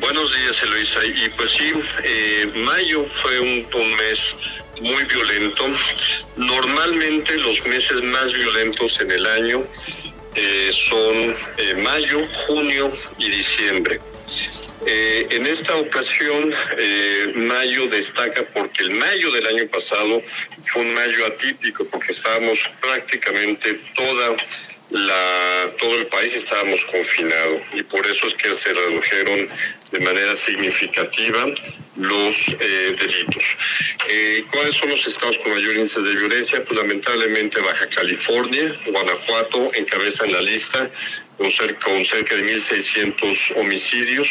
Buenos 0.00 0.34
días, 0.36 0.62
Eloisa. 0.62 1.00
Y 1.04 1.28
pues 1.30 1.52
sí, 1.52 1.72
eh, 2.02 2.52
mayo 2.56 3.06
fue 3.22 3.40
un, 3.40 3.66
un 3.74 3.96
mes 3.96 4.36
muy 4.80 5.04
violento. 5.04 5.66
Normalmente 6.36 7.36
los 7.38 7.64
meses 7.66 8.02
más 8.02 8.32
violentos 8.32 9.00
en 9.00 9.10
el 9.10 9.26
año 9.26 9.62
eh, 10.34 10.70
son 10.72 11.36
eh, 11.58 11.74
mayo, 11.82 12.20
junio 12.46 12.92
y 13.18 13.30
diciembre. 13.30 14.00
Eh, 14.86 15.26
en 15.30 15.46
esta 15.46 15.76
ocasión, 15.76 16.52
mayo 17.34 17.86
destaca 17.88 18.44
porque 18.52 18.82
el 18.82 18.90
mayo 18.90 19.30
del 19.30 19.46
año 19.46 19.68
pasado 19.68 20.22
fue 20.62 20.82
un 20.82 20.94
mayo 20.94 21.26
atípico, 21.26 21.86
porque 21.86 22.12
estábamos 22.12 22.70
prácticamente 22.80 23.80
toda 23.94 24.36
todo 25.78 25.96
el 25.96 26.06
país 26.06 26.34
estábamos 26.36 26.84
confinados 26.84 27.60
y 27.74 27.82
por 27.82 28.06
eso 28.06 28.26
es 28.26 28.34
que 28.34 28.54
se 28.54 28.72
redujeron 28.72 29.48
de 29.90 30.00
manera 30.00 30.34
significativa 30.36 31.46
los 31.96 32.48
eh, 32.60 32.94
delitos. 32.96 33.44
Eh, 34.08 34.44
¿Cuáles 34.52 34.74
son 34.74 34.90
los 34.90 35.06
estados 35.06 35.38
con 35.38 35.52
mayor 35.52 35.74
índice 35.74 36.00
de 36.00 36.14
violencia? 36.14 36.64
Pues 36.64 36.78
lamentablemente 36.78 37.60
Baja 37.60 37.88
California, 37.88 38.72
Guanajuato 38.86 39.72
encabezan 39.74 40.32
la 40.32 40.40
lista 40.42 40.90
con 41.36 41.50
cerca, 41.50 41.86
con 41.86 42.04
cerca 42.04 42.36
de 42.36 42.54
1.600 42.54 43.56
homicidios. 43.56 44.28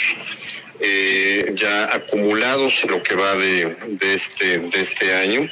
Eh, 0.79 1.51
ya 1.53 1.85
acumulados 1.95 2.83
en 2.83 2.91
lo 2.91 3.03
que 3.03 3.15
va 3.15 3.35
de, 3.35 3.77
este, 4.01 4.57
de 4.57 4.81
este 4.81 5.13
año 5.13 5.49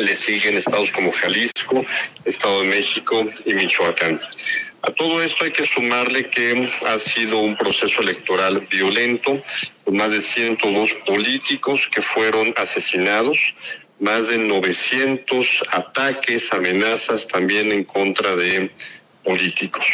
le 0.00 0.16
siguen 0.16 0.56
estados 0.56 0.92
como 0.92 1.12
Jalisco, 1.12 1.84
Estado 2.24 2.62
de 2.62 2.68
México 2.68 3.24
y 3.44 3.54
Michoacán. 3.54 4.20
A 4.82 4.90
todo 4.92 5.22
esto 5.22 5.44
hay 5.44 5.52
que 5.52 5.66
sumarle 5.66 6.30
que 6.30 6.68
ha 6.86 6.98
sido 6.98 7.38
un 7.38 7.54
proceso 7.54 8.00
electoral 8.00 8.66
violento, 8.70 9.42
con 9.84 9.96
más 9.96 10.12
de 10.12 10.20
102 10.20 10.94
políticos 11.06 11.88
que 11.92 12.00
fueron 12.00 12.54
asesinados, 12.56 13.54
más 13.98 14.28
de 14.28 14.38
900 14.38 15.64
ataques, 15.70 16.52
amenazas 16.52 17.28
también 17.28 17.72
en 17.72 17.84
contra 17.84 18.34
de 18.36 18.70
políticos. 19.22 19.84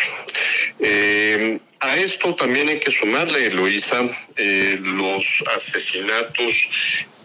Eh, 0.78 1.58
a 1.80 1.96
esto 1.96 2.34
también 2.36 2.68
hay 2.68 2.78
que 2.78 2.90
sumarle, 2.90 3.46
Eloisa, 3.46 4.02
eh, 4.36 4.78
los 4.82 5.42
asesinatos 5.54 6.68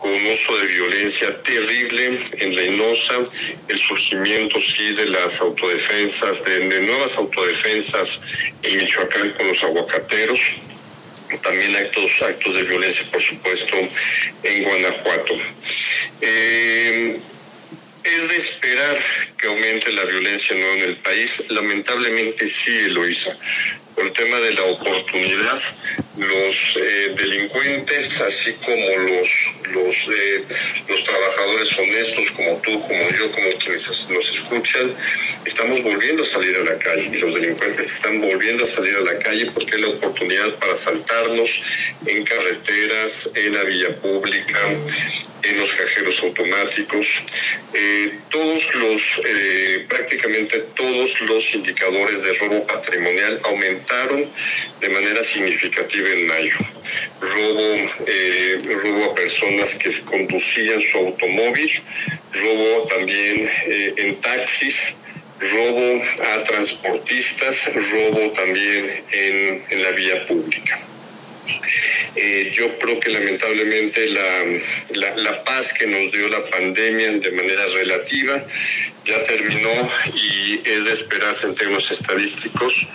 con 0.02 0.14
uso 0.26 0.58
de 0.58 0.66
violencia 0.66 1.42
terrible 1.44 2.20
en 2.40 2.56
Reynosa, 2.56 3.20
el 3.68 3.78
surgimiento 3.78 4.60
sí 4.60 4.94
de 4.94 5.06
las 5.06 5.40
autodefensas, 5.42 6.44
de, 6.44 6.82
nuevas 6.82 7.18
autodefensas 7.18 8.22
en 8.64 8.78
Michoacán 8.78 9.32
con 9.34 9.48
los 9.48 9.64
aguacateros, 9.64 10.40
también 11.44 11.76
actos, 11.76 12.20
actos 12.24 12.56
de 12.56 12.64
violencia, 12.64 13.06
por 13.12 13.22
supuesto, 13.22 13.78
en 14.42 14.64
Guanajuato. 14.64 15.36
Eh, 16.20 17.20
es 18.04 18.30
de 18.30 18.38
esperar 18.38 18.98
que 19.38 19.48
aumente 19.48 19.92
la 19.94 20.06
violencia 20.06 20.56
no 20.56 20.66
en 20.74 20.82
el 20.82 20.98
país. 20.98 21.44
Lamentablemente 21.50 22.48
sí 22.48 22.90
lo 22.90 23.06
el 24.02 24.14
tema 24.14 24.40
de 24.40 24.54
la 24.54 24.64
oportunidad, 24.64 25.60
los 26.18 26.78
eh, 26.78 27.14
delincuentes, 27.16 28.22
así 28.22 28.54
como 28.54 28.98
los 28.98 29.30
los 29.72 30.10
eh, 30.10 30.44
los 30.90 31.04
trabajadores 31.04 31.78
honestos 31.78 32.32
como 32.32 32.58
tú, 32.62 32.82
como 32.82 33.10
yo, 33.10 33.32
como 33.32 33.50
quienes 33.58 34.10
nos 34.10 34.30
escuchan, 34.30 34.94
estamos 35.46 35.82
volviendo 35.82 36.24
a 36.24 36.26
salir 36.26 36.58
a 36.58 36.64
la 36.64 36.78
calle 36.78 37.20
los 37.20 37.36
delincuentes 37.36 37.86
están 37.86 38.20
volviendo 38.20 38.66
a 38.66 38.68
salir 38.68 38.96
a 38.96 39.02
la 39.02 39.18
calle 39.20 39.50
porque 39.52 39.76
es 39.76 39.82
la 39.82 39.88
oportunidad 39.90 40.54
para 40.56 40.76
saltarnos 40.76 41.62
en 42.06 42.24
carreteras, 42.26 43.30
en 43.36 43.54
la 43.54 43.64
vía 43.64 43.96
pública, 43.98 44.60
en 45.44 45.60
los 45.60 45.72
cajeros 45.74 46.22
automáticos. 46.24 47.24
Eh, 47.74 48.20
todos 48.30 48.76
los, 48.76 49.22
prácticamente 49.88 50.60
todos 50.76 51.22
los 51.22 51.54
indicadores 51.56 52.24
de 52.24 52.34
robo 52.34 52.66
patrimonial 52.68 53.40
aumentaron 53.44 53.91
de 54.80 54.90
manera 54.90 55.24
significativa 55.24 56.10
en 56.10 56.28
mayo. 56.28 56.56
Robo, 57.20 57.76
eh, 58.08 58.62
robo 58.84 59.12
a 59.12 59.16
personas 59.16 59.76
que 59.76 59.90
conducían 60.06 60.80
su 60.80 60.98
automóvil, 60.98 61.72
robo 62.34 62.86
también 62.88 63.50
en 63.68 64.22
taxis, 64.22 64.96
robo 65.40 66.02
a 66.34 66.44
transportistas, 66.44 67.70
robo 67.74 68.32
también 68.32 69.04
en, 69.12 69.64
en 69.70 69.84
la 69.84 69.92
vía 69.92 70.26
pública. 70.26 70.80
Eh, 72.16 72.52
yo 72.54 72.78
creo 72.78 73.00
que 73.00 73.10
lamentablemente 73.10 74.06
la, 74.10 75.16
la, 75.16 75.44
paz 75.44 75.74
que 75.74 75.88
nos 75.88 76.12
dio 76.12 76.28
la 76.28 76.46
pandemia 76.50 77.12
de 77.14 77.32
manera 77.32 77.66
relativa 77.68 78.46
ya 79.06 79.24
terminó 79.24 79.90
y 80.14 80.62
es 80.66 80.86
de 80.86 80.92
esperarse 80.92 81.48
en 81.48 81.56
términos 81.56 81.90
estadísticos 81.90 82.86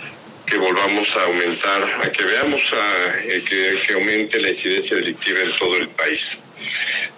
que 0.47 0.57
volvamos 0.57 1.15
a 1.17 1.23
aumentar, 1.23 1.83
a 2.03 2.11
que 2.11 2.23
veamos 2.23 2.73
a, 2.73 3.19
eh, 3.25 3.43
que, 3.43 3.93
aumente 3.93 4.39
la 4.39 4.47
incidencia 4.47 4.95
delictiva 4.95 5.41
en 5.41 5.51
todo 5.57 5.75
el 5.75 5.89
país. 5.89 6.39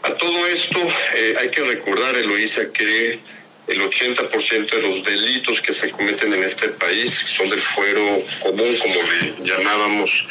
A 0.02 0.14
todo 0.16 0.48
esto 0.48 0.80
eh, 1.16 1.36
hay 1.40 1.50
que 1.50 1.62
recordar, 1.62 2.16
Eloísa, 2.18 2.72
que 2.72 3.20
el 3.68 3.82
80% 3.82 4.70
de 4.72 4.82
los 4.82 5.04
delitos 5.04 5.62
que 5.62 5.74
se 5.74 5.92
cometen 5.92 6.34
en 6.34 6.44
este 6.44 6.70
país 6.70 7.14
son 7.14 7.50
del 7.50 7.62
fuero 7.62 8.24
común, 8.42 8.76
como 8.82 8.96
le 8.96 9.46
llamábamos, 9.46 10.26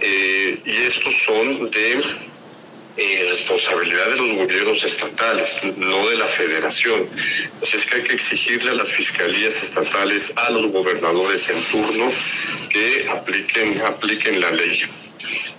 eh, 0.00 0.58
y 0.64 0.76
estos 0.86 1.14
son 1.24 1.68
de 1.68 2.00
responsabilidad 2.96 4.10
de 4.10 4.16
los 4.16 4.32
gobiernos 4.32 4.82
estatales, 4.84 5.60
no 5.76 6.08
de 6.08 6.16
la 6.16 6.26
federación. 6.26 7.08
Así 7.62 7.76
es 7.76 7.86
que 7.86 7.96
hay 7.96 8.02
que 8.02 8.14
exigirle 8.14 8.70
a 8.70 8.74
las 8.74 8.92
fiscalías 8.92 9.62
estatales, 9.62 10.32
a 10.36 10.50
los 10.50 10.68
gobernadores 10.68 11.48
en 11.50 11.62
turno, 11.64 12.10
que 12.70 13.06
apliquen, 13.08 13.80
apliquen 13.82 14.40
la 14.40 14.50
ley. 14.50 14.80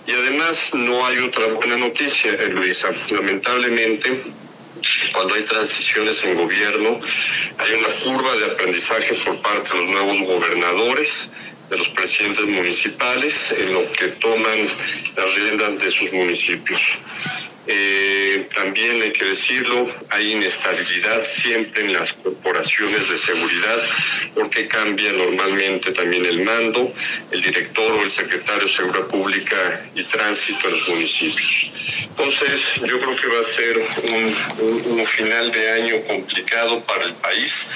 Y 0.06 0.12
además 0.12 0.72
no 0.74 1.06
hay 1.06 1.18
otra 1.18 1.46
buena 1.48 1.76
noticia, 1.76 2.32
Luisa. 2.48 2.90
Lamentablemente, 3.10 4.20
cuando 5.12 5.34
hay 5.34 5.42
transiciones 5.42 6.24
en 6.24 6.34
gobierno, 6.34 7.00
hay 7.58 7.72
una 7.72 7.88
curva 8.02 8.36
de 8.36 8.46
aprendizaje 8.46 9.14
por 9.14 9.40
parte 9.42 9.74
de 9.74 9.80
los 9.80 9.90
nuevos 9.90 10.22
gobernadores 10.22 11.30
de 11.70 11.76
los 11.76 11.88
presidentes 11.90 12.44
municipales 12.46 13.54
en 13.56 13.72
lo 13.72 13.90
que 13.92 14.08
toman 14.08 14.58
las 15.16 15.34
riendas 15.34 15.78
de 15.78 15.90
sus 15.90 16.12
municipios. 16.12 16.80
Eh, 17.70 18.48
también 18.54 19.02
hay 19.02 19.12
que 19.12 19.26
decirlo, 19.26 19.86
hay 20.08 20.32
inestabilidad 20.32 21.22
siempre 21.22 21.84
en 21.84 21.92
las 21.92 22.14
corporaciones 22.14 23.10
de 23.10 23.16
seguridad 23.18 23.78
porque 24.34 24.66
cambia 24.66 25.12
normalmente 25.12 25.92
también 25.92 26.24
el 26.24 26.44
mando, 26.44 26.90
el 27.30 27.42
director 27.42 27.92
o 27.92 28.02
el 28.02 28.10
secretario 28.10 28.66
de 28.66 28.72
Seguridad 28.72 29.06
Pública 29.08 29.82
y 29.94 30.02
Tránsito 30.04 30.66
en 30.68 30.74
los 30.74 30.88
municipios. 30.88 32.08
Entonces, 32.08 32.80
yo 32.86 32.98
creo 33.00 33.16
que 33.16 33.28
va 33.28 33.40
a 33.40 33.44
ser 33.44 33.76
un, 33.76 34.98
un 34.98 35.06
final 35.06 35.50
de 35.50 35.70
año 35.70 36.02
complicado 36.06 36.80
para 36.84 37.04
el 37.04 37.14
país, 37.14 37.66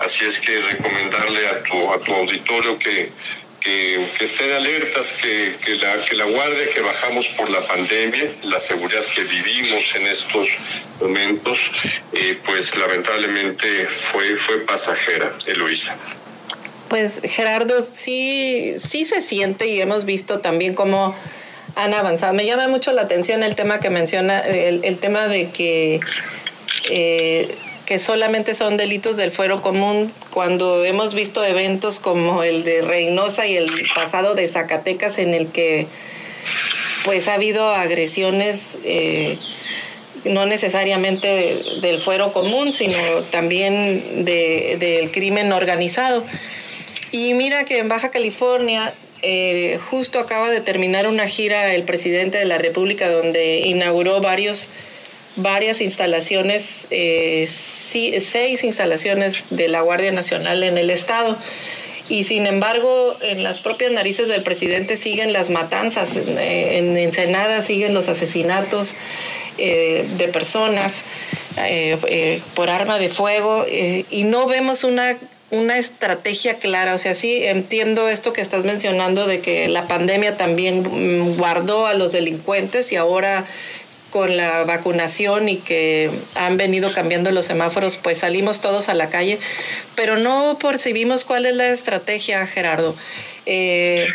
así 0.00 0.26
es 0.26 0.38
que 0.38 0.60
recomendarle 0.60 1.48
a 1.48 1.62
tu, 1.62 1.92
a 1.92 1.98
tu 2.00 2.14
auditorio 2.14 2.78
que 2.78 3.10
que, 3.60 4.08
estén 4.20 4.50
alertas, 4.52 5.12
que, 5.14 5.56
que, 5.64 5.76
la, 5.76 6.04
que 6.04 6.16
la 6.16 6.24
guardia 6.24 6.66
que 6.74 6.80
bajamos 6.80 7.28
por 7.28 7.50
la 7.50 7.66
pandemia, 7.66 8.30
la 8.44 8.60
seguridad 8.60 9.04
que 9.14 9.22
vivimos 9.22 9.94
en 9.94 10.06
estos 10.06 10.48
momentos, 11.00 11.70
eh, 12.12 12.38
pues 12.44 12.76
lamentablemente 12.76 13.86
fue, 13.86 14.36
fue 14.36 14.58
pasajera, 14.60 15.32
Eloisa. 15.46 15.96
Pues 16.88 17.20
Gerardo, 17.22 17.84
sí, 17.84 18.74
sí 18.78 19.04
se 19.04 19.22
siente 19.22 19.68
y 19.68 19.80
hemos 19.80 20.04
visto 20.04 20.40
también 20.40 20.74
cómo 20.74 21.14
han 21.76 21.94
avanzado. 21.94 22.34
Me 22.34 22.44
llama 22.44 22.66
mucho 22.68 22.92
la 22.92 23.02
atención 23.02 23.42
el 23.42 23.54
tema 23.54 23.78
que 23.78 23.90
menciona, 23.90 24.40
el, 24.40 24.80
el 24.84 24.98
tema 24.98 25.28
de 25.28 25.50
que 25.50 26.00
eh, 26.90 27.48
que 27.90 27.98
solamente 27.98 28.54
son 28.54 28.76
delitos 28.76 29.16
del 29.16 29.32
fuero 29.32 29.62
común, 29.62 30.12
cuando 30.30 30.84
hemos 30.84 31.12
visto 31.12 31.44
eventos 31.44 31.98
como 31.98 32.44
el 32.44 32.62
de 32.62 32.82
Reynosa 32.82 33.48
y 33.48 33.56
el 33.56 33.68
pasado 33.96 34.36
de 34.36 34.46
Zacatecas 34.46 35.18
en 35.18 35.34
el 35.34 35.48
que 35.48 35.88
pues 37.04 37.26
ha 37.26 37.34
habido 37.34 37.68
agresiones 37.74 38.78
eh, 38.84 39.36
no 40.22 40.46
necesariamente 40.46 41.58
del 41.82 41.98
fuero 41.98 42.32
común, 42.32 42.72
sino 42.72 42.96
también 43.32 44.24
del 44.24 45.10
crimen 45.10 45.50
organizado. 45.50 46.24
Y 47.10 47.34
mira 47.34 47.64
que 47.64 47.78
en 47.78 47.88
Baja 47.88 48.12
California 48.12 48.94
eh, 49.22 49.80
justo 49.90 50.20
acaba 50.20 50.48
de 50.48 50.60
terminar 50.60 51.08
una 51.08 51.26
gira 51.26 51.74
el 51.74 51.82
presidente 51.82 52.38
de 52.38 52.44
la 52.44 52.58
República 52.58 53.10
donde 53.10 53.62
inauguró 53.66 54.20
varios 54.20 54.68
varias 55.42 55.80
instalaciones, 55.80 56.86
eh, 56.90 57.44
seis 57.46 58.64
instalaciones 58.64 59.44
de 59.50 59.68
la 59.68 59.80
Guardia 59.80 60.12
Nacional 60.12 60.62
en 60.62 60.78
el 60.78 60.90
Estado. 60.90 61.36
Y 62.08 62.24
sin 62.24 62.46
embargo, 62.46 63.16
en 63.22 63.44
las 63.44 63.60
propias 63.60 63.92
narices 63.92 64.26
del 64.26 64.42
presidente 64.42 64.96
siguen 64.96 65.32
las 65.32 65.48
matanzas, 65.48 66.16
en 66.16 66.96
Ensenada 66.96 67.62
siguen 67.62 67.94
los 67.94 68.08
asesinatos 68.08 68.96
eh, 69.58 70.04
de 70.18 70.28
personas 70.28 71.04
eh, 71.56 72.40
por 72.54 72.68
arma 72.68 72.98
de 72.98 73.08
fuego 73.08 73.64
y 73.68 74.24
no 74.24 74.46
vemos 74.46 74.82
una 74.82 75.16
una 75.50 75.78
estrategia 75.78 76.58
clara. 76.58 76.94
O 76.94 76.98
sea, 76.98 77.14
sí 77.14 77.44
entiendo 77.44 78.08
esto 78.08 78.32
que 78.32 78.40
estás 78.40 78.64
mencionando 78.64 79.26
de 79.26 79.40
que 79.40 79.68
la 79.68 79.88
pandemia 79.88 80.36
también 80.36 80.82
mm, 80.82 81.36
guardó 81.36 81.86
a 81.86 81.94
los 81.94 82.12
delincuentes 82.12 82.92
y 82.92 82.96
ahora 82.96 83.44
con 84.10 84.36
la 84.36 84.64
vacunación 84.64 85.48
y 85.48 85.56
que 85.56 86.10
han 86.34 86.56
venido 86.56 86.92
cambiando 86.92 87.30
los 87.32 87.46
semáforos, 87.46 87.96
pues 87.96 88.18
salimos 88.18 88.60
todos 88.60 88.88
a 88.88 88.94
la 88.94 89.08
calle, 89.08 89.38
pero 89.94 90.16
no 90.16 90.58
percibimos 90.60 91.24
cuál 91.24 91.46
es 91.46 91.56
la 91.56 91.68
estrategia, 91.68 92.46
Gerardo. 92.46 92.94
Eh, 93.46 94.06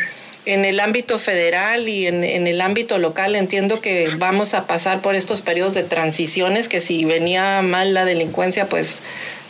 en 0.46 0.64
el 0.64 0.80
ámbito 0.80 1.18
federal 1.18 1.90
y 1.90 2.06
en, 2.08 2.24
el 2.24 2.62
ámbito 2.62 3.00
local 3.00 3.36
entiendo 3.36 3.82
que 3.82 4.08
vamos 4.18 4.54
a 4.54 4.68
pasar 4.68 5.02
por 5.02 5.16
estos 5.16 5.42
periodos 5.42 5.74
de 5.74 5.84
transiciones 5.84 6.70
que 6.70 6.82
si 6.82 7.04
venía 7.04 7.62
mal 7.64 7.94
la 7.94 8.06
delincuencia 8.06 8.70
pues 8.70 9.02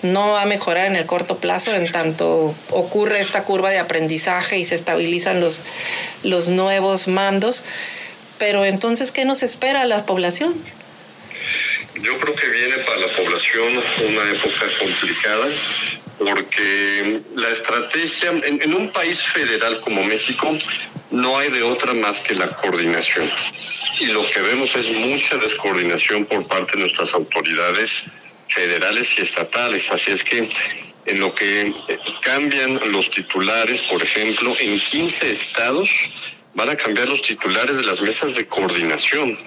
no 0.03 0.29
va 0.29 0.43
a 0.43 0.45
mejorar 0.45 0.85
en 0.85 0.95
el 0.95 1.05
corto 1.05 1.37
plazo 1.37 1.73
en 1.75 1.91
tanto 1.91 2.55
ocurre 2.71 3.19
esta 3.19 3.43
curva 3.43 3.71
de 3.71 3.79
aprendizaje 3.79 4.57
y 4.57 4.65
se 4.65 4.75
estabilizan 4.75 5.41
los, 5.41 5.63
los 6.23 6.49
nuevos 6.49 7.07
mandos. 7.07 7.63
Pero 8.37 8.65
entonces, 8.65 9.11
¿qué 9.11 9.25
nos 9.25 9.43
espera 9.43 9.81
a 9.81 9.85
la 9.85 10.05
población? 10.05 10.53
Yo 12.01 12.17
creo 12.17 12.35
que 12.35 12.47
viene 12.49 12.75
para 12.79 12.97
la 12.97 13.07
población 13.07 13.67
una 14.09 14.31
época 14.31 14.65
complicada 14.79 15.47
porque 16.17 17.21
la 17.35 17.49
estrategia 17.49 18.31
en, 18.31 18.73
un 18.73 18.91
país 18.91 19.21
federal 19.21 19.81
como 19.81 20.03
México 20.03 20.57
no 21.11 21.37
hay 21.37 21.49
de 21.49 21.63
otra 21.63 21.93
más 21.93 22.21
que 22.21 22.35
la 22.35 22.53
coordinación. 22.55 23.29
Y 23.99 24.07
lo 24.07 24.27
que 24.29 24.41
vemos 24.41 24.75
es 24.75 24.89
mucha 24.91 25.37
descoordinación 25.37 26.25
por 26.25 26.45
parte 26.47 26.73
de 26.73 26.79
nuestras 26.79 27.13
autoridades 27.13 28.05
federales 28.47 29.17
y 29.17 29.21
estatales. 29.21 29.91
Así 29.91 30.11
es 30.11 30.23
que 30.23 30.49
en 31.05 31.19
lo 31.19 31.33
que 31.35 31.73
cambian 32.21 32.79
los 32.91 33.09
titulares, 33.09 33.81
por 33.83 34.01
ejemplo, 34.01 34.53
en 34.59 34.79
15 34.79 35.29
estados 35.29 35.89
van 36.55 36.69
a 36.69 36.75
cambiar 36.75 37.07
los 37.07 37.21
titulares 37.21 37.77
de 37.77 37.83
las 37.83 38.01
mesas 38.01 38.35
de 38.35 38.47
coordinación, 38.47 39.37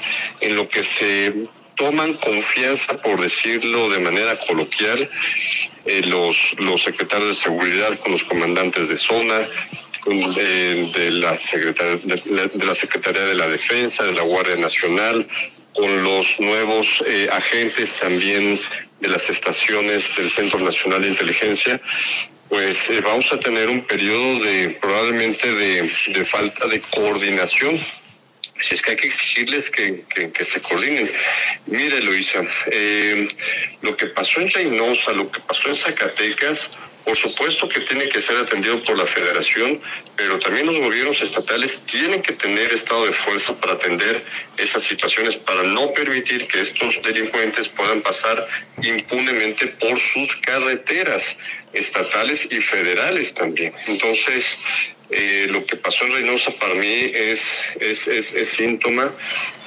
en 0.40 0.56
lo 0.56 0.68
que 0.68 0.82
se 0.82 1.32
toman 1.74 2.14
confianza, 2.14 3.00
por 3.00 3.20
decirlo 3.20 3.88
de 3.88 4.00
manera 4.00 4.36
coloquial, 4.46 5.08
eh, 5.86 6.02
los, 6.04 6.54
los 6.58 6.82
secretarios 6.82 7.28
de 7.28 7.34
seguridad 7.34 7.98
con 8.00 8.12
los 8.12 8.24
comandantes 8.24 8.88
de 8.88 8.96
zona, 8.96 9.48
eh, 10.06 10.90
de, 10.94 11.10
la 11.10 11.36
Secretaría, 11.36 13.24
de, 13.24 13.34
la 13.34 13.48
Defensa, 13.48 14.04
de 14.04 14.12
la 14.12 14.22
Guardia 14.22 14.56
Nacional, 14.56 15.26
con 15.74 16.02
los 16.02 16.40
nuevos 16.40 17.04
eh, 17.06 17.28
agentes 17.30 17.96
también 17.96 18.58
de 19.00 19.08
las 19.08 19.30
estaciones 19.30 20.16
del 20.16 20.30
Centro 20.30 20.58
Nacional 20.60 21.02
de 21.02 21.08
Inteligencia 21.08 21.80
pues 22.48 22.90
eh, 22.90 23.00
vamos 23.00 23.32
a 23.32 23.38
tener 23.38 23.68
un 23.68 23.82
periodo 23.82 24.42
de 24.42 24.70
probablemente 24.80 25.52
de, 25.52 26.24
falta 26.24 26.66
de 26.66 26.80
coordinación. 26.80 27.78
Si 28.58 28.74
es 28.74 28.82
que 28.82 28.92
hay 28.92 28.96
que 28.96 29.06
exigirles 29.06 29.70
que, 29.70 30.04
se 30.40 30.60
coordinen. 30.62 31.08
Mire, 31.66 32.00
Luisa, 32.02 32.42
eh, 32.72 33.28
lo 33.82 33.96
que 33.96 34.06
pasó 34.06 34.40
en 34.40 34.50
Reynosa, 34.50 35.12
lo 35.12 35.30
que 35.30 35.40
pasó 35.40 35.68
en 35.68 35.76
Zacatecas, 35.76 36.72
por 37.08 37.16
supuesto 37.16 37.66
que 37.70 37.80
tiene 37.80 38.06
que 38.10 38.20
ser 38.20 38.36
atendido 38.36 38.82
por 38.82 38.98
la 38.98 39.06
federación, 39.06 39.80
pero 40.14 40.38
también 40.38 40.66
los 40.66 40.76
gobiernos 40.78 41.22
estatales 41.22 41.82
tienen 41.86 42.20
que 42.20 42.34
tener 42.34 42.70
estado 42.70 43.06
de 43.06 43.12
fuerza 43.12 43.58
para 43.58 43.72
atender 43.72 44.22
esas 44.58 44.82
situaciones, 44.82 45.38
para 45.38 45.62
no 45.62 45.90
permitir 45.94 46.46
que 46.46 46.60
estos 46.60 47.00
delincuentes 47.02 47.70
puedan 47.70 48.02
pasar 48.02 48.46
impunemente 48.82 49.68
por 49.68 49.98
sus 49.98 50.36
carreteras 50.42 51.38
estatales 51.72 52.46
y 52.50 52.60
federales 52.60 53.32
también. 53.32 53.72
Entonces, 53.86 54.58
eh, 55.08 55.46
lo 55.48 55.64
que 55.64 55.76
pasó 55.76 56.04
en 56.04 56.12
Reynosa 56.12 56.50
para 56.60 56.74
mí 56.74 57.10
es, 57.14 57.74
es, 57.80 58.06
es, 58.06 58.48
síntoma 58.48 59.10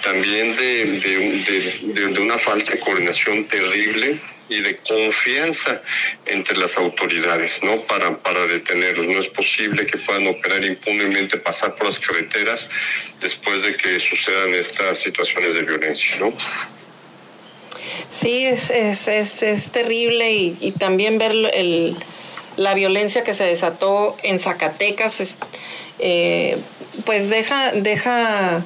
también 0.03 0.55
de, 0.57 0.85
de, 0.85 2.03
de, 2.03 2.19
una 2.19 2.37
falta 2.37 2.73
de 2.73 2.79
coordinación 2.81 3.47
terrible 3.47 4.19
y 4.51 4.59
de 4.59 4.77
confianza 4.79 5.81
entre 6.25 6.57
las 6.57 6.77
autoridades, 6.77 7.63
¿no? 7.63 7.81
Para, 7.83 8.17
para 8.17 8.45
detenerlos. 8.47 9.07
No 9.07 9.17
es 9.17 9.29
posible 9.29 9.85
que 9.85 9.97
puedan 9.97 10.27
operar 10.27 10.63
impunemente, 10.65 11.37
pasar 11.37 11.73
por 11.75 11.85
las 11.85 11.97
carreteras 11.99 12.69
después 13.21 13.63
de 13.63 13.77
que 13.77 13.97
sucedan 13.99 14.53
estas 14.53 14.99
situaciones 14.99 15.53
de 15.55 15.61
violencia, 15.61 16.17
¿no? 16.19 16.33
Sí, 18.09 18.45
es, 18.45 18.69
es, 18.71 19.07
es, 19.07 19.41
es 19.41 19.71
terrible 19.71 20.33
y, 20.33 20.73
también 20.77 21.17
ver 21.17 21.31
el, 21.53 21.95
la 22.57 22.73
violencia 22.73 23.23
que 23.23 23.33
se 23.33 23.45
desató 23.45 24.17
en 24.21 24.37
Zacatecas, 24.37 25.37
eh, 25.99 26.57
pues 27.05 27.29
deja, 27.29 27.71
deja, 27.71 28.61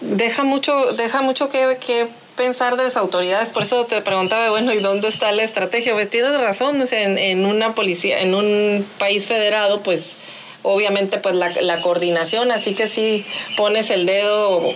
deja 0.00 0.44
mucho, 0.44 0.92
deja 0.92 1.22
mucho 1.22 1.48
que 1.48 2.06
pensar 2.36 2.76
de 2.76 2.84
las 2.84 2.96
autoridades, 2.96 3.50
por 3.50 3.62
eso 3.62 3.84
te 3.86 4.00
preguntaba, 4.02 4.50
bueno, 4.50 4.72
¿y 4.72 4.78
dónde 4.78 5.08
está 5.08 5.32
la 5.32 5.42
estrategia? 5.42 5.92
Pues 5.94 6.08
tienes 6.08 6.38
razón, 6.38 6.80
o 6.80 6.86
sea, 6.86 7.02
en, 7.02 7.46
una 7.46 7.74
policía, 7.74 8.20
en 8.20 8.34
un 8.34 8.86
país 8.98 9.26
federado, 9.26 9.82
pues 9.82 10.16
obviamente 10.62 11.18
pues 11.18 11.34
la, 11.34 11.50
la 11.60 11.82
coordinación, 11.82 12.50
así 12.50 12.74
que 12.74 12.88
si 12.88 13.24
pones 13.56 13.90
el 13.90 14.06
dedo 14.06 14.74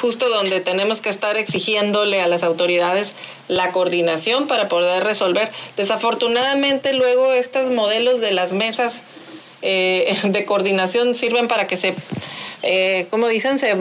justo 0.00 0.30
donde 0.30 0.60
tenemos 0.60 1.00
que 1.00 1.10
estar 1.10 1.36
exigiéndole 1.36 2.22
a 2.22 2.26
las 2.26 2.42
autoridades 2.42 3.12
la 3.48 3.70
coordinación 3.70 4.46
para 4.46 4.68
poder 4.68 5.04
resolver. 5.04 5.50
Desafortunadamente 5.76 6.94
luego 6.94 7.32
estos 7.32 7.70
modelos 7.70 8.20
de 8.20 8.32
las 8.32 8.52
mesas 8.52 9.02
eh, 9.62 10.16
de 10.24 10.44
coordinación 10.46 11.14
sirven 11.14 11.48
para 11.48 11.66
que 11.66 11.76
se, 11.76 11.94
eh, 12.62 13.06
como 13.10 13.28
dicen, 13.28 13.58
se, 13.58 13.76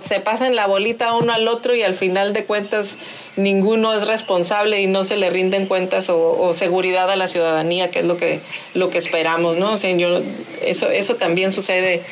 se 0.00 0.20
pasen 0.20 0.56
la 0.56 0.66
bolita 0.66 1.14
uno 1.14 1.32
al 1.32 1.48
otro 1.48 1.74
y 1.74 1.82
al 1.82 1.94
final 1.94 2.32
de 2.32 2.44
cuentas 2.44 2.96
ninguno 3.36 3.94
es 3.94 4.06
responsable 4.06 4.80
y 4.80 4.86
no 4.86 5.04
se 5.04 5.16
le 5.16 5.30
rinden 5.30 5.66
cuentas 5.66 6.08
o, 6.10 6.52
seguridad 6.54 7.10
a 7.10 7.16
la 7.16 7.28
ciudadanía, 7.28 7.90
que 7.90 8.00
es 8.00 8.04
lo 8.04 8.16
que, 8.16 8.40
lo 8.74 8.90
que 8.90 8.98
esperamos, 8.98 9.56
¿no? 9.56 9.72
O 9.72 10.22
eso, 10.62 10.90
eso 10.90 11.16
también 11.16 11.52
sucede 11.52 12.02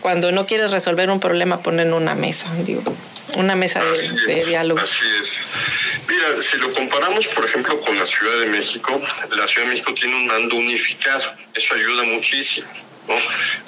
cuando 0.00 0.32
no 0.32 0.46
quieres 0.46 0.70
resolver 0.70 1.10
un 1.10 1.20
problema, 1.20 1.62
ponen 1.62 1.92
una 1.92 2.14
mesa, 2.14 2.48
digo, 2.64 2.82
una 3.36 3.56
mesa 3.56 3.82
de, 4.26 4.44
diálogo. 4.44 4.80
Así 4.80 5.04
es. 5.20 5.46
Mira, 6.08 6.42
si 6.42 6.58
lo 6.58 6.70
comparamos, 6.70 7.26
por 7.28 7.44
ejemplo, 7.44 7.80
con 7.80 7.98
la 7.98 8.06
Ciudad 8.06 8.38
de 8.38 8.46
México, 8.46 9.00
la 9.30 9.46
Ciudad 9.46 9.66
de 9.66 9.72
México 9.72 9.92
tiene 9.94 10.14
un 10.14 10.26
mando 10.26 10.56
unificado, 10.56 11.24
eso 11.54 11.74
ayuda 11.74 12.04
muchísimo. 12.04 12.68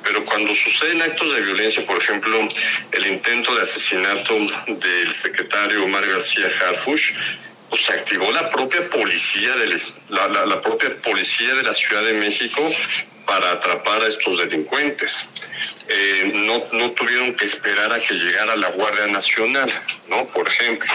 Pero 0.02 0.24
cuando 0.24 0.54
suceden 0.54 1.02
actos 1.02 1.34
de 1.34 1.42
violencia, 1.42 1.86
por 1.86 1.98
ejemplo, 1.98 2.38
el 2.92 3.06
intento 3.06 3.54
de 3.54 3.62
asesinato 3.62 4.34
del 4.66 5.12
secretario 5.12 5.84
Omar 5.84 6.06
García 6.06 6.46
Harfush, 6.46 7.12
pues 7.68 7.82
se 7.82 7.92
activó 7.92 8.30
la 8.32 8.50
propia 8.50 8.88
policía 8.88 9.54
de 9.56 9.76
la, 10.08 10.28
la, 10.46 10.60
propia 10.62 10.94
policía 11.02 11.54
de 11.54 11.62
la 11.62 11.74
Ciudad 11.74 12.02
de 12.02 12.14
México 12.14 12.62
para 13.26 13.52
atrapar 13.52 14.02
a 14.02 14.06
estos 14.06 14.38
delincuentes. 14.38 15.28
Eh, 15.88 16.32
no, 16.34 16.64
no 16.72 16.90
tuvieron 16.92 17.34
que 17.34 17.44
esperar 17.44 17.92
a 17.92 17.98
que 17.98 18.14
llegara 18.14 18.56
la 18.56 18.70
Guardia 18.70 19.06
Nacional, 19.08 19.70
¿no? 20.08 20.24
Por 20.26 20.48
ejemplo, 20.48 20.90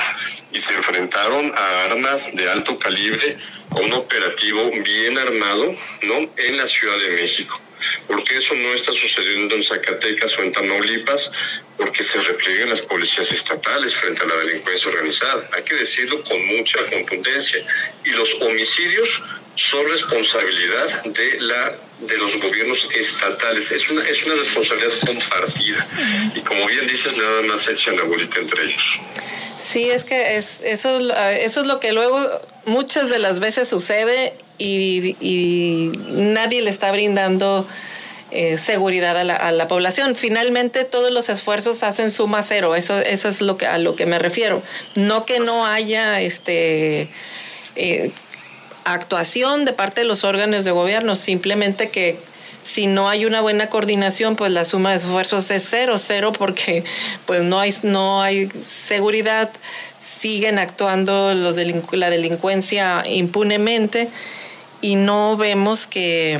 y 0.52 0.60
se 0.60 0.74
enfrentaron 0.74 1.54
a 1.56 1.84
armas 1.86 2.36
de 2.36 2.50
alto 2.50 2.78
calibre, 2.80 3.38
a 3.70 3.76
un 3.76 3.94
operativo 3.94 4.72
bien 4.84 5.18
armado, 5.18 5.76
¿no? 6.04 6.30
En 6.38 6.58
la 6.58 6.66
Ciudad 6.66 6.98
de 6.98 7.10
México. 7.22 7.60
Porque 8.08 8.38
eso 8.38 8.54
no 8.56 8.74
está 8.74 8.92
sucediendo 8.92 9.56
en 9.56 9.64
Zacatecas 9.64 10.38
o 10.38 10.44
en 10.44 10.52
Tamaulipas, 10.52 11.32
porque 11.78 12.04
se 12.04 12.22
repliegan 12.22 12.70
las 12.70 12.82
policías 12.82 13.32
estatales 13.32 13.96
frente 13.96 14.24
a 14.24 14.26
la 14.26 14.36
delincuencia 14.36 14.90
organizada. 14.92 15.50
Hay 15.54 15.64
que 15.64 15.76
decirlo 15.76 16.24
con 16.24 16.46
mucha 16.58 16.80
contundencia. 16.90 17.60
Y 18.06 18.10
los 18.12 18.42
homicidios 18.42 19.22
son 19.56 19.88
responsabilidad 19.88 21.04
de 21.04 21.42
la 21.42 21.78
de 22.00 22.18
los 22.18 22.40
gobiernos 22.42 22.88
estatales. 22.96 23.72
Es 23.72 23.90
una, 23.90 24.08
es 24.08 24.26
una 24.26 24.36
responsabilidad 24.36 24.92
compartida. 25.06 25.88
Y 26.36 26.42
como 26.42 26.66
bien 26.68 26.88
dices, 26.88 27.16
nada 27.16 27.42
más 27.44 27.68
echan 27.68 27.96
la 27.96 28.04
bolita 28.04 28.40
entre 28.40 28.64
ellos. 28.64 29.00
Sí, 29.58 29.90
es 29.90 30.04
que 30.04 30.38
es, 30.38 30.60
eso, 30.64 31.00
eso 31.00 31.62
es 31.62 31.68
lo 31.68 31.80
que 31.80 31.94
luego 31.94 32.20
muchas 32.66 33.10
de 33.10 33.20
las 33.20 33.40
veces 33.40 33.70
sucede 33.70 34.34
y, 34.58 35.92
nadie 36.12 36.62
le 36.62 36.70
está 36.70 36.92
brindando 36.92 37.68
eh, 38.32 38.58
seguridad 38.58 39.18
a 39.18 39.52
la, 39.52 39.68
población. 39.68 40.16
Finalmente, 40.16 40.84
todos 40.86 41.12
los 41.12 41.30
esfuerzos 41.30 41.84
hacen 41.84 42.12
suma 42.12 42.42
cero. 42.44 42.76
Eso, 42.76 42.98
eso 43.00 43.30
es 43.30 43.42
lo 43.42 43.58
que, 43.58 43.68
a 43.68 43.78
lo 43.78 43.96
que 43.96 44.06
me 44.06 44.20
refiero. 44.20 44.62
No 44.96 45.26
que 45.26 45.40
no 45.40 45.66
haya 45.66 46.22
este. 46.22 47.10
Eh, 47.76 48.12
actuación 48.86 49.66
de 49.66 49.74
parte 49.74 50.02
de 50.02 50.08
los 50.08 50.24
órganos 50.26 50.66
de 50.66 50.72
gobierno, 50.72 51.16
simplemente 51.16 51.90
que 51.90 52.18
si 52.64 52.88
no 52.88 53.10
hay 53.10 53.26
una 53.26 53.42
buena 53.42 53.68
coordinación, 53.68 54.36
pues 54.36 54.52
la 54.52 54.64
suma 54.64 54.92
de 54.92 54.98
esfuerzos 54.98 55.52
es 55.52 55.66
cero, 55.70 55.98
cero 55.98 56.32
porque 56.38 56.84
pues 57.26 57.42
no 57.42 57.60
hay, 57.60 57.74
no 57.84 58.22
hay 58.22 58.50
seguridad, 58.50 59.50
siguen 60.20 60.60
actuando 60.60 61.34
los 61.34 61.58
la 61.92 62.10
delincuencia 62.10 63.04
impunemente 63.06 64.10
y 64.84 64.98
no 64.98 65.38
vemos 65.38 65.88
que 65.88 66.40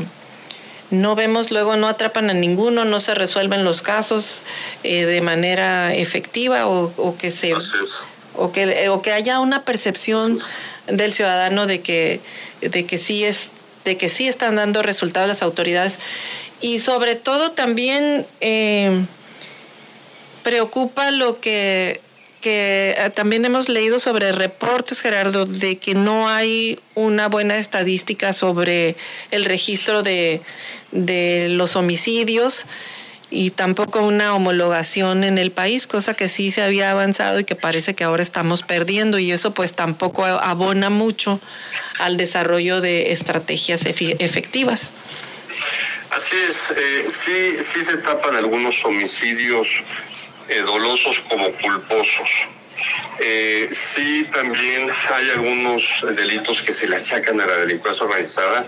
no 0.92 1.16
vemos 1.16 1.50
luego 1.50 1.76
no 1.78 1.88
atrapan 1.88 2.30
a 2.30 2.34
ninguno, 2.34 2.86
no 2.86 3.00
se 3.00 3.16
resuelven 3.16 3.64
los 3.64 3.82
casos 3.82 4.42
eh, 4.84 5.06
de 5.06 5.22
manera 5.22 5.96
efectiva 5.96 6.68
o, 6.68 6.94
o 6.98 7.18
que 7.18 7.32
se 7.32 7.54
o 8.36 8.52
que, 8.52 8.90
o 8.90 9.02
que 9.02 9.12
haya 9.14 9.40
una 9.40 9.64
percepción 9.64 10.38
del 10.88 11.14
ciudadano 11.14 11.68
de 11.68 11.82
que, 11.82 12.20
de 12.62 12.86
que 12.86 12.98
sí 12.98 13.24
es 13.24 13.50
de 13.86 13.98
que 13.98 14.10
sí 14.10 14.28
están 14.28 14.56
dando 14.56 14.82
resultados 14.82 15.28
las 15.28 15.42
autoridades. 15.42 16.00
Y 16.62 16.80
sobre 16.80 17.16
todo 17.16 17.52
también 17.52 18.26
eh, 18.40 19.06
preocupa 20.44 21.12
lo 21.12 21.40
que 21.42 22.00
que 22.44 22.94
eh, 22.98 23.10
también 23.12 23.46
hemos 23.46 23.70
leído 23.70 24.00
sobre 24.00 24.34
reportes, 24.34 25.02
Gerardo, 25.02 25.46
de 25.46 25.78
que 25.78 25.96
no 25.96 26.28
hay 26.28 26.78
una 26.94 27.30
buena 27.30 27.58
estadística 27.58 28.34
sobre 28.34 28.98
el 29.32 29.46
registro 29.46 30.04
de, 30.04 30.42
de 30.92 31.48
los 31.50 31.78
homicidios 31.78 32.66
y 33.32 33.50
tampoco 33.52 34.02
una 34.02 34.36
homologación 34.36 35.24
en 35.24 35.38
el 35.38 35.52
país, 35.52 35.88
cosa 35.88 36.14
que 36.14 36.28
sí 36.28 36.52
se 36.52 36.62
había 36.62 36.92
avanzado 36.92 37.40
y 37.40 37.46
que 37.46 37.56
parece 37.56 37.96
que 37.96 38.04
ahora 38.04 38.22
estamos 38.22 38.62
perdiendo 38.62 39.20
y 39.20 39.32
eso 39.32 39.54
pues 39.54 39.74
tampoco 39.74 40.26
abona 40.26 40.90
mucho 40.90 41.40
al 42.00 42.18
desarrollo 42.18 42.82
de 42.82 43.14
estrategias 43.14 43.86
efectivas. 43.86 44.92
Así 46.12 46.36
es, 46.48 46.72
eh, 46.72 47.06
sí, 47.10 47.64
sí 47.64 47.84
se 47.84 47.98
tapan 47.98 48.36
algunos 48.36 48.84
homicidios 48.86 49.84
eh, 50.50 50.60
dolosos 50.62 51.22
como 51.22 51.52
culposos. 51.52 52.48
Eh, 53.20 53.68
sí, 53.72 54.26
también 54.32 54.90
hay 55.14 55.30
algunos 55.32 56.06
delitos 56.16 56.62
que 56.64 56.74
se 56.74 56.88
le 56.88 56.96
achacan 56.96 57.40
a 57.40 57.46
la 57.46 57.58
delincuencia 57.58 58.06
organizada, 58.06 58.68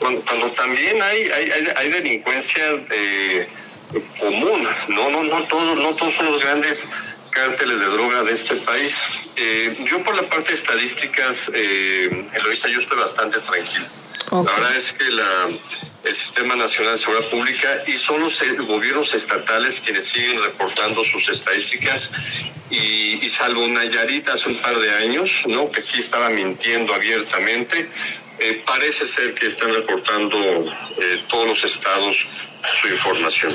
cuando, 0.00 0.50
también 0.50 1.00
hay, 1.00 1.30
hay, 1.30 1.68
hay 1.76 1.88
delincuencia 1.90 2.64
eh, 2.90 3.48
común, 4.18 4.66
no, 4.88 5.10
no, 5.10 5.22
no 5.22 5.44
todos, 5.44 5.76
no 5.76 5.94
todos 5.94 6.14
son 6.14 6.26
los 6.26 6.40
grandes 6.40 6.88
cárteles 7.36 7.80
de 7.80 7.86
droga 7.86 8.22
de 8.24 8.32
este 8.32 8.56
país. 8.56 9.30
Eh, 9.36 9.76
yo 9.84 10.02
por 10.02 10.16
la 10.16 10.28
parte 10.28 10.48
de 10.48 10.54
estadísticas, 10.54 11.50
eh, 11.54 12.28
Eloisa, 12.34 12.68
yo 12.68 12.78
estoy 12.78 12.98
bastante 12.98 13.38
tranquilo. 13.40 13.86
La 14.32 14.42
verdad 14.42 14.76
es 14.76 14.92
que 14.92 15.04
la, 15.10 15.48
el 16.04 16.14
Sistema 16.14 16.56
Nacional 16.56 16.92
de 16.92 16.98
Seguridad 16.98 17.28
Pública 17.28 17.68
y 17.86 17.96
son 17.96 18.20
los 18.20 18.40
eh, 18.42 18.52
gobiernos 18.56 19.12
estatales 19.14 19.80
quienes 19.80 20.04
siguen 20.04 20.42
reportando 20.42 21.04
sus 21.04 21.28
estadísticas 21.28 22.10
y, 22.70 23.24
y 23.24 23.28
salvo 23.28 23.66
Nayarit 23.66 24.28
hace 24.28 24.48
un 24.48 24.56
par 24.56 24.78
de 24.78 24.90
años, 24.94 25.42
¿no? 25.46 25.70
que 25.70 25.80
sí 25.80 25.98
estaba 25.98 26.30
mintiendo 26.30 26.94
abiertamente, 26.94 27.88
eh, 28.38 28.62
parece 28.66 29.06
ser 29.06 29.34
que 29.34 29.46
están 29.46 29.72
reportando 29.74 30.38
eh, 30.38 31.22
todos 31.28 31.46
los 31.46 31.64
estados 31.64 32.28
su 32.80 32.88
información. 32.88 33.54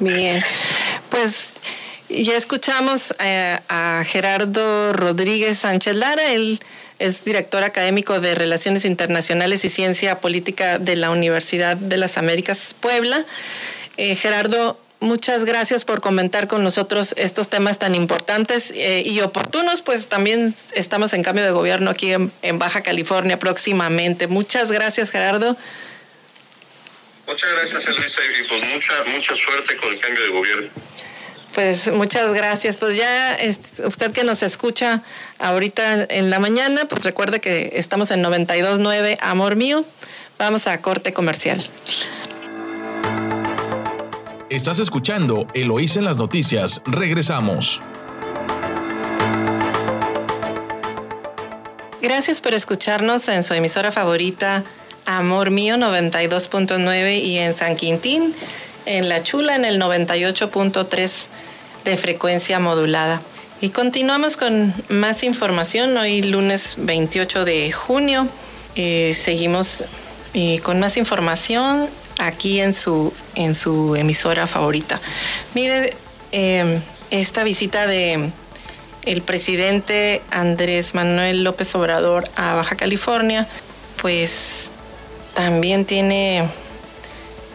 Bien, 0.00 0.42
pues 1.10 1.55
ya 2.08 2.36
escuchamos 2.36 3.14
eh, 3.18 3.58
a 3.68 4.04
Gerardo 4.04 4.92
Rodríguez 4.92 5.58
Sánchez 5.58 5.94
Lara, 5.94 6.32
él 6.32 6.60
es 6.98 7.24
director 7.24 7.62
académico 7.62 8.20
de 8.20 8.34
Relaciones 8.34 8.84
Internacionales 8.84 9.64
y 9.64 9.68
Ciencia 9.68 10.20
Política 10.20 10.78
de 10.78 10.96
la 10.96 11.10
Universidad 11.10 11.76
de 11.76 11.96
las 11.96 12.16
Américas 12.16 12.74
Puebla. 12.78 13.26
Eh, 13.96 14.16
Gerardo, 14.16 14.80
muchas 15.00 15.44
gracias 15.44 15.84
por 15.84 16.00
comentar 16.00 16.48
con 16.48 16.64
nosotros 16.64 17.14
estos 17.18 17.48
temas 17.48 17.78
tan 17.78 17.94
importantes 17.94 18.70
eh, 18.70 19.02
y 19.04 19.20
oportunos, 19.20 19.82
pues 19.82 20.08
también 20.08 20.54
estamos 20.74 21.12
en 21.12 21.22
cambio 21.22 21.44
de 21.44 21.50
gobierno 21.50 21.90
aquí 21.90 22.12
en, 22.12 22.32
en 22.42 22.58
Baja 22.58 22.82
California 22.82 23.38
próximamente. 23.38 24.26
Muchas 24.26 24.72
gracias, 24.72 25.10
Gerardo. 25.10 25.56
Muchas 27.26 27.52
gracias, 27.52 27.88
Elisa, 27.88 28.20
y 28.40 28.48
pues 28.48 28.62
mucha, 28.72 28.94
mucha 29.12 29.34
suerte 29.34 29.76
con 29.76 29.88
el 29.92 29.98
cambio 29.98 30.22
de 30.22 30.28
gobierno. 30.30 30.68
Pues 31.56 31.90
muchas 31.90 32.34
gracias. 32.34 32.76
Pues 32.76 32.98
ya 32.98 33.38
usted 33.86 34.12
que 34.12 34.24
nos 34.24 34.42
escucha 34.42 35.02
ahorita 35.38 36.06
en 36.10 36.28
la 36.28 36.38
mañana, 36.38 36.82
pues 36.86 37.02
recuerde 37.02 37.40
que 37.40 37.70
estamos 37.76 38.10
en 38.10 38.22
92.9 38.22 39.16
Amor 39.22 39.56
Mío. 39.56 39.82
Vamos 40.38 40.66
a 40.66 40.82
corte 40.82 41.14
comercial. 41.14 41.66
Estás 44.50 44.80
escuchando 44.80 45.46
Eloís 45.54 45.96
en 45.96 46.04
las 46.04 46.18
noticias. 46.18 46.82
Regresamos. 46.84 47.80
Gracias 52.02 52.42
por 52.42 52.52
escucharnos 52.52 53.30
en 53.30 53.42
su 53.42 53.54
emisora 53.54 53.90
favorita 53.90 54.62
Amor 55.06 55.50
Mío 55.50 55.76
92.9 55.76 57.18
y 57.18 57.38
en 57.38 57.54
San 57.54 57.76
Quintín 57.76 58.34
en 58.86 59.08
La 59.08 59.22
Chula 59.22 59.54
en 59.56 59.64
el 59.64 59.80
98.3 59.80 61.26
de 61.84 61.96
frecuencia 61.96 62.58
modulada. 62.58 63.20
Y 63.60 63.70
continuamos 63.70 64.36
con 64.36 64.72
más 64.88 65.22
información. 65.22 65.96
Hoy 65.96 66.22
lunes 66.22 66.76
28 66.78 67.44
de 67.44 67.72
junio. 67.72 68.28
Eh, 68.74 69.14
seguimos 69.14 69.84
eh, 70.34 70.60
con 70.60 70.80
más 70.80 70.96
información 70.96 71.88
aquí 72.18 72.60
en 72.60 72.74
su, 72.74 73.12
en 73.34 73.54
su 73.54 73.96
emisora 73.96 74.46
favorita. 74.46 75.00
Mire, 75.54 75.94
eh, 76.32 76.80
esta 77.10 77.44
visita 77.44 77.86
de 77.86 78.30
el 79.06 79.22
presidente 79.22 80.20
Andrés 80.30 80.94
Manuel 80.94 81.44
López 81.44 81.74
Obrador 81.74 82.28
a 82.36 82.54
Baja 82.54 82.76
California, 82.76 83.46
pues 84.02 84.72
también 85.32 85.84
tiene, 85.84 86.48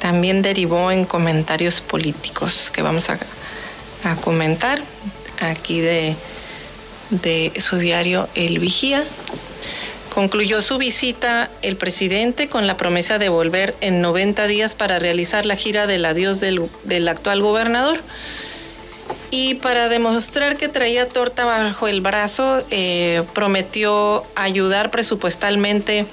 también 0.01 0.41
derivó 0.41 0.91
en 0.91 1.05
comentarios 1.05 1.79
políticos 1.79 2.71
que 2.71 2.81
vamos 2.81 3.09
a, 3.11 3.19
comentar 4.21 4.81
aquí 5.39 5.79
de, 5.79 6.15
de 7.11 7.53
su 7.61 7.77
diario 7.77 8.27
El 8.33 8.57
Vigía. 8.57 9.03
Concluyó 10.09 10.63
su 10.63 10.79
visita 10.79 11.51
el 11.61 11.77
presidente 11.77 12.49
con 12.49 12.65
la 12.65 12.77
promesa 12.77 13.19
de 13.19 13.29
volver 13.29 13.75
en 13.79 14.01
90 14.01 14.47
días 14.47 14.73
para 14.73 14.97
realizar 14.97 15.45
la 15.45 15.55
gira 15.55 15.85
del 15.85 16.03
adiós 16.03 16.39
del, 16.39 16.67
del 16.83 17.07
actual 17.07 17.43
gobernador. 17.43 17.99
Y 19.29 19.55
para 19.55 19.87
demostrar 19.87 20.57
que 20.57 20.67
traía 20.67 21.07
torta 21.07 21.45
bajo 21.45 21.87
el 21.87 22.01
brazo, 22.01 22.65
eh, 22.71 23.21
prometió 23.33 24.25
ayudar 24.35 24.89
presupuestalmente 24.89 26.07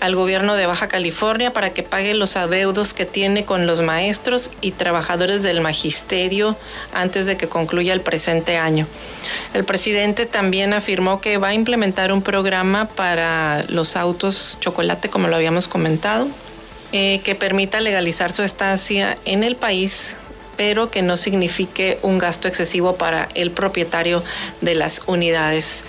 al 0.00 0.14
gobierno 0.14 0.54
de 0.56 0.66
Baja 0.66 0.88
California 0.88 1.52
para 1.52 1.70
que 1.70 1.82
pague 1.82 2.14
los 2.14 2.36
adeudos 2.36 2.94
que 2.94 3.04
tiene 3.04 3.44
con 3.44 3.66
los 3.66 3.80
maestros 3.80 4.50
y 4.60 4.72
trabajadores 4.72 5.42
del 5.42 5.60
magisterio 5.60 6.56
antes 6.92 7.26
de 7.26 7.36
que 7.36 7.48
concluya 7.48 7.92
el 7.92 8.00
presente 8.00 8.56
año. 8.56 8.86
El 9.54 9.64
presidente 9.64 10.26
también 10.26 10.72
afirmó 10.72 11.20
que 11.20 11.38
va 11.38 11.48
a 11.48 11.54
implementar 11.54 12.12
un 12.12 12.22
programa 12.22 12.88
para 12.88 13.64
los 13.68 13.96
autos 13.96 14.58
chocolate, 14.60 15.08
como 15.08 15.28
lo 15.28 15.36
habíamos 15.36 15.68
comentado, 15.68 16.28
eh, 16.92 17.20
que 17.24 17.34
permita 17.34 17.80
legalizar 17.80 18.30
su 18.30 18.42
estancia 18.42 19.18
en 19.24 19.44
el 19.44 19.56
país 19.56 20.16
pero 20.56 20.90
que 20.90 21.02
no 21.02 21.16
signifique 21.16 21.98
un 22.02 22.18
gasto 22.18 22.48
excesivo 22.48 22.96
para 22.96 23.28
el 23.34 23.50
propietario 23.50 24.24
de 24.60 24.74
las 24.74 25.02
unidades. 25.06 25.84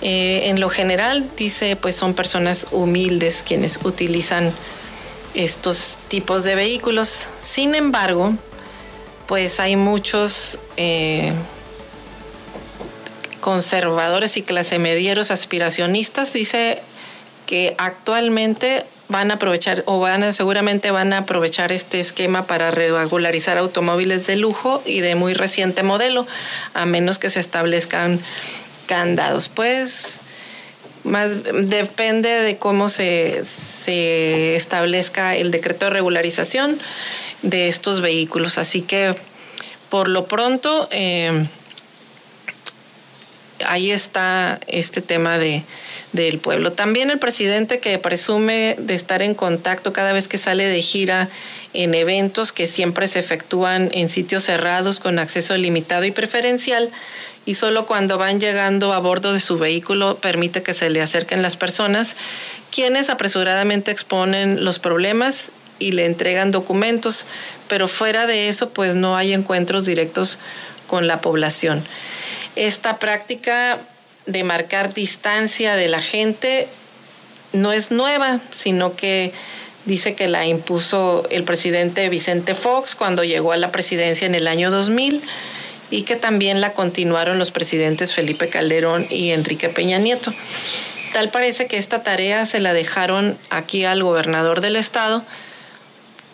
Eh, 0.00 0.50
en 0.50 0.60
lo 0.60 0.68
general, 0.68 1.30
dice, 1.36 1.76
pues 1.76 1.96
son 1.96 2.14
personas 2.14 2.66
humildes 2.70 3.42
quienes 3.42 3.78
utilizan 3.84 4.52
estos 5.34 5.98
tipos 6.08 6.44
de 6.44 6.54
vehículos. 6.54 7.28
Sin 7.40 7.74
embargo, 7.74 8.34
pues 9.26 9.60
hay 9.60 9.76
muchos 9.76 10.58
eh, 10.76 11.32
conservadores 13.40 14.36
y 14.36 14.42
clase 14.42 14.78
medieros 14.78 15.30
aspiracionistas, 15.30 16.32
dice 16.32 16.80
que 17.46 17.74
actualmente 17.78 18.84
van 19.08 19.30
a 19.30 19.34
aprovechar 19.34 19.82
o 19.86 20.00
van 20.00 20.32
seguramente 20.32 20.90
van 20.90 21.12
a 21.12 21.18
aprovechar 21.18 21.70
este 21.70 22.00
esquema 22.00 22.46
para 22.46 22.70
regularizar 22.70 23.58
automóviles 23.58 24.26
de 24.26 24.36
lujo 24.36 24.82
y 24.86 25.00
de 25.00 25.14
muy 25.14 25.34
reciente 25.34 25.82
modelo, 25.82 26.26
a 26.72 26.86
menos 26.86 27.18
que 27.18 27.28
se 27.28 27.40
establezcan 27.40 28.20
candados. 28.86 29.48
Pues 29.48 30.22
más 31.04 31.36
depende 31.42 32.28
de 32.28 32.56
cómo 32.58 32.88
se, 32.88 33.44
se 33.44 34.56
establezca 34.56 35.34
el 35.34 35.50
decreto 35.50 35.86
de 35.86 35.90
regularización 35.90 36.78
de 37.42 37.68
estos 37.68 38.00
vehículos. 38.00 38.58
Así 38.58 38.82
que 38.82 39.14
por 39.90 40.08
lo 40.08 40.26
pronto 40.26 40.88
eh, 40.90 41.46
ahí 43.66 43.90
está 43.90 44.60
este 44.66 45.00
tema 45.00 45.38
de 45.38 45.64
del 46.12 46.38
pueblo. 46.38 46.72
También 46.72 47.10
el 47.10 47.18
presidente 47.18 47.78
que 47.78 47.98
presume 47.98 48.76
de 48.78 48.94
estar 48.94 49.22
en 49.22 49.34
contacto 49.34 49.92
cada 49.92 50.12
vez 50.12 50.28
que 50.28 50.38
sale 50.38 50.66
de 50.66 50.82
gira 50.82 51.28
en 51.72 51.94
eventos 51.94 52.52
que 52.52 52.66
siempre 52.66 53.08
se 53.08 53.18
efectúan 53.18 53.90
en 53.94 54.10
sitios 54.10 54.44
cerrados 54.44 55.00
con 55.00 55.18
acceso 55.18 55.56
limitado 55.56 56.04
y 56.04 56.10
preferencial 56.10 56.90
y 57.44 57.54
solo 57.54 57.86
cuando 57.86 58.18
van 58.18 58.40
llegando 58.40 58.92
a 58.92 58.98
bordo 59.00 59.32
de 59.32 59.40
su 59.40 59.58
vehículo 59.58 60.16
permite 60.16 60.62
que 60.62 60.74
se 60.74 60.90
le 60.90 61.00
acerquen 61.00 61.42
las 61.42 61.56
personas, 61.56 62.16
quienes 62.70 63.10
apresuradamente 63.10 63.90
exponen 63.90 64.64
los 64.64 64.78
problemas 64.78 65.50
y 65.78 65.92
le 65.92 66.04
entregan 66.04 66.52
documentos, 66.52 67.26
pero 67.68 67.88
fuera 67.88 68.26
de 68.26 68.48
eso 68.48 68.70
pues 68.70 68.94
no 68.94 69.16
hay 69.16 69.32
encuentros 69.32 69.84
directos 69.84 70.38
con 70.86 71.06
la 71.06 71.20
población. 71.20 71.84
Esta 72.54 72.98
práctica 72.98 73.78
de 74.26 74.44
marcar 74.44 74.94
distancia 74.94 75.74
de 75.74 75.88
la 75.88 76.00
gente 76.00 76.68
no 77.52 77.72
es 77.72 77.90
nueva, 77.90 78.40
sino 78.52 78.94
que 78.94 79.32
dice 79.84 80.14
que 80.14 80.28
la 80.28 80.46
impuso 80.46 81.26
el 81.30 81.42
presidente 81.42 82.08
Vicente 82.08 82.54
Fox 82.54 82.94
cuando 82.94 83.24
llegó 83.24 83.52
a 83.52 83.56
la 83.56 83.72
presidencia 83.72 84.26
en 84.26 84.36
el 84.36 84.46
año 84.46 84.70
2000 84.70 85.22
y 85.92 86.02
que 86.02 86.16
también 86.16 86.60
la 86.62 86.72
continuaron 86.72 87.38
los 87.38 87.52
presidentes 87.52 88.14
Felipe 88.14 88.48
Calderón 88.48 89.06
y 89.10 89.30
Enrique 89.30 89.68
Peña 89.68 89.98
Nieto. 89.98 90.32
Tal 91.12 91.28
parece 91.28 91.66
que 91.66 91.76
esta 91.76 92.02
tarea 92.02 92.46
se 92.46 92.58
la 92.58 92.72
dejaron 92.72 93.36
aquí 93.50 93.84
al 93.84 94.02
gobernador 94.02 94.62
del 94.62 94.76
estado 94.76 95.22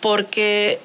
porque, 0.01 0.79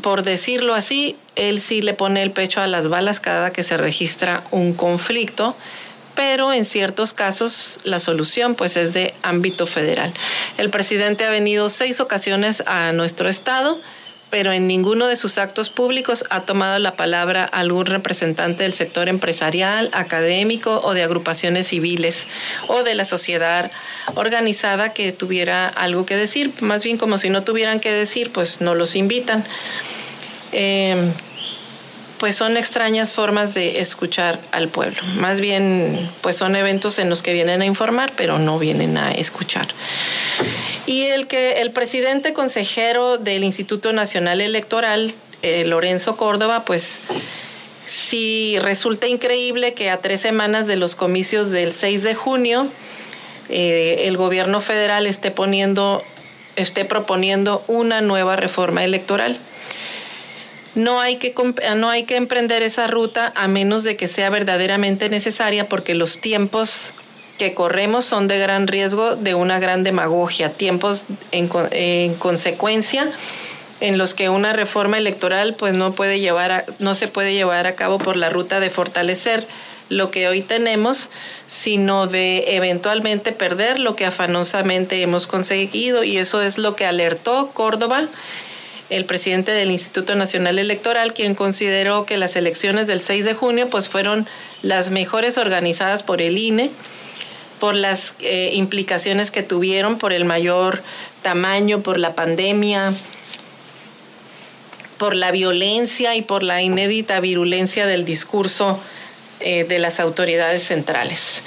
por 0.00 0.22
decirlo 0.22 0.74
así, 0.74 1.16
él 1.36 1.60
sí 1.60 1.82
le 1.82 1.92
pone 1.92 2.22
el 2.22 2.30
pecho 2.30 2.62
a 2.62 2.66
las 2.66 2.88
balas 2.88 3.20
cada 3.20 3.52
que 3.52 3.62
se 3.62 3.76
registra 3.76 4.42
un 4.50 4.72
conflicto 4.72 5.54
pero 6.14 6.52
en 6.52 6.64
ciertos 6.64 7.12
casos 7.12 7.78
la 7.84 8.00
solución 8.00 8.56
pues 8.56 8.76
es 8.76 8.92
de 8.92 9.14
ámbito 9.22 9.68
federal. 9.68 10.12
El 10.56 10.68
presidente 10.68 11.24
ha 11.24 11.30
venido 11.30 11.68
seis 11.68 12.00
ocasiones 12.00 12.64
a 12.66 12.90
nuestro 12.90 13.28
estado, 13.28 13.80
pero 14.30 14.52
en 14.52 14.66
ninguno 14.66 15.06
de 15.06 15.16
sus 15.16 15.38
actos 15.38 15.70
públicos 15.70 16.24
ha 16.30 16.42
tomado 16.42 16.78
la 16.78 16.96
palabra 16.96 17.44
algún 17.44 17.86
representante 17.86 18.62
del 18.62 18.72
sector 18.72 19.08
empresarial, 19.08 19.90
académico 19.92 20.80
o 20.84 20.94
de 20.94 21.02
agrupaciones 21.02 21.68
civiles 21.68 22.28
o 22.66 22.82
de 22.82 22.94
la 22.94 23.04
sociedad 23.04 23.70
organizada 24.14 24.92
que 24.92 25.12
tuviera 25.12 25.68
algo 25.68 26.06
que 26.06 26.16
decir. 26.16 26.52
Más 26.60 26.84
bien 26.84 26.98
como 26.98 27.18
si 27.18 27.30
no 27.30 27.42
tuvieran 27.42 27.80
que 27.80 27.92
decir, 27.92 28.32
pues 28.32 28.60
no 28.60 28.74
los 28.74 28.96
invitan. 28.96 29.44
Eh, 30.52 31.12
pues 32.18 32.34
son 32.34 32.56
extrañas 32.56 33.12
formas 33.12 33.54
de 33.54 33.80
escuchar 33.80 34.38
al 34.52 34.68
pueblo. 34.68 35.00
Más 35.16 35.40
bien, 35.40 36.10
pues 36.20 36.36
son 36.36 36.56
eventos 36.56 36.98
en 36.98 37.08
los 37.08 37.22
que 37.22 37.32
vienen 37.32 37.62
a 37.62 37.66
informar, 37.66 38.12
pero 38.16 38.38
no 38.38 38.58
vienen 38.58 38.98
a 38.98 39.12
escuchar. 39.12 39.68
Y 40.86 41.04
el 41.04 41.26
que 41.26 41.60
el 41.60 41.70
presidente 41.70 42.32
consejero 42.32 43.18
del 43.18 43.44
Instituto 43.44 43.92
Nacional 43.92 44.40
Electoral, 44.40 45.12
eh, 45.42 45.64
Lorenzo 45.64 46.16
Córdoba, 46.16 46.64
pues 46.64 47.02
sí 47.86 48.58
resulta 48.60 49.06
increíble 49.06 49.74
que 49.74 49.90
a 49.90 50.00
tres 50.00 50.20
semanas 50.20 50.66
de 50.66 50.76
los 50.76 50.96
comicios 50.96 51.50
del 51.50 51.72
6 51.72 52.02
de 52.02 52.14
junio, 52.14 52.68
eh, 53.48 54.02
el 54.06 54.16
gobierno 54.16 54.60
federal 54.60 55.06
esté 55.06 55.30
poniendo, 55.30 56.02
esté 56.56 56.84
proponiendo 56.84 57.64
una 57.68 58.00
nueva 58.00 58.36
reforma 58.36 58.84
electoral 58.84 59.38
no 60.78 61.00
hay 61.00 61.16
que, 61.16 61.34
no 61.76 61.90
hay 61.90 62.04
que 62.04 62.16
emprender 62.16 62.62
esa 62.62 62.86
ruta 62.86 63.32
a 63.34 63.48
menos 63.48 63.84
de 63.84 63.96
que 63.96 64.08
sea 64.08 64.30
verdaderamente 64.30 65.08
necesaria 65.08 65.68
porque 65.68 65.94
los 65.94 66.20
tiempos 66.20 66.94
que 67.38 67.54
corremos 67.54 68.04
son 68.04 68.28
de 68.28 68.38
gran 68.38 68.66
riesgo 68.66 69.16
de 69.16 69.34
una 69.34 69.58
gran 69.58 69.84
demagogia, 69.84 70.50
tiempos 70.50 71.04
en, 71.30 71.50
en 71.70 72.14
consecuencia 72.14 73.10
en 73.80 73.96
los 73.96 74.14
que 74.14 74.28
una 74.28 74.52
reforma 74.52 74.98
electoral 74.98 75.54
pues 75.54 75.74
no 75.74 75.92
puede 75.92 76.18
llevar 76.18 76.66
no 76.80 76.96
se 76.96 77.06
puede 77.06 77.32
llevar 77.32 77.66
a 77.66 77.76
cabo 77.76 77.98
por 77.98 78.16
la 78.16 78.28
ruta 78.28 78.58
de 78.58 78.70
fortalecer 78.70 79.46
lo 79.88 80.10
que 80.10 80.28
hoy 80.28 80.42
tenemos, 80.42 81.10
sino 81.46 82.06
de 82.06 82.56
eventualmente 82.56 83.32
perder 83.32 83.78
lo 83.78 83.96
que 83.96 84.04
afanosamente 84.04 85.00
hemos 85.00 85.26
conseguido. 85.26 86.04
Y 86.04 86.18
eso 86.18 86.42
es 86.42 86.58
lo 86.58 86.76
que 86.76 86.84
alertó 86.84 87.50
Córdoba 87.54 88.08
el 88.90 89.04
presidente 89.04 89.52
del 89.52 89.70
Instituto 89.70 90.14
Nacional 90.14 90.58
Electoral, 90.58 91.12
quien 91.12 91.34
consideró 91.34 92.06
que 92.06 92.16
las 92.16 92.36
elecciones 92.36 92.86
del 92.86 93.00
6 93.00 93.24
de 93.24 93.34
junio 93.34 93.68
pues 93.68 93.88
fueron 93.88 94.26
las 94.62 94.90
mejores 94.90 95.36
organizadas 95.36 96.02
por 96.02 96.22
el 96.22 96.38
INE, 96.38 96.70
por 97.60 97.74
las 97.74 98.14
eh, 98.20 98.50
implicaciones 98.54 99.30
que 99.30 99.42
tuvieron, 99.42 99.98
por 99.98 100.12
el 100.12 100.24
mayor 100.24 100.82
tamaño, 101.22 101.82
por 101.82 101.98
la 101.98 102.14
pandemia, 102.14 102.92
por 104.96 105.14
la 105.14 105.30
violencia 105.30 106.16
y 106.16 106.22
por 106.22 106.42
la 106.42 106.62
inédita 106.62 107.20
virulencia 107.20 107.86
del 107.86 108.04
discurso 108.04 108.80
eh, 109.40 109.64
de 109.64 109.78
las 109.78 110.00
autoridades 110.00 110.64
centrales. 110.64 111.42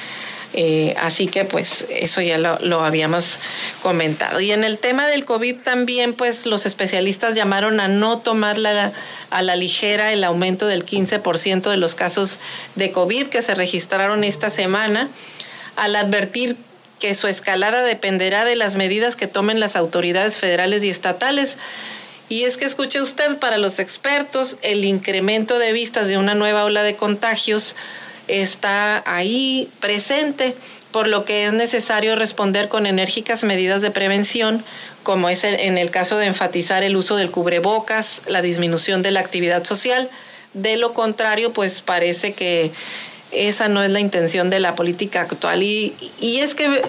Eh, 0.54 0.96
así 1.00 1.28
que 1.28 1.46
pues 1.46 1.86
eso 1.90 2.22
ya 2.22 2.38
lo, 2.38 2.84
habíamos 2.84 3.40
comentado. 3.82 4.42
Y 4.42 4.52
en 4.52 4.64
el 4.64 4.78
tema 4.78 5.08
del 5.08 5.24
COVID 5.24 5.58
también 5.58 6.14
pues 6.14 6.46
los 6.46 6.66
especialistas 6.66 7.36
llamaron 7.36 7.80
a 7.80 7.88
no 7.88 8.20
tomar 8.20 8.58
a 9.30 9.42
la 9.42 9.56
ligera 9.56 10.12
el 10.12 10.24
aumento 10.24 10.68
del 10.68 10.86
15% 10.86 11.70
de 11.70 11.78
los 11.78 11.96
casos 11.96 12.40
de 12.76 12.92
COVID 12.92 13.28
que 13.28 13.42
se 13.42 13.56
registraron 13.56 14.24
esta 14.26 14.50
semana, 14.50 15.10
al 15.78 15.96
advertir 15.96 16.58
que 17.00 17.16
su 17.16 17.28
escalada 17.28 17.84
dependerá 17.84 18.46
de 18.46 18.56
las 18.56 18.76
medidas 18.76 19.16
que 19.16 19.28
tomen 19.28 19.60
las 19.60 19.76
autoridades 19.76 20.38
federales 20.38 20.84
y 20.84 20.90
estatales. 20.90 21.58
Y 22.30 22.44
es 22.44 22.58
que 22.58 22.66
escuche 22.66 23.02
usted, 23.02 23.40
para 23.40 23.58
los 23.58 23.80
expertos, 23.80 24.58
el 24.62 24.86
incremento 24.86 25.60
de 25.60 25.74
vistas 25.74 26.08
de 26.08 26.18
una 26.18 26.36
nueva 26.36 26.64
ola 26.64 26.84
de 26.84 26.96
contagios 26.96 27.76
está 28.28 29.04
ahí 29.06 29.70
presente, 29.80 30.56
por 30.92 31.08
lo 31.08 31.26
que 31.26 31.46
es 31.46 31.54
necesario 31.54 32.16
responder 32.16 32.68
con 32.68 32.86
enérgicas 32.86 33.44
medidas 33.44 33.82
de 33.82 33.92
prevención, 33.92 34.64
como 35.04 35.30
es 35.30 35.44
en 35.44 35.78
el 35.78 35.90
caso 35.90 36.18
de 36.18 36.28
enfatizar 36.28 36.84
el 36.84 36.96
uso 36.96 37.16
del 37.16 37.32
cubrebocas, 37.32 38.22
la 38.28 38.42
disminución 38.42 39.02
de 39.02 39.12
la 39.12 39.20
actividad 39.20 39.64
social. 39.64 40.10
De 40.54 40.76
lo 40.78 40.94
contrario, 40.94 41.54
pues 41.54 41.82
parece 41.82 42.34
que 42.34 42.72
esa 43.32 43.68
no 43.70 43.82
es 43.82 43.90
la 43.90 44.00
intención 44.00 44.50
de 44.50 44.60
la 44.60 44.76
política 44.76 45.22
actual. 45.22 45.64
Y, 45.64 45.96
y 46.20 46.40
es 46.40 46.54
que 46.56 46.82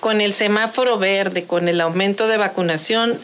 con 0.00 0.20
el 0.20 0.32
semáforo 0.32 0.98
verde, 0.98 1.44
con 1.44 1.68
el 1.68 1.80
aumento 1.80 2.26
de 2.26 2.36
vacunación, 2.36 3.18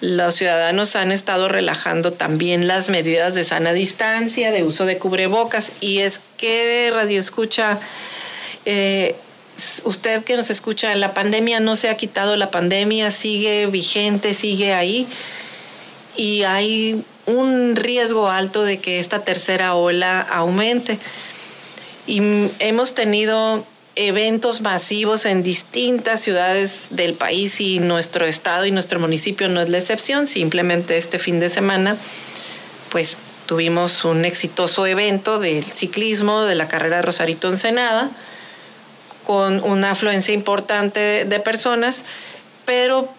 los 0.00 0.36
ciudadanos 0.36 0.94
han 0.96 1.10
estado 1.10 1.48
relajando 1.48 2.12
también 2.12 2.68
las 2.68 2.88
medidas 2.88 3.34
de 3.34 3.44
sana 3.44 3.72
distancia, 3.72 4.52
de 4.52 4.62
uso 4.62 4.86
de 4.86 4.98
cubrebocas. 4.98 5.72
Y 5.80 5.98
es 5.98 6.20
que, 6.36 6.90
Radio 6.92 7.18
Escucha, 7.18 7.78
eh, 8.64 9.16
usted 9.84 10.22
que 10.22 10.36
nos 10.36 10.50
escucha, 10.50 10.94
la 10.94 11.14
pandemia 11.14 11.58
no 11.58 11.74
se 11.74 11.88
ha 11.88 11.96
quitado, 11.96 12.36
la 12.36 12.50
pandemia 12.50 13.10
sigue 13.10 13.66
vigente, 13.66 14.34
sigue 14.34 14.72
ahí. 14.72 15.08
Y 16.16 16.44
hay 16.44 17.02
un 17.26 17.74
riesgo 17.74 18.30
alto 18.30 18.62
de 18.62 18.78
que 18.78 19.00
esta 19.00 19.24
tercera 19.24 19.74
ola 19.74 20.20
aumente. 20.20 20.98
Y 22.06 22.22
hemos 22.60 22.94
tenido 22.94 23.66
eventos 23.98 24.60
masivos 24.60 25.26
en 25.26 25.42
distintas 25.42 26.20
ciudades 26.20 26.86
del 26.90 27.14
país 27.14 27.60
y 27.60 27.80
nuestro 27.80 28.26
estado 28.26 28.64
y 28.64 28.70
nuestro 28.70 29.00
municipio 29.00 29.48
no 29.48 29.60
es 29.60 29.68
la 29.68 29.78
excepción. 29.78 30.28
Simplemente 30.28 30.96
este 30.96 31.18
fin 31.18 31.40
de 31.40 31.50
semana, 31.50 31.96
pues 32.90 33.16
tuvimos 33.46 34.04
un 34.04 34.24
exitoso 34.24 34.86
evento 34.86 35.40
del 35.40 35.64
ciclismo 35.64 36.44
de 36.44 36.54
la 36.54 36.68
carrera 36.68 37.02
Rosarito 37.02 37.48
Ensenada 37.48 38.10
con 39.26 39.62
una 39.64 39.90
afluencia 39.90 40.32
importante 40.32 41.24
de 41.24 41.40
personas, 41.40 42.04
pero 42.66 43.12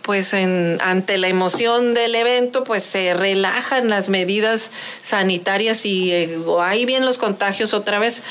pues 0.00 0.34
ante 0.34 1.18
la 1.18 1.28
emoción 1.28 1.92
del 1.92 2.14
evento, 2.14 2.64
pues 2.64 2.82
se 2.82 3.14
relajan 3.14 3.88
las 3.88 4.08
medidas 4.08 4.70
sanitarias 5.02 5.84
y 5.86 6.12
eh, 6.12 6.38
ahí 6.60 6.86
vienen 6.86 7.06
los 7.06 7.18
contagios 7.18 7.72
otra 7.74 7.98
vez. 7.98 8.22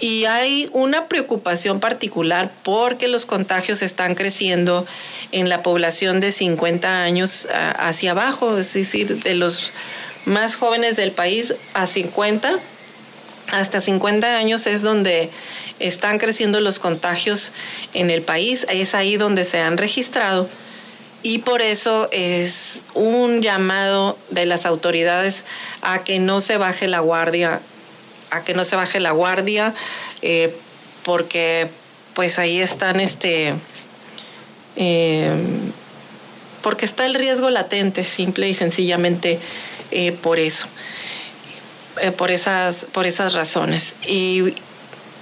Y 0.00 0.24
hay 0.24 0.68
una 0.72 1.08
preocupación 1.08 1.78
particular 1.78 2.50
porque 2.62 3.06
los 3.06 3.26
contagios 3.26 3.82
están 3.82 4.14
creciendo 4.14 4.86
en 5.30 5.48
la 5.50 5.62
población 5.62 6.20
de 6.20 6.32
50 6.32 7.02
años 7.02 7.46
hacia 7.78 8.12
abajo, 8.12 8.56
es 8.56 8.72
decir, 8.72 9.22
de 9.22 9.34
los 9.34 9.72
más 10.24 10.56
jóvenes 10.56 10.96
del 10.96 11.12
país 11.12 11.54
a 11.74 11.86
50, 11.86 12.58
hasta 13.52 13.80
50 13.80 14.36
años 14.36 14.66
es 14.66 14.82
donde 14.82 15.30
están 15.80 16.18
creciendo 16.18 16.60
los 16.60 16.78
contagios 16.78 17.52
en 17.94 18.10
el 18.10 18.22
país, 18.22 18.66
es 18.70 18.94
ahí 18.94 19.16
donde 19.16 19.44
se 19.44 19.60
han 19.60 19.76
registrado. 19.76 20.48
Y 21.22 21.38
por 21.38 21.60
eso 21.60 22.08
es 22.12 22.82
un 22.94 23.42
llamado 23.42 24.16
de 24.30 24.46
las 24.46 24.64
autoridades 24.64 25.44
a 25.82 26.02
que 26.04 26.18
no 26.18 26.40
se 26.40 26.56
baje 26.56 26.88
la 26.88 27.00
guardia 27.00 27.60
a 28.30 28.44
que 28.44 28.54
no 28.54 28.64
se 28.64 28.76
baje 28.76 29.00
la 29.00 29.12
guardia, 29.12 29.74
eh, 30.22 30.54
porque 31.04 31.68
pues 32.14 32.38
ahí 32.38 32.60
están 32.60 33.00
este... 33.00 33.54
Eh, 34.76 35.32
porque 36.62 36.84
está 36.84 37.06
el 37.06 37.14
riesgo 37.14 37.48
latente, 37.50 38.04
simple 38.04 38.48
y 38.48 38.54
sencillamente 38.54 39.38
eh, 39.90 40.12
por 40.12 40.38
eso, 40.38 40.66
por, 42.18 42.30
esas, 42.30 42.84
por 42.92 43.06
esas 43.06 43.32
razones. 43.32 43.94
Y, 44.06 44.54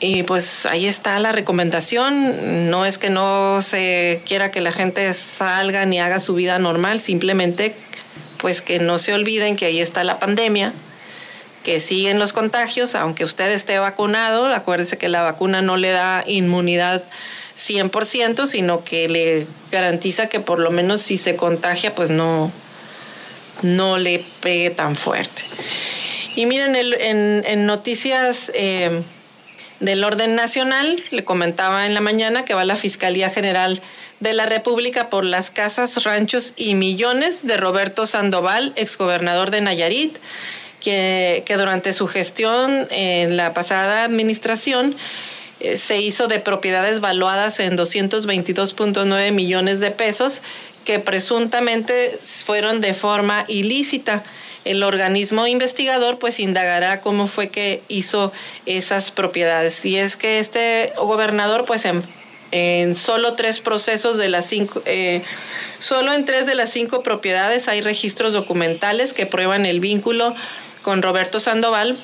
y 0.00 0.24
pues 0.24 0.66
ahí 0.66 0.86
está 0.86 1.18
la 1.20 1.30
recomendación. 1.30 2.70
No 2.70 2.84
es 2.84 2.98
que 2.98 3.08
no 3.08 3.62
se 3.62 4.20
quiera 4.26 4.50
que 4.50 4.60
la 4.60 4.72
gente 4.72 5.12
salga 5.14 5.86
ni 5.86 6.00
haga 6.00 6.18
su 6.18 6.34
vida 6.34 6.58
normal, 6.58 7.00
simplemente 7.00 7.76
pues 8.38 8.62
que 8.62 8.78
no 8.78 8.98
se 8.98 9.12
olviden 9.12 9.56
que 9.56 9.66
ahí 9.66 9.80
está 9.80 10.04
la 10.04 10.18
pandemia, 10.18 10.72
que 11.68 11.80
siguen 11.80 12.18
los 12.18 12.32
contagios, 12.32 12.94
aunque 12.94 13.26
usted 13.26 13.52
esté 13.52 13.78
vacunado, 13.78 14.46
acuérdese 14.46 14.96
que 14.96 15.10
la 15.10 15.20
vacuna 15.20 15.60
no 15.60 15.76
le 15.76 15.90
da 15.90 16.24
inmunidad 16.26 17.04
100%, 17.58 18.46
sino 18.46 18.84
que 18.84 19.06
le 19.06 19.46
garantiza 19.70 20.30
que 20.30 20.40
por 20.40 20.60
lo 20.60 20.70
menos 20.70 21.02
si 21.02 21.18
se 21.18 21.36
contagia, 21.36 21.94
pues 21.94 22.08
no, 22.08 22.50
no 23.60 23.98
le 23.98 24.24
pegue 24.40 24.70
tan 24.70 24.96
fuerte. 24.96 25.42
Y 26.36 26.46
miren, 26.46 26.74
en, 26.74 27.66
noticias 27.66 28.50
eh, 28.54 29.02
del 29.80 30.04
orden 30.04 30.36
nacional, 30.36 30.98
le 31.10 31.22
comentaba 31.22 31.86
en 31.86 31.92
la 31.92 32.00
mañana 32.00 32.46
que 32.46 32.54
va 32.54 32.64
la 32.64 32.76
Fiscalía 32.76 33.28
General 33.28 33.82
de 34.20 34.32
la 34.32 34.46
República 34.46 35.10
por 35.10 35.22
las 35.22 35.50
casas, 35.50 36.02
ranchos 36.02 36.54
y 36.56 36.74
millones 36.74 37.46
de 37.46 37.58
Roberto 37.58 38.06
Sandoval, 38.06 38.72
exgobernador 38.76 39.50
de 39.50 39.60
Nayarit 39.60 40.16
que, 40.80 41.44
durante 41.56 41.92
su 41.92 42.06
gestión 42.06 42.86
en 42.90 43.36
la 43.36 43.54
pasada 43.54 44.04
administración 44.04 44.96
eh, 45.60 45.76
se 45.76 45.98
hizo 46.00 46.28
de 46.28 46.38
propiedades 46.38 47.00
valuadas 47.00 47.60
en 47.60 47.76
222.9 47.76 49.32
millones 49.32 49.80
de 49.80 49.90
pesos 49.90 50.42
que 50.84 50.98
presuntamente 50.98 52.18
fueron 52.22 52.80
de 52.80 52.94
forma 52.94 53.44
ilícita. 53.48 54.22
El 54.64 54.82
organismo 54.82 55.46
investigador 55.46 56.18
pues 56.18 56.40
indagará 56.40 57.00
cómo 57.00 57.26
fue 57.26 57.48
que 57.48 57.82
hizo 57.88 58.32
esas 58.66 59.10
propiedades. 59.10 59.84
Y 59.84 59.96
es 59.96 60.16
que 60.16 60.38
este 60.38 60.92
gobernador 60.96 61.64
pues 61.64 61.86
en, 62.52 62.94
solo 62.94 63.34
tres 63.34 63.60
procesos 63.60 64.16
de 64.16 64.28
las 64.28 64.46
cinco, 64.46 64.82
eh, 64.86 65.22
solo 65.78 66.12
en 66.12 66.24
tres 66.24 66.46
de 66.46 66.54
las 66.54 66.70
cinco 66.70 67.02
propiedades 67.02 67.68
hay 67.68 67.82
registros 67.82 68.32
documentales 68.32 69.12
que 69.12 69.26
prueban 69.26 69.66
el 69.66 69.80
vínculo 69.80 70.34
con 70.88 71.02
Roberto 71.02 71.38
Sandoval, 71.38 71.98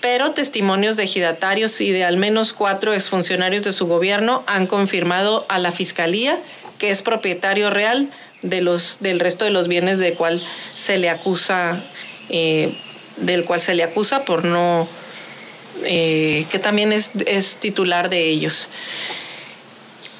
pero 0.00 0.30
testimonios 0.30 0.96
de 0.96 1.02
ejidatarios 1.02 1.78
y 1.82 1.90
de 1.90 2.04
al 2.04 2.16
menos 2.16 2.54
cuatro 2.54 2.94
exfuncionarios 2.94 3.64
de 3.64 3.74
su 3.74 3.86
gobierno 3.86 4.42
han 4.46 4.66
confirmado 4.66 5.44
a 5.50 5.58
la 5.58 5.72
Fiscalía 5.72 6.38
que 6.78 6.88
es 6.88 7.02
propietario 7.02 7.68
real 7.68 8.08
de 8.40 8.62
los, 8.62 8.96
del 9.00 9.20
resto 9.20 9.44
de 9.44 9.50
los 9.50 9.68
bienes 9.68 9.98
de 9.98 10.14
cual 10.14 10.42
se 10.74 10.96
le 10.96 11.10
acusa, 11.10 11.84
eh, 12.30 12.74
del 13.18 13.44
cual 13.44 13.60
se 13.60 13.74
le 13.74 13.82
acusa 13.82 14.24
por 14.24 14.46
no, 14.46 14.88
eh, 15.84 16.46
que 16.50 16.58
también 16.58 16.92
es, 16.92 17.10
es 17.26 17.58
titular 17.58 18.08
de 18.08 18.30
ellos. 18.30 18.70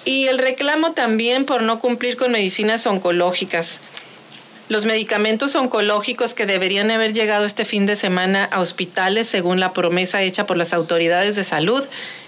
Y 0.04 0.26
el 0.26 0.36
reclamo 0.36 0.92
también 0.92 1.46
por 1.46 1.62
no 1.62 1.78
cumplir 1.78 2.18
con 2.18 2.32
medicinas 2.32 2.86
oncológicas. 2.86 3.80
Los 4.72 4.86
medicamentos 4.86 5.54
oncológicos 5.54 6.32
que 6.32 6.46
deberían 6.46 6.90
haber 6.90 7.12
llegado 7.12 7.44
este 7.44 7.66
fin 7.66 7.84
de 7.84 7.94
semana 7.94 8.44
a 8.44 8.60
hospitales, 8.60 9.26
según 9.26 9.60
la 9.60 9.74
promesa 9.74 10.22
hecha 10.22 10.46
por 10.46 10.56
las 10.56 10.72
autoridades 10.72 11.36
de 11.36 11.44
salud, 11.44 11.84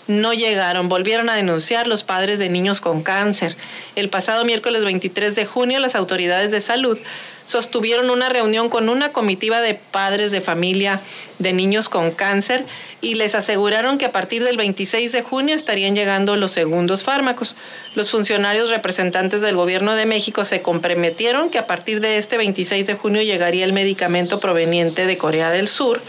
no 0.09 0.34
llegaron. 0.34 0.90
Volvieron 0.90 1.30
a 1.30 1.36
denunciar 1.36 1.86
los 1.86 2.05
padres 2.05 2.38
de 2.38 2.51
niños 2.51 2.82
con 2.82 3.03
cáncer. 3.03 3.57
El 3.97 4.11
pasado 4.11 4.45
miércoles 4.45 4.84
23 4.84 5.34
de 5.34 5.47
junio, 5.47 5.78
las 5.78 5.95
autoridades 5.95 6.51
de 6.51 6.61
salud 6.61 6.99
sostuvieron 7.45 8.11
una 8.11 8.28
reunión 8.28 8.68
con 8.68 8.88
una 8.88 9.12
comitiva 9.12 9.61
de 9.61 9.74
padres 9.74 10.30
de 10.30 10.40
familia 10.40 11.01
de 11.38 11.53
niños 11.53 11.88
con 11.88 12.11
cáncer 12.11 12.64
y 13.01 13.14
les 13.14 13.34
aseguraron 13.34 13.99
que 13.99 14.07
a 14.07 14.12
partir 14.12 14.45
del 14.45 14.57
26 14.57 15.12
de 15.12 15.22
junio 15.22 15.55
estarían 15.55 15.95
llegando 15.95 16.36
los 16.36 16.53
segundos 16.53 17.05
fármacos. 17.05 17.57
Los 17.95 18.11
funcionarios 18.11 18.70
representantes 18.70 19.40
del 19.40 19.57
gobierno 19.57 19.95
de 19.95 20.07
México 20.07 20.45
se 20.45 20.62
comprometieron 20.62 21.51
que 21.51 21.59
a 21.59 21.66
partir 21.66 22.01
de 22.01 22.18
este 22.18 22.36
26 22.36 22.86
de 22.86 22.95
junio 22.95 23.22
llegaría 23.22 23.64
el 23.64 23.72
medicamento 23.72 24.40
proveniente 24.40 25.07
de 25.07 25.18
Corea 25.18 25.51
del 25.51 25.68
Sur 25.68 26.01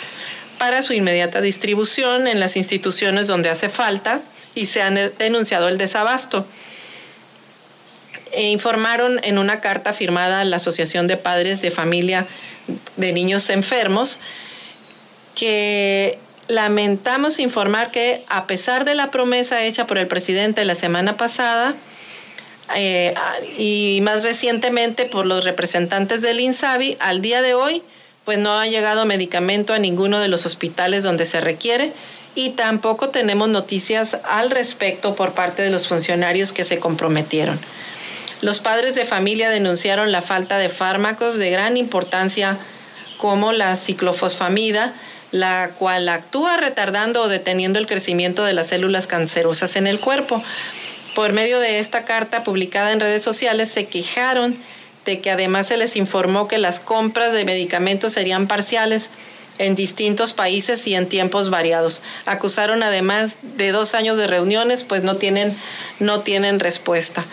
para 0.58 0.84
su 0.84 0.94
inmediata 0.94 1.42
distribución 1.42 2.28
en 2.28 2.40
las 2.40 2.56
instituciones 2.56 3.28
donde 3.28 3.50
hace 3.50 3.70
falta 3.70 4.22
y 4.56 4.68
se 4.68 4.82
han 4.82 4.96
denunciado 5.20 5.68
el 5.68 5.78
desabasto. 5.78 6.46
E 8.36 8.50
informaron 8.52 9.20
en 9.24 9.38
una 9.38 9.62
carta 9.62 9.94
firmada 9.94 10.42
a 10.42 10.46
la 10.46 10.58
Asociación 10.58 11.08
de 11.08 11.18
Padres 11.18 11.62
de 11.62 11.72
Familia 11.72 12.28
de 12.98 13.14
Niños 13.14 13.50
Enfermos 13.50 14.20
que 15.36 16.18
lamentamos 16.48 17.40
informar 17.40 17.92
que 17.92 18.24
a 18.28 18.48
pesar 18.48 18.86
de 18.86 18.96
la 18.96 19.12
promesa 19.12 19.64
hecha 19.64 19.88
por 19.88 19.98
el 19.98 20.08
presidente 20.08 20.64
la 20.66 20.76
semana 20.76 21.18
pasada 21.18 21.76
eh, 22.76 23.14
y 23.58 24.00
más 24.02 24.24
recientemente 24.24 25.06
por 25.06 25.26
los 25.26 25.44
representantes 25.44 26.22
del 26.22 26.40
INSABI, 26.40 26.98
al 27.00 27.22
día 27.22 27.42
de 27.42 27.54
hoy 27.54 27.84
pues 28.24 28.40
no 28.40 28.58
ha 28.58 28.68
llegado 28.68 29.06
medicamento 29.06 29.74
a 29.74 29.80
ninguno 29.80 30.20
de 30.20 30.28
los 30.28 30.46
hospitales 30.46 31.04
donde 31.04 31.26
se 31.26 31.42
requiere 31.42 31.92
y 32.34 32.52
tampoco 32.52 33.10
tenemos 33.10 33.50
noticias 33.50 34.18
al 34.24 34.50
respecto 34.52 35.16
por 35.16 35.34
parte 35.34 35.62
de 35.62 35.70
los 35.70 35.88
funcionarios 35.88 36.52
que 36.52 36.66
se 36.66 36.80
comprometieron. 36.80 37.60
Los 38.46 38.60
padres 38.60 38.94
de 38.94 39.06
familia 39.06 39.50
denunciaron 39.50 40.12
la 40.12 40.22
falta 40.22 40.60
de 40.60 40.70
fármacos 40.70 41.38
de 41.38 41.50
gran 41.50 41.78
importancia 41.78 42.60
como 43.18 43.54
la 43.54 43.76
ciclofosfamida, 43.76 44.94
la 45.32 45.72
cual 45.80 46.08
actúa 46.10 46.56
retardando 46.56 47.24
o 47.24 47.28
deteniendo 47.28 47.80
el 47.80 47.88
crecimiento 47.88 48.44
de 48.44 48.54
las 48.54 48.68
células 48.68 49.08
cancerosas 49.08 49.76
en 49.78 49.88
el 49.88 50.00
cuerpo. 50.00 50.44
Por 51.16 51.34
medio 51.34 51.60
de 51.60 51.80
esta 51.80 52.06
carta 52.06 52.44
publicada 52.44 52.92
en 52.92 53.00
redes 53.00 53.24
sociales 53.24 53.72
se 53.72 53.88
quejaron 53.88 54.56
de 55.06 55.22
que 55.22 55.32
además 55.32 55.66
se 55.66 55.78
les 55.78 55.96
informó 55.96 56.48
que 56.48 56.60
las 56.60 56.80
compras 56.80 57.34
de 57.34 57.46
medicamentos 57.46 58.14
serían 58.14 58.48
parciales 58.48 59.10
en 59.58 59.74
distintos 59.74 60.34
países 60.34 60.86
y 60.86 60.94
en 60.94 61.10
tiempos 61.10 61.50
variados. 61.50 62.04
Acusaron 62.28 62.84
además 62.84 63.38
de 63.58 63.72
dos 63.72 63.96
años 63.96 64.20
de 64.20 64.28
reuniones, 64.28 64.84
pues 64.84 65.02
no 65.02 65.16
tienen, 65.16 65.58
no 66.00 66.20
tienen 66.20 66.60
respuesta. 66.60 67.26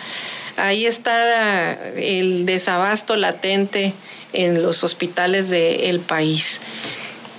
Ahí 0.57 0.85
está 0.85 1.73
el 1.95 2.45
desabasto 2.45 3.15
latente 3.15 3.93
en 4.33 4.61
los 4.61 4.83
hospitales 4.83 5.49
del 5.49 5.99
país. 5.99 6.59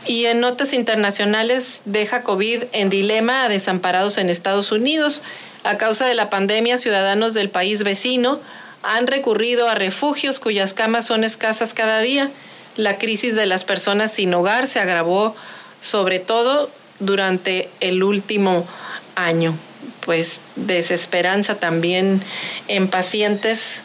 Y 0.06 0.26
en 0.26 0.40
notas 0.40 0.72
internacionales 0.72 1.80
deja 1.84 2.22
COVID 2.22 2.64
en 2.72 2.90
dilema 2.90 3.44
a 3.44 3.48
desamparados 3.48 4.18
en 4.18 4.28
Estados 4.28 4.72
Unidos. 4.72 5.22
A 5.62 5.78
causa 5.78 6.06
de 6.06 6.14
la 6.14 6.28
pandemia, 6.28 6.76
ciudadanos 6.76 7.34
del 7.34 7.48
país 7.48 7.84
vecino 7.84 8.40
han 8.82 9.06
recurrido 9.06 9.68
a 9.68 9.74
refugios 9.74 10.40
cuyas 10.40 10.74
camas 10.74 11.06
son 11.06 11.24
escasas 11.24 11.72
cada 11.72 12.00
día. 12.00 12.30
La 12.76 12.98
crisis 12.98 13.34
de 13.34 13.46
las 13.46 13.64
personas 13.64 14.12
sin 14.12 14.34
hogar 14.34 14.66
se 14.66 14.80
agravó 14.80 15.34
sobre 15.80 16.18
todo 16.18 16.70
durante 16.98 17.70
el 17.80 18.02
último 18.02 18.66
año. 19.14 19.56
Pues 20.04 20.42
desesperanza 20.56 21.56
también 21.56 22.20
en 22.68 22.88
pacientes 22.88 23.82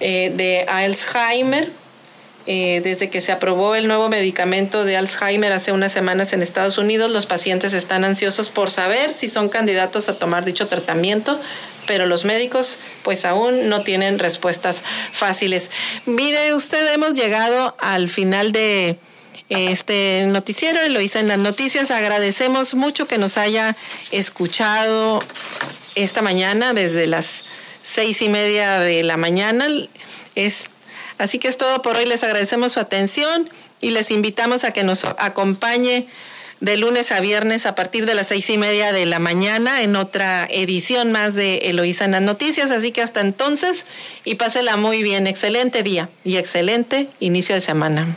eh, 0.00 0.32
de 0.34 0.64
Alzheimer. 0.68 1.70
Eh, 2.46 2.82
desde 2.84 3.08
que 3.08 3.22
se 3.22 3.32
aprobó 3.32 3.74
el 3.74 3.86
nuevo 3.86 4.10
medicamento 4.10 4.84
de 4.84 4.98
Alzheimer 4.98 5.50
hace 5.52 5.72
unas 5.72 5.92
semanas 5.92 6.34
en 6.34 6.42
Estados 6.42 6.76
Unidos, 6.76 7.10
los 7.10 7.24
pacientes 7.24 7.72
están 7.72 8.04
ansiosos 8.04 8.50
por 8.50 8.70
saber 8.70 9.12
si 9.14 9.28
son 9.28 9.48
candidatos 9.48 10.10
a 10.10 10.18
tomar 10.18 10.44
dicho 10.44 10.66
tratamiento, 10.68 11.40
pero 11.86 12.04
los 12.04 12.26
médicos 12.26 12.76
pues 13.02 13.24
aún 13.24 13.70
no 13.70 13.80
tienen 13.80 14.18
respuestas 14.18 14.82
fáciles. 15.10 15.70
Mire, 16.04 16.52
usted 16.52 16.92
hemos 16.92 17.14
llegado 17.14 17.74
al 17.78 18.10
final 18.10 18.52
de 18.52 18.98
este 19.48 20.24
noticiero, 20.26 20.80
lo 20.88 21.00
hice 21.00 21.20
en 21.20 21.28
las 21.28 21.38
noticias. 21.38 21.90
Agradecemos 21.90 22.74
mucho 22.74 23.06
que 23.06 23.18
nos 23.18 23.38
haya 23.38 23.76
escuchado 24.10 25.20
esta 25.94 26.22
mañana 26.22 26.72
desde 26.72 27.06
las 27.06 27.44
seis 27.82 28.22
y 28.22 28.28
media 28.28 28.80
de 28.80 29.02
la 29.02 29.16
mañana. 29.16 29.66
Es, 30.34 30.70
así 31.18 31.38
que 31.38 31.48
es 31.48 31.58
todo 31.58 31.82
por 31.82 31.96
hoy. 31.96 32.06
Les 32.06 32.24
agradecemos 32.24 32.72
su 32.72 32.80
atención 32.80 33.50
y 33.80 33.90
les 33.90 34.10
invitamos 34.10 34.64
a 34.64 34.72
que 34.72 34.82
nos 34.82 35.04
acompañe 35.04 36.06
de 36.60 36.78
lunes 36.78 37.12
a 37.12 37.20
viernes 37.20 37.66
a 37.66 37.74
partir 37.74 38.06
de 38.06 38.14
las 38.14 38.28
seis 38.28 38.48
y 38.48 38.56
media 38.56 38.92
de 38.92 39.04
la 39.04 39.18
mañana 39.18 39.82
en 39.82 39.96
otra 39.96 40.46
edición 40.50 41.12
más 41.12 41.34
de 41.34 41.58
Eloísa 41.64 42.06
en 42.06 42.12
las 42.12 42.22
noticias. 42.22 42.70
Así 42.70 42.92
que 42.92 43.02
hasta 43.02 43.20
entonces 43.20 43.84
y 44.24 44.36
pásela 44.36 44.78
muy 44.78 45.02
bien. 45.02 45.26
Excelente 45.26 45.82
día 45.82 46.08
y 46.24 46.36
excelente 46.36 47.08
inicio 47.20 47.54
de 47.54 47.60
semana. 47.60 48.16